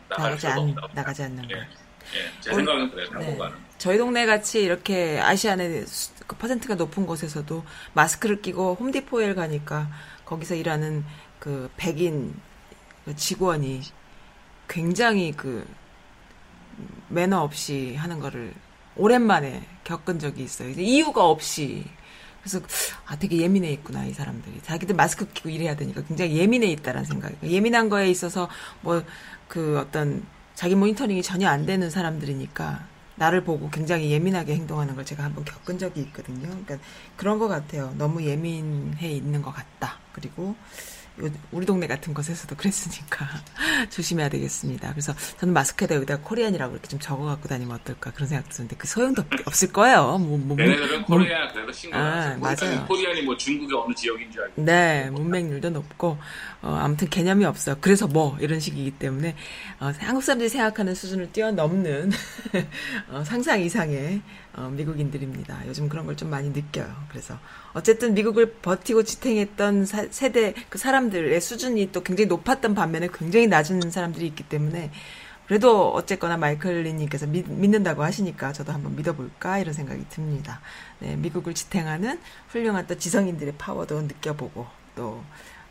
나갈 0.10 0.26
나가지 0.32 0.48
않 0.48 0.58
없다고 0.70 0.88
나가지 0.94 1.24
않는 1.24 1.48
거. 1.48 1.56
예, 1.56 1.60
예, 1.60 2.32
제 2.42 2.54
생각은 2.54 2.90
그래요. 2.92 3.06
네. 3.08 3.12
당분간은. 3.14 3.58
저희 3.78 3.98
동네 4.00 4.26
같이 4.26 4.64
이렇게 4.64 5.20
아시안의 5.20 5.86
수- 5.86 6.12
그 6.28 6.36
퍼센트가 6.38 6.74
높은 6.76 7.06
곳에서도 7.06 7.64
마스크를 7.94 8.42
끼고 8.42 8.76
홈디포에 8.80 9.34
가니까 9.36 9.90
거기서 10.26 10.56
일하는 10.56 11.04
그 11.40 11.70
백인 11.78 12.34
그 12.34 12.55
직원이 13.16 13.82
굉장히 14.68 15.32
그 15.32 15.66
매너 17.10 17.42
없이 17.42 17.96
하는 17.96 18.20
거를 18.20 18.54
오랜만에 18.96 19.64
겪은 19.84 20.20
적이 20.20 20.44
있어요. 20.44 20.70
이유가 20.70 21.26
없이. 21.26 21.86
그래서 22.42 22.60
아 23.08 23.18
되게 23.18 23.38
예민해 23.38 23.72
있구나 23.72 24.06
이 24.06 24.14
사람들이 24.14 24.62
자기들 24.62 24.96
마스크 24.96 25.28
끼고 25.34 25.50
일해야 25.50 25.76
되니까 25.76 26.04
굉장히 26.04 26.38
예민해 26.38 26.68
있다라는 26.68 27.04
생각이 27.06 27.36
예민한 27.52 27.90
거에 27.90 28.10
있어서 28.10 28.50
뭐 28.82 29.04
그 29.48 29.78
어떤 29.78 30.26
자기 30.56 30.74
모니터링이 30.74 31.22
전혀 31.22 31.48
안 31.48 31.68
되는 31.68 31.90
사람들이니까 31.92 32.88
나를 33.16 33.44
보고 33.44 33.70
굉장히 33.70 34.10
예민하게 34.12 34.56
행동하는 34.56 34.96
걸 34.96 35.06
제가 35.06 35.24
한번 35.24 35.46
겪은 35.46 35.78
적이 35.78 36.02
있거든요. 36.02 36.48
그러니까 36.48 36.78
그런 37.16 37.38
것 37.38 37.48
같아요. 37.48 37.94
너무 37.98 38.24
예민해 38.24 39.08
있는 39.12 39.44
것 39.44 39.52
같다. 39.52 40.00
그리고 40.14 40.48
요- 40.50 40.56
우리 41.52 41.66
동네 41.66 41.88
같은 41.88 42.14
곳에서도 42.14 42.56
그랬으니까 42.56 43.26
조심해야 43.90 44.28
되겠습니다. 44.30 44.90
그래서 44.92 45.14
저는 45.38 45.54
마스크에다 45.54 45.96
여기다 45.96 46.18
Korean이라고 46.20 46.74
이렇게 46.74 46.88
좀 46.90 47.00
적어 47.00 47.24
갖고 47.26 47.48
다니면 47.48 47.76
어떨까 47.78 48.12
그런 48.12 48.28
생각 48.28 48.50
드는데 48.50 48.76
그 48.76 48.86
소용도 48.88 49.22
없- 49.22 49.48
없을 49.48 49.72
거예요. 49.72 50.18
뭐, 50.18 50.38
뭐, 50.38 50.58
얘네들은 50.60 51.06
뭐, 51.08 51.18
코리아 51.20 51.48
그래도 51.54 51.72
신경 51.72 52.02
아, 52.02 52.22
안 52.32 52.40
맞아요. 52.42 52.86
Korean이 52.88 53.22
뭐 53.22 53.38
중국의 53.38 53.78
어느 53.78 53.94
지역인 53.94 54.30
줄 54.32 54.42
알고. 54.44 54.62
네, 54.64 55.10
문맹률도 55.12 55.70
높고, 55.70 56.18
어, 56.62 56.80
아무튼 56.82 57.10
개념이 57.10 57.46
없어요. 57.46 57.78
그래서 57.80 58.08
뭐, 58.08 58.38
이런 58.42 58.60
식이기 58.60 58.92
때문에, 58.92 59.36
어, 59.80 59.92
한국 60.00 60.22
사람들이 60.22 60.50
생각하는 60.50 60.96
수준을 60.96 61.32
뛰어넘는, 61.32 62.12
어, 63.10 63.24
상상 63.24 63.62
이상의, 63.62 64.22
어, 64.58 64.70
미국인들입니다. 64.70 65.68
요즘 65.68 65.90
그런 65.90 66.06
걸 66.06 66.16
좀 66.16 66.30
많이 66.30 66.50
느껴요. 66.50 66.88
그래서, 67.10 67.38
어쨌든 67.74 68.14
미국을 68.14 68.54
버티고 68.62 69.04
지탱했던 69.04 69.86
사- 69.86 70.08
세대, 70.12 70.54
그 70.70 70.78
사람들의 70.78 71.40
수준이 71.42 71.92
또 71.92 72.04
굉장히 72.04 72.28
높았던 72.28 72.74
반면에 72.74 73.10
굉장히 73.14 73.48
낮은 73.48 73.92
사람들이 73.92 74.26
있기 74.28 74.44
때문에, 74.44 74.92
그래도 75.48 75.92
어쨌거나 75.94 76.38
마이클 76.38 76.84
리님께서 76.84 77.28
믿, 77.28 77.48
믿는다고 77.50 78.04
하시니까 78.04 78.52
저도 78.54 78.72
한번 78.74 78.96
믿어볼까 78.96 79.60
이런 79.60 79.74
생각이 79.74 80.06
듭니다. 80.10 80.62
네, 81.00 81.16
미국을 81.18 81.54
지탱하는 81.54 82.20
훌륭한 82.48 82.88
또 82.88 82.98
지성인들의 82.98 83.54
파워도 83.58 84.02
느껴보고 84.04 84.66
또 84.96 85.24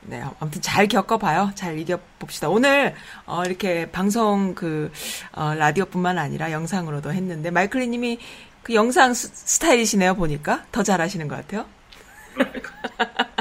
네, 0.02 0.22
아무튼 0.38 0.60
잘 0.60 0.86
겪어봐요. 0.86 1.52
잘 1.54 1.78
이겨봅시다. 1.78 2.50
오늘, 2.50 2.94
어, 3.26 3.42
이렇게 3.46 3.90
방송 3.90 4.54
그, 4.54 4.92
어, 5.32 5.54
라디오뿐만 5.54 6.18
아니라 6.18 6.52
영상으로도 6.52 7.10
했는데, 7.12 7.50
마이클리 7.50 7.88
님이 7.88 8.18
그 8.64 8.74
영상 8.74 9.12
스, 9.14 9.28
스타일이시네요, 9.32 10.14
보니까. 10.16 10.64
더 10.72 10.82
잘하시는 10.82 11.28
것 11.28 11.36
같아요. 11.36 11.66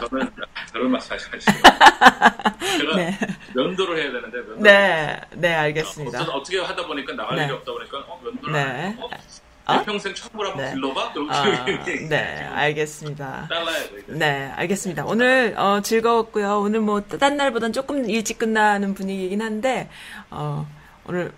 저는 0.08 0.30
저런 0.72 0.92
말씀 0.92 1.14
하시죠. 1.16 1.52
제가 2.78 2.96
네. 2.98 3.18
면도를 3.56 3.98
해야 4.00 4.12
되는데 4.12 4.38
면도. 4.40 4.62
네, 4.62 5.22
네, 5.32 5.54
알겠습니다. 5.54 6.22
어쩌- 6.22 6.32
어떻게 6.34 6.60
하다 6.60 6.86
보니까 6.86 7.14
나갈 7.14 7.38
네. 7.38 7.44
일이 7.46 7.54
없다 7.54 7.72
보니까 7.72 7.98
어 8.00 8.20
면도를 8.24 8.54
네. 8.54 8.98
어? 9.00 9.10
내 9.78 9.84
평생 9.86 10.14
처음으로 10.14 10.50
한번 10.50 10.66
네. 10.66 10.74
길러봐. 10.74 11.14
아, 11.30 11.66
네, 12.10 12.44
알겠습니다. 12.54 13.48
잘라야 13.48 13.78
돼. 13.90 14.04
네, 14.08 14.52
알겠습니다. 14.58 15.06
오늘 15.06 15.56
어, 15.58 15.80
즐거웠고요. 15.82 16.60
오늘 16.60 16.82
뭐 16.82 17.00
딴 17.02 17.38
날보단 17.38 17.72
조금 17.72 18.08
일찍 18.10 18.38
끝나는 18.40 18.94
분위기긴 18.94 19.42
한데 19.42 19.90
어, 20.30 20.68
오늘 21.06 21.32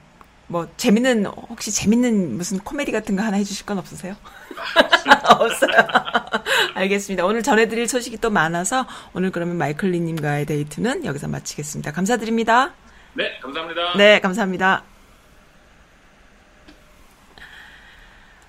뭐 0.47 0.67
재밌는 0.77 1.25
혹시 1.25 1.71
재밌는 1.71 2.37
무슨 2.37 2.59
코미디 2.59 2.91
같은 2.91 3.15
거 3.15 3.23
하나 3.23 3.37
해주실 3.37 3.65
건 3.65 3.79
없으세요? 3.79 4.15
없어요. 5.29 5.71
알겠습니다. 6.75 7.25
오늘 7.25 7.41
전해드릴 7.41 7.87
소식이 7.87 8.17
또 8.17 8.29
많아서 8.29 8.85
오늘 9.13 9.31
그러면 9.31 9.57
마이클리님과의 9.57 10.45
데이트는 10.45 11.05
여기서 11.05 11.27
마치겠습니다. 11.27 11.91
감사드립니다. 11.91 12.73
네, 13.13 13.39
감사합니다. 13.41 13.97
네, 13.97 14.19
감사합니다. 14.19 14.83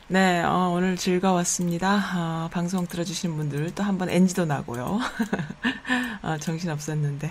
네, 0.08 0.42
어, 0.44 0.70
오늘 0.72 0.96
즐거웠습니다. 0.96 1.96
어, 2.14 2.48
방송 2.52 2.86
들어주시는 2.86 3.36
분들 3.36 3.74
또 3.74 3.82
한번 3.82 4.08
NG도 4.08 4.44
나고요. 4.44 5.00
어, 6.22 6.36
정신 6.38 6.70
없었는데, 6.70 7.28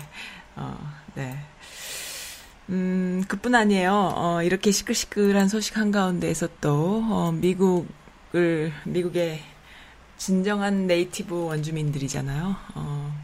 어, 0.56 0.76
네. 1.14 1.38
음, 2.68 3.22
그뿐 3.28 3.54
아니에요. 3.54 4.12
어, 4.16 4.42
이렇게 4.42 4.72
시끌시끌한 4.72 5.48
소식 5.48 5.76
한가운데에서 5.76 6.48
또, 6.60 7.02
어, 7.10 7.32
미국을, 7.32 8.72
미국의 8.84 9.40
진정한 10.16 10.86
네이티브 10.86 11.44
원주민들이잖아요. 11.44 12.56
어, 12.74 13.14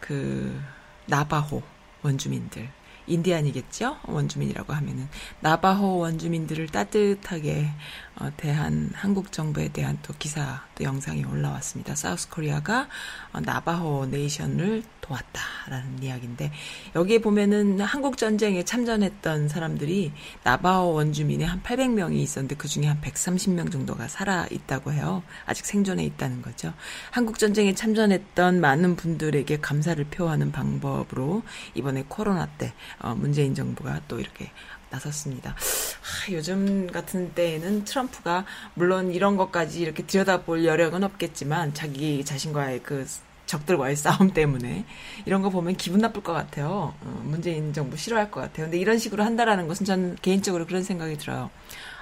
그, 0.00 0.60
나바호 1.06 1.62
원주민들. 2.02 2.68
인디안이겠죠? 3.06 3.98
원주민이라고 4.04 4.72
하면은 4.72 5.08
나바호 5.40 5.98
원주민들을 5.98 6.68
따뜻하게 6.68 7.68
어, 8.16 8.30
대한 8.36 8.90
한국 8.94 9.32
정부에 9.32 9.68
대한 9.68 9.98
또 10.02 10.12
기사 10.18 10.62
또 10.74 10.84
영상이 10.84 11.24
올라왔습니다. 11.24 11.94
사우스 11.94 12.28
코리아가 12.28 12.88
어, 13.32 13.40
나바호 13.40 14.06
네이션을 14.06 14.82
도왔다라는 15.00 16.02
이야기인데 16.02 16.52
여기에 16.94 17.18
보면은 17.18 17.80
한국 17.80 18.16
전쟁에 18.16 18.64
참전했던 18.64 19.48
사람들이 19.48 20.12
나바호 20.44 20.92
원주민의 20.92 21.46
한 21.46 21.62
800명이 21.62 22.16
있었는데 22.16 22.56
그 22.56 22.68
중에 22.68 22.86
한 22.86 23.00
130명 23.00 23.72
정도가 23.72 24.08
살아 24.08 24.46
있다고 24.50 24.92
해요. 24.92 25.22
아직 25.44 25.66
생존해 25.66 26.04
있다는 26.04 26.42
거죠. 26.42 26.72
한국 27.10 27.38
전쟁에 27.38 27.74
참전했던 27.74 28.60
많은 28.60 28.96
분들에게 28.96 29.60
감사를 29.60 30.02
표하는 30.04 30.52
방법으로 30.52 31.42
이번에 31.74 32.04
코로나 32.08 32.46
때 32.46 32.72
어, 33.00 33.14
문재인 33.14 33.54
정부가 33.54 34.02
또 34.06 34.20
이렇게 34.20 34.50
나섰습니다. 34.92 35.50
하, 35.50 36.32
요즘 36.32 36.86
같은 36.86 37.32
때에는 37.34 37.84
트럼프가 37.84 38.44
물론 38.74 39.12
이런 39.12 39.36
것까지 39.36 39.80
이렇게 39.80 40.04
들여다볼 40.04 40.64
여력은 40.64 41.02
없겠지만 41.02 41.74
자기 41.74 42.24
자신과의 42.24 42.82
그 42.82 43.06
적들과의 43.46 43.96
싸움 43.96 44.30
때문에 44.30 44.84
이런 45.26 45.42
거 45.42 45.50
보면 45.50 45.76
기분 45.76 46.00
나쁠 46.00 46.22
것 46.22 46.32
같아요. 46.32 46.94
어, 47.00 47.22
문재인 47.24 47.72
정부 47.72 47.96
싫어할 47.96 48.30
것 48.30 48.40
같아요. 48.40 48.66
근데 48.66 48.78
이런 48.78 48.98
식으로 48.98 49.24
한다라는 49.24 49.68
것은 49.68 49.84
전 49.84 50.16
개인적으로 50.22 50.66
그런 50.66 50.82
생각이 50.82 51.18
들어요. 51.18 51.50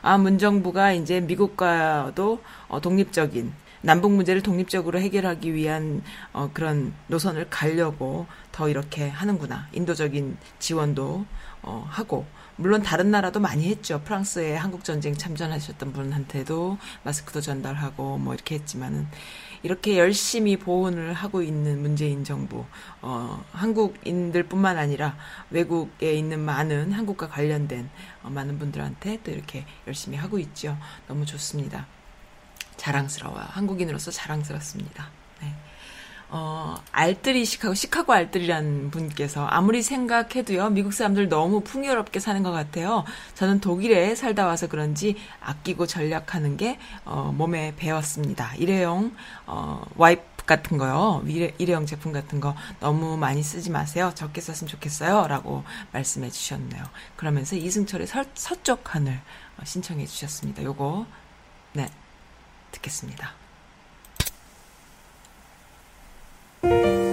아, 0.03 0.16
문정부가 0.18 0.93
이제 0.93 1.20
미국과도 1.20 2.41
어, 2.68 2.80
독립적인 2.80 3.53
남북 3.82 4.12
문제를 4.12 4.43
독립적으로 4.43 5.01
해결하기 5.01 5.55
위한 5.55 6.03
어, 6.32 6.51
그런 6.53 6.93
노선을 7.09 7.49
가려고 7.49 8.26
더 8.53 8.68
이렇게 8.68 9.09
하는구나. 9.09 9.68
인도적인 9.72 10.36
지원도 10.59 11.24
어, 11.62 11.86
하고 11.88 12.26
물론 12.61 12.83
다른 12.83 13.11
나라도 13.11 13.41
많이 13.41 13.69
했죠. 13.71 14.03
프랑스에 14.05 14.55
한국 14.55 14.85
전쟁 14.85 15.15
참전하셨던 15.17 15.95
분한테도 15.95 16.77
마스크도 17.05 17.41
전달하고 17.41 18.19
뭐 18.19 18.35
이렇게 18.35 18.55
했지만은 18.57 19.09
이렇게 19.63 19.99
열심히 19.99 20.59
보훈을 20.59 21.15
하고 21.15 21.41
있는 21.41 21.81
문재인 21.81 22.23
정부, 22.23 22.67
어, 23.01 23.43
한국인들뿐만 23.53 24.77
아니라 24.77 25.17
외국에 25.49 26.13
있는 26.13 26.41
많은 26.41 26.93
한국과 26.93 27.29
관련된 27.29 27.89
어, 28.23 28.29
많은 28.29 28.59
분들한테 28.59 29.21
또 29.25 29.31
이렇게 29.31 29.65
열심히 29.87 30.19
하고 30.19 30.39
있죠. 30.39 30.77
너무 31.09 31.25
좋습니다. 31.25 31.87
자랑스러워요. 32.77 33.47
한국인으로서 33.49 34.11
자랑스럽습니다. 34.11 35.20
네. 36.31 36.37
어, 36.37 36.81
알뜰이 36.93 37.45
시카고, 37.45 37.74
시카고 37.74 38.12
알뜰이라는 38.12 38.91
분께서 38.91 39.47
아무리 39.47 39.83
생각해도요, 39.83 40.70
미국 40.70 40.93
사람들 40.93 41.28
너무 41.28 41.61
풍요롭게 41.61 42.20
사는 42.20 42.43
것 42.43 42.53
같아요. 42.53 43.05
저는 43.35 43.61
독일에 43.61 44.14
살다 44.14 44.47
와서 44.47 44.68
그런지 44.68 45.16
아끼고 45.41 45.87
전략하는 45.87 46.57
게, 46.57 46.78
어, 47.05 47.35
몸에 47.37 47.74
배웠습니다. 47.76 48.55
일회용, 48.57 49.12
어, 49.47 49.85
와이프 49.97 50.45
같은 50.47 50.78
거요. 50.78 51.22
일회, 51.26 51.53
일회용 51.59 51.87
제품 51.87 52.12
같은 52.12 52.41
거 52.41 52.55
너무 52.81 53.16
많이 53.16 53.43
쓰지 53.43 53.70
마세요. 53.70 54.12
적게 54.14 54.41
썼으면 54.41 54.68
좋겠어요. 54.68 55.26
라고 55.28 55.64
말씀해 55.93 56.31
주셨네요. 56.31 56.85
그러면서 57.16 57.57
이승철의 57.57 58.07
서, 58.07 58.24
서쪽 58.35 58.95
하늘 58.95 59.20
어, 59.59 59.64
신청해 59.64 60.07
주셨습니다. 60.07 60.62
요거, 60.62 61.07
네, 61.74 61.89
듣겠습니다. 62.72 63.39
네, 66.63 67.10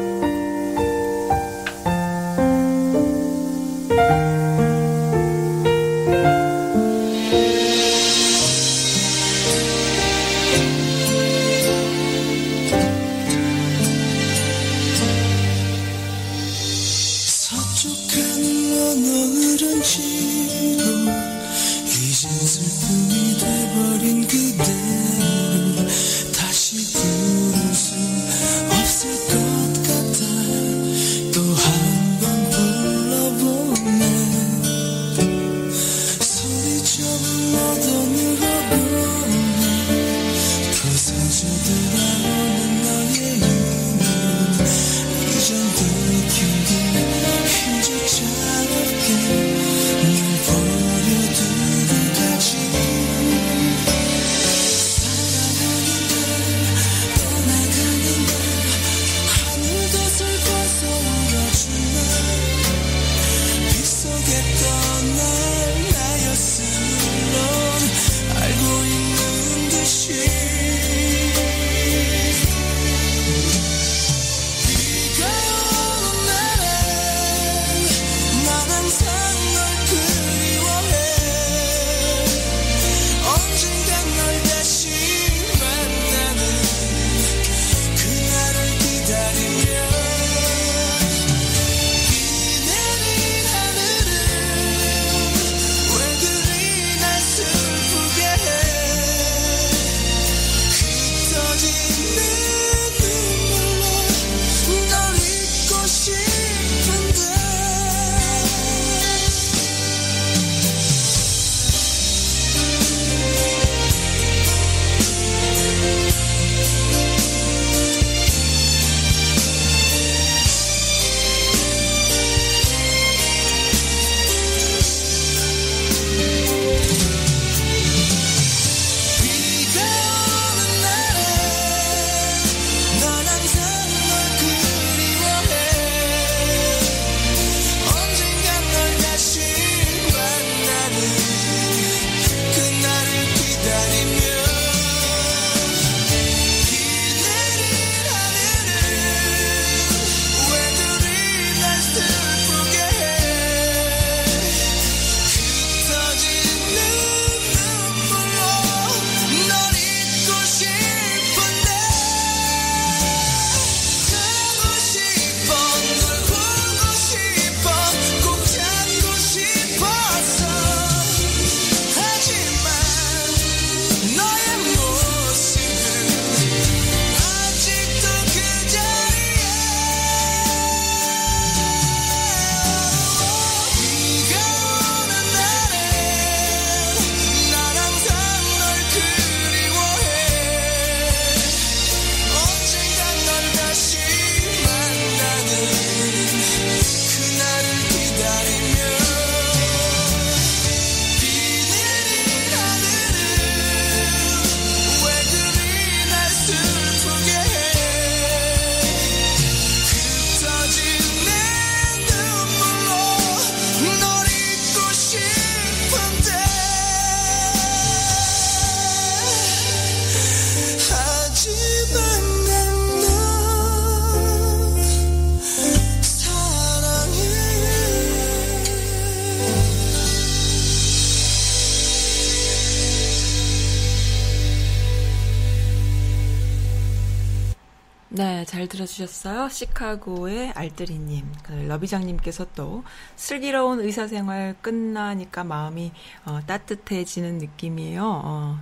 잘 238.68 238.70
들어주셨어요. 238.70 239.50
시카고의 239.50 240.52
알뜨리님, 240.52 241.26
러비장님께서 241.68 242.48
또 242.56 242.84
슬기로운 243.16 243.80
의사생활 243.80 244.56
끝나니까 244.62 245.44
마음이 245.44 245.92
어, 246.26 246.40
따뜻해지는 246.46 247.38
느낌이에요. 247.38 248.04
어, 248.04 248.60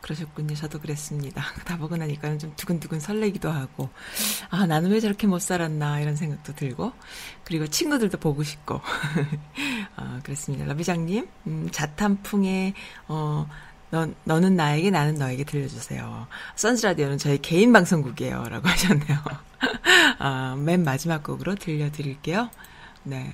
그러셨군요. 0.00 0.54
저도 0.54 0.80
그랬습니다. 0.80 1.42
다 1.64 1.76
보고 1.78 1.96
나니까는 1.96 2.38
좀 2.38 2.52
두근두근 2.56 3.00
설레기도 3.00 3.50
하고, 3.50 3.90
아, 4.50 4.66
나는 4.66 4.90
왜 4.90 5.00
저렇게 5.00 5.26
못 5.26 5.40
살았나, 5.40 6.00
이런 6.00 6.16
생각도 6.16 6.54
들고, 6.54 6.92
그리고 7.44 7.66
친구들도 7.66 8.18
보고 8.18 8.42
싶고, 8.42 8.80
어, 9.96 10.20
그랬습니다. 10.22 10.64
러비장님, 10.64 11.28
음, 11.46 11.68
자탄풍의, 11.70 12.74
어, 13.08 13.46
너, 13.90 14.08
너는 14.24 14.56
나에게, 14.56 14.90
나는 14.90 15.14
너에게 15.14 15.44
들려주세요. 15.44 16.26
선즈라디오는 16.56 17.18
저희 17.18 17.38
개인 17.38 17.72
방송국이에요. 17.72 18.48
라고 18.48 18.66
하셨네요. 18.68 19.18
아, 20.18 20.56
맨 20.58 20.84
마지막 20.84 21.22
곡으로 21.22 21.54
들려드릴게요. 21.56 22.50
네. 23.02 23.32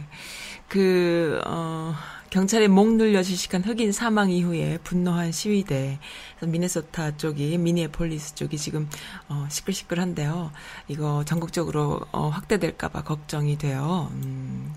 그, 0.69 1.41
어, 1.47 1.95
경찰에 2.31 2.69
목 2.69 2.93
눌려 2.97 3.23
질식한 3.23 3.65
흑인 3.65 3.93
사망 3.93 4.31
이후에 4.31 4.79
분노한 4.83 5.33
시위대 5.33 5.99
미네소타 6.43 7.17
쪽이 7.17 7.57
미니애폴리스 7.57 8.35
쪽이 8.35 8.59
지금 8.59 8.89
어, 9.29 9.47
시끌시끌한데요. 9.49 10.51
이거 10.89 11.25
전국적으로 11.25 12.01
어, 12.13 12.29
확대될까봐 12.29 13.05
걱정이 13.05 13.59
돼요. 13.59 14.11
음, 14.13 14.75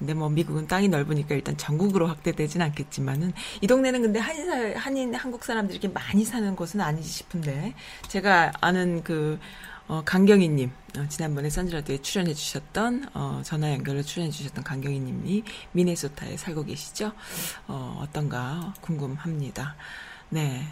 근데 0.00 0.14
뭐 0.14 0.28
미국은 0.30 0.66
땅이 0.66 0.88
넓으니까 0.88 1.34
일단 1.34 1.56
전국으로 1.56 2.08
확대되진 2.08 2.62
않겠지만은 2.62 3.32
이 3.60 3.66
동네는 3.66 4.02
근데 4.02 4.18
한인 4.18 4.46
사 4.46 4.80
한인 4.80 5.14
한국 5.14 5.44
사람들이 5.44 5.78
이렇게 5.78 5.92
많이 5.92 6.24
사는 6.24 6.56
곳은 6.56 6.80
아니지 6.80 7.08
싶은데 7.08 7.74
제가 8.08 8.52
아는 8.60 9.04
그 9.04 9.38
어, 9.88 10.02
강경희님, 10.04 10.70
어, 10.98 11.08
지난번에 11.08 11.50
선즈라디오에 11.50 12.00
출연해 12.00 12.32
주셨던, 12.32 13.08
어, 13.12 13.42
전화 13.44 13.72
연결로 13.72 14.02
출연해 14.02 14.30
주셨던 14.30 14.62
강경희님이 14.62 15.42
미네소타에 15.72 16.36
살고 16.36 16.64
계시죠? 16.64 17.10
어, 17.66 18.00
어떤가 18.00 18.72
궁금합니다. 18.82 19.74
네. 20.28 20.64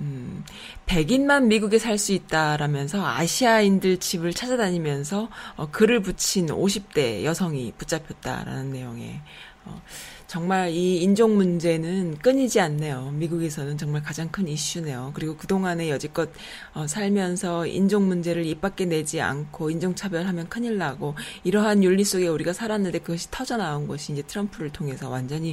음, 0.00 0.44
백인만 0.86 1.48
미국에 1.48 1.78
살 1.78 1.98
수 1.98 2.12
있다라면서 2.12 3.06
아시아인들 3.06 3.98
집을 3.98 4.32
찾아다니면서 4.32 5.28
어, 5.56 5.70
글을 5.70 6.00
붙인 6.00 6.46
50대 6.46 7.24
여성이 7.24 7.72
붙잡혔다라는 7.76 8.72
내용의 8.72 9.20
어, 9.66 9.82
정말 10.30 10.70
이 10.70 11.02
인종 11.02 11.36
문제는 11.36 12.18
끊이지 12.18 12.60
않네요. 12.60 13.10
미국에서는 13.14 13.76
정말 13.76 14.00
가장 14.00 14.28
큰 14.28 14.46
이슈네요. 14.46 15.10
그리고 15.12 15.36
그동안에 15.36 15.90
여지껏 15.90 16.30
어, 16.72 16.86
살면서 16.86 17.66
인종 17.66 18.06
문제를 18.06 18.46
입 18.46 18.60
밖에 18.60 18.84
내지 18.84 19.20
않고 19.20 19.70
인종차별하면 19.70 20.48
큰일 20.48 20.78
나고 20.78 21.16
이러한 21.42 21.82
윤리 21.82 22.04
속에 22.04 22.28
우리가 22.28 22.52
살았는데 22.52 23.00
그것이 23.00 23.28
터져나온 23.32 23.88
것이 23.88 24.12
이제 24.12 24.22
트럼프를 24.22 24.70
통해서 24.70 25.08
완전히 25.08 25.52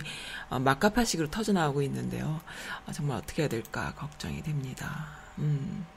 어, 0.52 0.60
막가파식으로 0.60 1.32
터져나오고 1.32 1.82
있는데요. 1.82 2.40
어, 2.86 2.92
정말 2.92 3.18
어떻게 3.18 3.42
해야 3.42 3.50
될까 3.50 3.96
걱정이 3.96 4.44
됩니다. 4.44 5.08
음. 5.40 5.88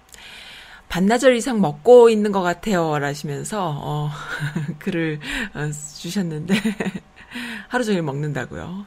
반나절 0.89 1.37
이상 1.37 1.61
먹고 1.61 2.09
있는 2.09 2.33
것 2.33 2.41
같아요. 2.41 2.99
라시면서, 2.99 3.79
어, 3.79 4.11
글을 4.81 5.21
어, 5.55 5.71
주셨는데, 5.99 6.55
하루 7.69 7.85
종일 7.85 8.03
먹는다고요. 8.03 8.87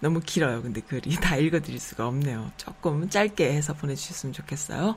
너무 0.00 0.20
길어요. 0.20 0.62
근데 0.62 0.80
글이 0.80 1.16
다 1.20 1.36
읽어드릴 1.36 1.78
수가 1.78 2.06
없네요. 2.06 2.50
조금 2.56 3.08
짧게 3.08 3.52
해서 3.52 3.74
보내주셨으면 3.74 4.32
좋겠어요. 4.32 4.96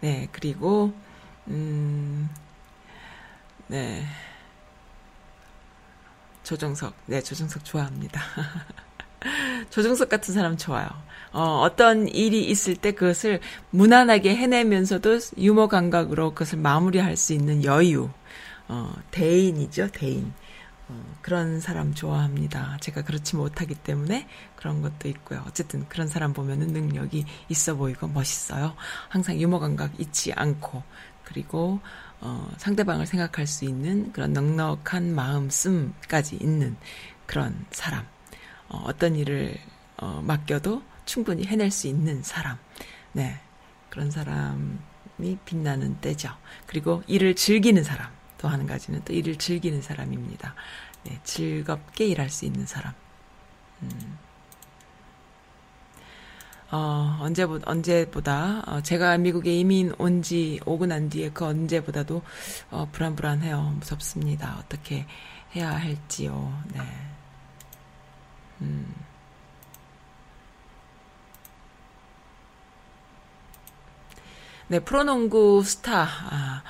네, 0.00 0.28
그리고 0.32 0.92
음, 1.48 2.28
네, 3.66 4.04
조정석, 6.42 6.94
네, 7.06 7.22
조정석 7.22 7.64
좋아합니다. 7.64 8.22
조정석 9.70 10.08
같은 10.08 10.32
사람 10.32 10.56
좋아요. 10.56 10.88
어, 11.32 11.60
어떤 11.62 12.08
일이 12.08 12.44
있을 12.46 12.74
때 12.74 12.92
그것을 12.92 13.40
무난하게 13.70 14.34
해내면서도 14.34 15.18
유머 15.36 15.68
감각으로 15.68 16.30
그것을 16.30 16.58
마무리할 16.58 17.16
수 17.16 17.34
있는 17.34 17.64
여유. 17.64 18.08
어, 18.68 18.94
대인이죠, 19.10 19.88
대인. 19.92 20.32
어, 20.88 21.16
그런 21.20 21.60
사람 21.60 21.94
좋아합니다. 21.94 22.78
제가 22.80 23.02
그렇지 23.02 23.36
못하기 23.36 23.74
때문에 23.76 24.26
그런 24.56 24.80
것도 24.82 25.08
있고요. 25.08 25.44
어쨌든 25.46 25.86
그런 25.88 26.08
사람 26.08 26.32
보면은 26.32 26.68
능력이 26.68 27.24
있어 27.48 27.74
보이고 27.74 28.08
멋있어요. 28.08 28.74
항상 29.08 29.38
유머 29.38 29.58
감각 29.58 30.00
잊지 30.00 30.32
않고 30.32 30.82
그리고 31.24 31.80
어, 32.20 32.50
상대방을 32.56 33.06
생각할 33.06 33.46
수 33.46 33.64
있는 33.64 34.12
그런 34.12 34.32
넉넉한 34.32 35.14
마음씀까지 35.14 36.36
있는 36.36 36.76
그런 37.26 37.66
사람. 37.70 38.06
어, 38.68 38.82
어떤 38.86 39.14
일을 39.14 39.56
어, 39.98 40.22
맡겨도 40.24 40.82
충분히 41.04 41.44
해낼 41.44 41.70
수 41.70 41.86
있는 41.86 42.22
사람. 42.22 42.56
네. 43.12 43.40
그런 43.90 44.10
사람이 44.10 45.38
빛나는 45.44 46.00
때죠. 46.00 46.30
그리고 46.66 47.02
일을 47.06 47.34
즐기는 47.34 47.82
사람. 47.82 48.17
또 48.38 48.48
한 48.48 48.66
가지는 48.66 49.02
또 49.04 49.12
일을 49.12 49.36
즐기는 49.36 49.82
사람입니다. 49.82 50.54
네, 51.04 51.18
즐겁게 51.24 52.06
일할 52.06 52.30
수 52.30 52.44
있는 52.44 52.66
사람. 52.66 52.92
음. 53.82 54.18
어, 56.70 57.16
언제보, 57.20 57.60
언제보다, 57.64 58.62
어, 58.66 58.80
제가 58.82 59.16
미국에 59.18 59.54
이민 59.58 59.92
온 59.98 60.22
지 60.22 60.60
오고 60.66 60.86
난 60.86 61.08
뒤에 61.08 61.30
그 61.30 61.44
언제보다도, 61.46 62.22
어, 62.70 62.88
불안불안해요. 62.92 63.76
무섭습니다. 63.78 64.56
어떻게 64.58 65.06
해야 65.56 65.70
할지요. 65.70 66.52
네. 66.74 66.80
음. 68.60 68.94
네, 74.68 74.80
프로농구 74.80 75.62
스타, 75.64 76.02
아, 76.30 76.62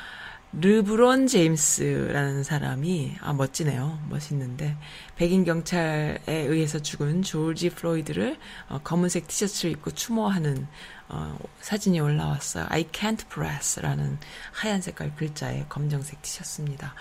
르브론 0.53 1.27
제임스라는 1.27 2.43
사람이 2.43 3.17
아 3.21 3.33
멋지네요. 3.35 4.07
멋있는데 4.09 4.77
백인 5.17 5.45
경찰에 5.45 6.21
의해서 6.27 6.79
죽은 6.79 7.23
조지 7.23 7.69
플로이드를 7.71 8.39
어, 8.69 8.81
검은색 8.83 9.29
티셔츠를 9.29 9.73
입고 9.73 9.91
추모하는 9.91 10.67
어, 11.09 11.39
사진이 11.61 12.01
올라왔어요. 12.01 12.67
I 12.71 12.85
can't 12.85 13.29
breathe라는 13.29 14.19
하얀 14.53 14.81
색깔 14.81 15.15
글자에 15.17 15.67
검정색 15.69 16.23
티셔츠입니다. 16.23 16.95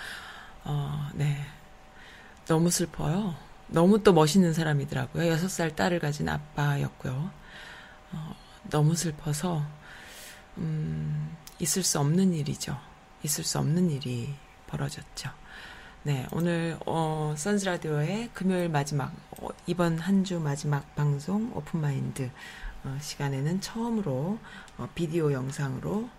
어, 0.66 1.10
네. 1.14 1.38
너무 2.48 2.70
슬퍼요. 2.70 3.36
너무 3.68 4.04
또 4.04 4.14
멋있는 4.14 4.54
사람이더라고요. 4.54 5.28
여섯 5.28 5.50
살 5.50 5.76
딸을 5.76 6.00
가진 6.00 6.28
아빠였고요. 6.28 7.32
어, 8.12 8.36
너무 8.70 8.96
슬퍼서 8.96 9.66
음, 10.58 11.36
있을 11.60 11.84
수 11.84 12.00
없는 12.00 12.34
일이죠. 12.34 12.78
있을 13.28 13.44
수 13.44 13.60
없는 13.60 13.92
일이 13.92 14.34
벌어졌죠. 14.68 15.30
네, 16.04 16.26
오늘 16.32 16.78
어, 16.86 17.34
선즈 17.38 17.66
라디오의 17.66 18.30
금요일 18.34 18.70
마지막 18.70 19.12
어, 19.32 19.50
이번 19.66 20.00
한 20.00 20.24
주 20.24 20.40
마지막 20.40 20.96
방송 20.96 21.52
오픈 21.54 21.82
마인드 21.82 22.30
어, 22.86 22.98
시간에는 23.02 23.60
처음으로 23.60 24.40
어, 24.78 24.90
비디오 24.96 25.34
영상으로 25.34 26.10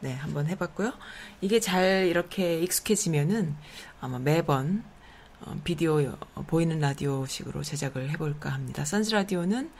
네, 0.00 0.14
한번 0.14 0.46
해봤고요. 0.48 0.92
이게 1.40 1.60
잘 1.60 2.06
이렇게 2.06 2.60
익숙해지면은 2.60 3.56
아마 4.02 4.18
매번 4.18 4.84
어, 5.40 5.58
비디오 5.64 5.98
어, 6.34 6.42
보이는 6.46 6.78
라디오식으로 6.78 7.62
제작을 7.62 8.10
해볼까 8.10 8.50
합니다. 8.50 8.84
선즈 8.84 9.14
라디오는 9.14 9.64
어, 9.66 9.70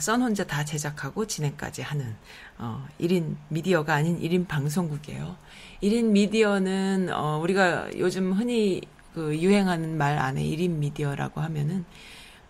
썬 0.00 0.22
혼자 0.22 0.44
다 0.44 0.64
제작하고 0.64 1.26
진행까지 1.26 1.82
하는 1.82 2.14
어, 2.58 2.86
1인 3.00 3.36
미디어가 3.48 3.94
아닌 3.94 4.20
1인 4.20 4.46
방송국이에요. 4.48 5.36
1인 5.82 6.06
미디어는 6.06 7.10
어, 7.12 7.38
우리가 7.38 7.90
요즘 7.98 8.32
흔히 8.32 8.80
그 9.14 9.38
유행하는 9.38 9.96
말 9.96 10.18
안에 10.18 10.42
1인 10.42 10.70
미디어라고 10.72 11.40
하면은 11.40 11.84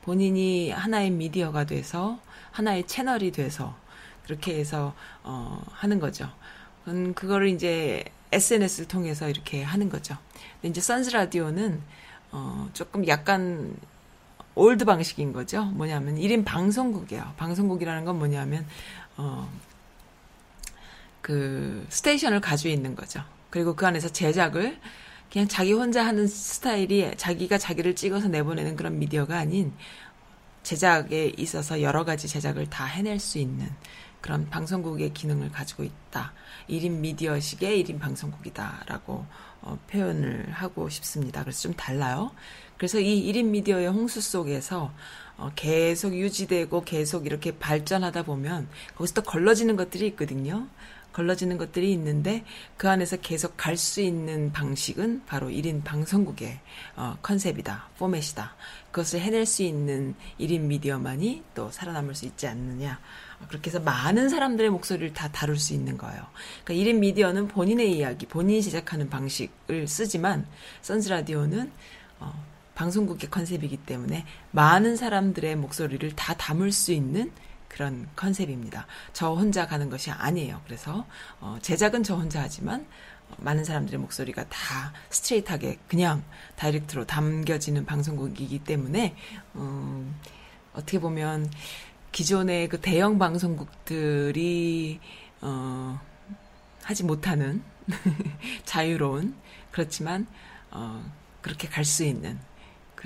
본인이 0.03 0.71
하나의 0.71 1.11
미디어가 1.11 1.65
돼서 1.65 2.21
하나의 2.53 2.87
채널이 2.87 3.33
돼서 3.33 3.77
그렇게 4.25 4.59
해서 4.59 4.95
어, 5.23 5.63
하는 5.73 6.01
거죠. 6.01 6.29
음, 6.89 7.15
그거를 7.15 7.49
이제 7.49 8.05
SNS를 8.33 8.89
통해서 8.89 9.29
이렇게 9.29 9.63
하는 9.63 9.89
거죠. 9.89 10.17
근데 10.55 10.69
이제 10.69 10.81
선즈 10.81 11.11
라디오는 11.11 11.81
어, 12.33 12.69
조금 12.73 13.07
약간 13.07 13.77
old 14.57 14.87
방식인 14.87 15.33
거죠. 15.33 15.67
뭐냐면 15.67 16.17
1인 16.17 16.45
방송국이에요. 16.45 17.35
방송국이라는 17.37 18.05
건 18.07 18.19
뭐냐면 18.19 18.67
어, 19.17 19.49
그 21.21 21.87
station을 21.91 22.41
가지고 22.41 22.71
있는 22.71 22.97
거죠. 22.97 23.23
그리고 23.51 23.77
그 23.77 23.87
안에서 23.87 24.09
제작을 24.09 24.81
그냥 25.31 25.47
자기 25.47 25.73
혼자 25.73 26.07
하는 26.07 26.27
스타일이 26.27 27.13
자기가 27.17 27.59
자기를 27.59 27.95
찍어서 27.95 28.29
내보내는 28.29 28.77
그런 28.77 28.99
미디어가 28.99 29.37
아닌 29.39 29.75
제작에 30.63 31.35
있어서 31.37 31.83
여러 31.83 32.05
가지 32.05 32.27
제작을 32.27 32.71
다 32.71 32.87
해낼 32.87 33.21
수 33.21 33.39
있는 33.39 33.69
그런 34.23 34.49
방송국의 34.49 35.13
기능을 35.13 35.53
가지고 35.53 35.85
있다. 35.85 36.33
1인 36.71 36.93
미디어식의 36.93 37.85
1인 37.85 38.01
방송국이다라고 38.01 39.27
어, 39.61 39.79
표현을 39.91 40.51
하고 40.51 40.89
싶습니다. 40.89 41.43
그래서 41.43 41.61
좀 41.61 41.75
달라요. 41.75 42.33
그래서 42.77 42.99
이 42.99 43.33
1인 43.33 43.47
미디어의 43.47 43.89
홍수 43.89 44.21
속에서 44.21 44.93
어, 45.37 45.51
계속 45.55 46.15
유지되고 46.15 46.83
계속 46.85 47.27
이렇게 47.27 47.59
발전하다 47.59 48.23
보면 48.23 48.69
거기서 48.97 49.15
또 49.15 49.23
걸러지는 49.23 49.77
것들이 49.77 50.07
있거든요. 50.09 50.67
걸러지는 51.17 51.57
것들이 51.57 51.93
있는데 51.93 52.45
그 52.77 52.91
안에서 52.91 53.17
계속 53.17 53.57
갈 53.57 53.79
수 53.79 54.03
있는 54.03 54.53
방식은 54.53 55.23
바로 55.25 55.49
1인 55.49 55.83
방송국의 55.83 56.61
어, 56.97 57.17
컨셉이다, 57.23 57.89
포맷이다. 57.99 58.55
그것을 58.91 59.21
해낼 59.21 59.47
수 59.47 59.63
있는 59.63 60.15
1인 60.39 60.61
미디어만이 60.61 61.43
또 61.55 61.71
살아남을 61.71 62.15
수 62.15 62.27
있지 62.27 62.47
않느냐. 62.47 63.01
그렇게 63.49 63.71
해서 63.71 63.81
많은 63.81 64.29
사람들의 64.29 64.71
목소리를 64.71 65.13
다 65.15 65.31
다룰 65.33 65.59
수 65.59 65.73
있는 65.73 65.97
거예요. 65.97 66.23
그러니까 66.65 66.91
1인 66.91 66.99
미디어는 66.99 67.49
본인의 67.49 67.97
이야기, 67.97 68.27
본인이 68.27 68.63
제작하는 68.63 69.09
방식을 69.09 69.89
쓰지만 69.89 70.47
선즈 70.83 71.09
라디오는 71.09 71.71
어, 72.21 72.45
방송국의 72.77 73.31
컨셉이기 73.31 73.79
때문에 73.79 74.25
많은 74.53 74.97
사람들의 74.97 75.57
목소리를 75.57 76.15
다 76.15 76.35
담을 76.35 76.71
수 76.71 76.93
있는 76.93 77.33
그런 77.69 78.07
컨셉입니다. 78.15 78.87
저 79.13 79.33
혼자 79.33 79.67
가는 79.67 79.91
것이 79.91 80.11
아니에요. 80.11 80.61
그래서 80.65 81.05
어, 81.41 81.59
제작은 81.61 82.05
저 82.05 82.15
혼자 82.15 82.43
하지만 82.43 82.87
어, 83.29 83.35
많은 83.39 83.65
사람들의 83.65 83.99
목소리가 83.99 84.49
다 84.49 84.93
스트레이트하게 85.11 85.79
그냥 85.89 86.23
다이렉트로 86.57 87.07
담겨지는 87.07 87.85
방송국이기 87.87 88.61
때문에 88.61 89.17
음, 89.57 90.15
어떻게 90.75 91.01
보면 91.01 91.51
기존의 92.13 92.69
그 92.69 92.81
대형 92.81 93.19
방송국들이 93.19 95.01
어, 95.41 96.01
하지 96.83 97.05
못하는 97.05 97.63
자유로운 98.65 99.35
그렇지만 99.71 100.27
어, 100.71 101.03
그렇게 101.41 101.69
갈 101.69 101.85
수 101.85 102.05
있는 102.05 102.39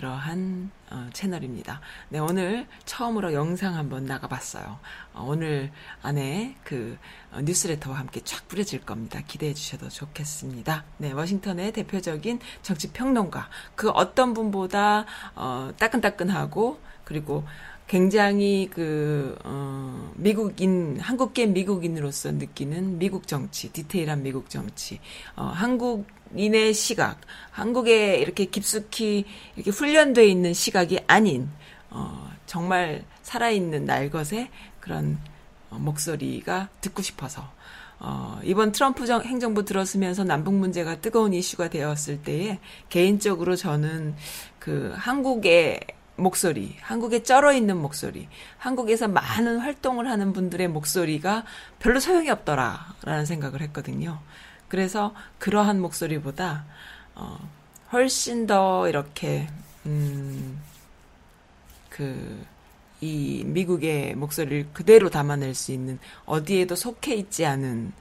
그러한 0.00 0.70
어, 0.90 1.10
채널입니다. 1.12 1.82
네, 2.08 2.18
오늘 2.18 2.66
처음으로 2.86 3.34
영상 3.34 3.74
한번 3.74 4.06
나가봤어요. 4.06 4.78
어, 5.12 5.26
오늘 5.28 5.70
안에 6.00 6.56
그 6.64 6.96
어, 7.32 7.42
뉴스레터와 7.42 7.98
함께 7.98 8.22
쫙 8.24 8.48
뿌려질 8.48 8.80
겁니다. 8.86 9.20
기대해 9.26 9.52
주셔도 9.52 9.90
좋겠습니다. 9.90 10.84
네, 10.96 11.12
워싱턴의 11.12 11.72
대표적인 11.72 12.40
정치 12.62 12.92
평론가 12.92 13.50
그 13.74 13.90
어떤 13.90 14.32
분보다 14.32 15.04
어, 15.34 15.70
따끈따끈하고 15.78 16.80
그리고 17.04 17.44
굉장히 17.86 18.70
그, 18.72 19.36
어, 19.44 20.12
미국인, 20.14 21.00
한국계 21.00 21.46
미국인으로서 21.46 22.30
느끼는 22.30 22.98
미국 22.98 23.26
정치, 23.26 23.72
디테일한 23.72 24.22
미국 24.22 24.48
정치, 24.48 25.00
어, 25.34 25.42
한국 25.42 26.06
인의 26.34 26.74
시각, 26.74 27.20
한국에 27.50 28.16
이렇게 28.16 28.44
깊숙이 28.44 29.24
이렇게 29.56 29.70
훈련되어 29.70 30.24
있는 30.24 30.52
시각이 30.54 31.00
아닌, 31.06 31.48
어, 31.90 32.30
정말 32.46 33.04
살아있는 33.22 33.84
날것의 33.84 34.50
그런 34.80 35.18
어, 35.70 35.78
목소리가 35.78 36.68
듣고 36.80 37.02
싶어서, 37.02 37.50
어, 37.98 38.40
이번 38.44 38.72
트럼프 38.72 39.06
정, 39.06 39.22
행정부 39.22 39.64
들었으면서 39.64 40.24
남북 40.24 40.54
문제가 40.54 41.00
뜨거운 41.00 41.34
이슈가 41.34 41.68
되었을 41.68 42.22
때에 42.22 42.58
개인적으로 42.88 43.56
저는 43.56 44.14
그 44.58 44.92
한국의 44.96 45.80
목소리, 46.16 46.76
한국에 46.80 47.22
쩔어 47.22 47.52
있는 47.52 47.76
목소리, 47.78 48.28
한국에서 48.58 49.08
많은 49.08 49.58
활동을 49.58 50.08
하는 50.08 50.32
분들의 50.32 50.68
목소리가 50.68 51.44
별로 51.78 51.98
소용이 51.98 52.30
없더라라는 52.30 53.24
생각을 53.26 53.62
했거든요. 53.62 54.20
그래서 54.70 55.14
그러한 55.38 55.78
목소리보다 55.80 56.64
어, 57.14 57.38
훨씬 57.92 58.46
더 58.46 58.88
이렇게 58.88 59.48
음, 59.84 60.58
그 61.90 62.60
이 63.00 63.44
미국의 63.46 64.14
목소리를 64.14 64.68
그대로 64.72 65.08
담아낼 65.08 65.54
수 65.54 65.72
있는 65.72 65.98
어디에도 66.26 66.76
속해 66.76 67.14
있지 67.14 67.46
않은 67.46 67.92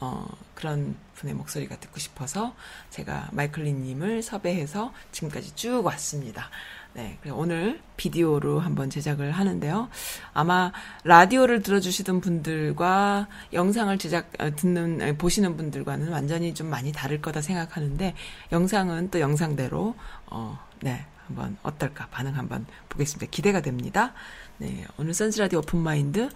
어, 0.00 0.26
그런 0.54 0.96
분의 1.14 1.34
목소리가 1.34 1.78
듣고 1.78 1.98
싶어서 1.98 2.54
제가 2.90 3.28
마이클리님을 3.32 4.22
섭외해서 4.22 4.92
지금까지 5.12 5.54
쭉 5.54 5.84
왔습니다. 5.84 6.50
네, 6.94 7.18
오늘 7.30 7.80
비디오로 7.96 8.60
한번 8.60 8.90
제작을 8.90 9.30
하는데요. 9.30 9.88
아마 10.32 10.72
라디오를 11.04 11.62
들어주시던 11.62 12.20
분들과 12.20 13.28
영상을 13.52 13.96
제작 13.98 14.30
어, 14.40 14.50
듣는 14.56 15.16
보시는 15.16 15.56
분들과는 15.56 16.08
완전히 16.08 16.54
좀 16.54 16.68
많이 16.68 16.90
다를 16.90 17.20
거다 17.20 17.40
생각하는데 17.40 18.14
영상은 18.50 19.10
또 19.10 19.20
영상대로 19.20 19.94
어, 20.26 20.58
네, 20.80 21.06
한번 21.26 21.56
어떨까 21.62 22.08
반응 22.10 22.36
한번 22.36 22.66
보겠습니다. 22.88 23.30
기대가 23.30 23.60
됩니다. 23.60 24.14
네, 24.56 24.84
오늘 24.96 25.14
Sun's 25.14 25.38
라디오 25.38 25.60
open 25.60 25.78
mind 25.78 26.28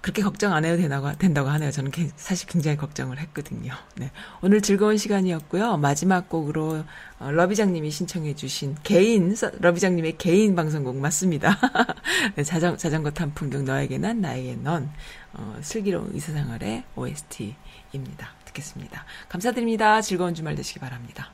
그렇게 0.00 0.22
걱정 0.22 0.52
안 0.52 0.64
해도 0.64 0.80
되나고, 0.80 1.16
된다고 1.18 1.48
하네요. 1.50 1.70
저는 1.70 1.90
사실 2.16 2.48
굉장히 2.48 2.76
걱정을 2.76 3.18
했거든요. 3.18 3.74
네. 3.96 4.10
오늘 4.42 4.60
즐거운 4.60 4.96
시간이었고요. 4.96 5.76
마지막 5.78 6.28
곡으로 6.28 6.84
어, 7.18 7.30
러비장님이 7.30 7.90
신청해주신 7.90 8.76
개인, 8.82 9.34
러비장님의 9.60 10.18
개인 10.18 10.54
방송곡 10.54 10.96
맞습니다. 10.96 11.58
네, 12.36 12.44
자전, 12.44 12.76
자전거 12.76 13.10
탄 13.10 13.32
풍경 13.34 13.64
너에게 13.64 13.98
난 13.98 14.20
나에게 14.20 14.56
넌 14.56 14.90
어, 15.32 15.58
슬기로운 15.62 16.14
이 16.14 16.20
세상을의 16.20 16.84
OST입니다. 16.96 18.34
듣겠습니다. 18.46 19.04
감사드립니다. 19.28 20.00
즐거운 20.00 20.34
주말 20.34 20.54
되시기 20.54 20.80
바랍니다. 20.80 21.33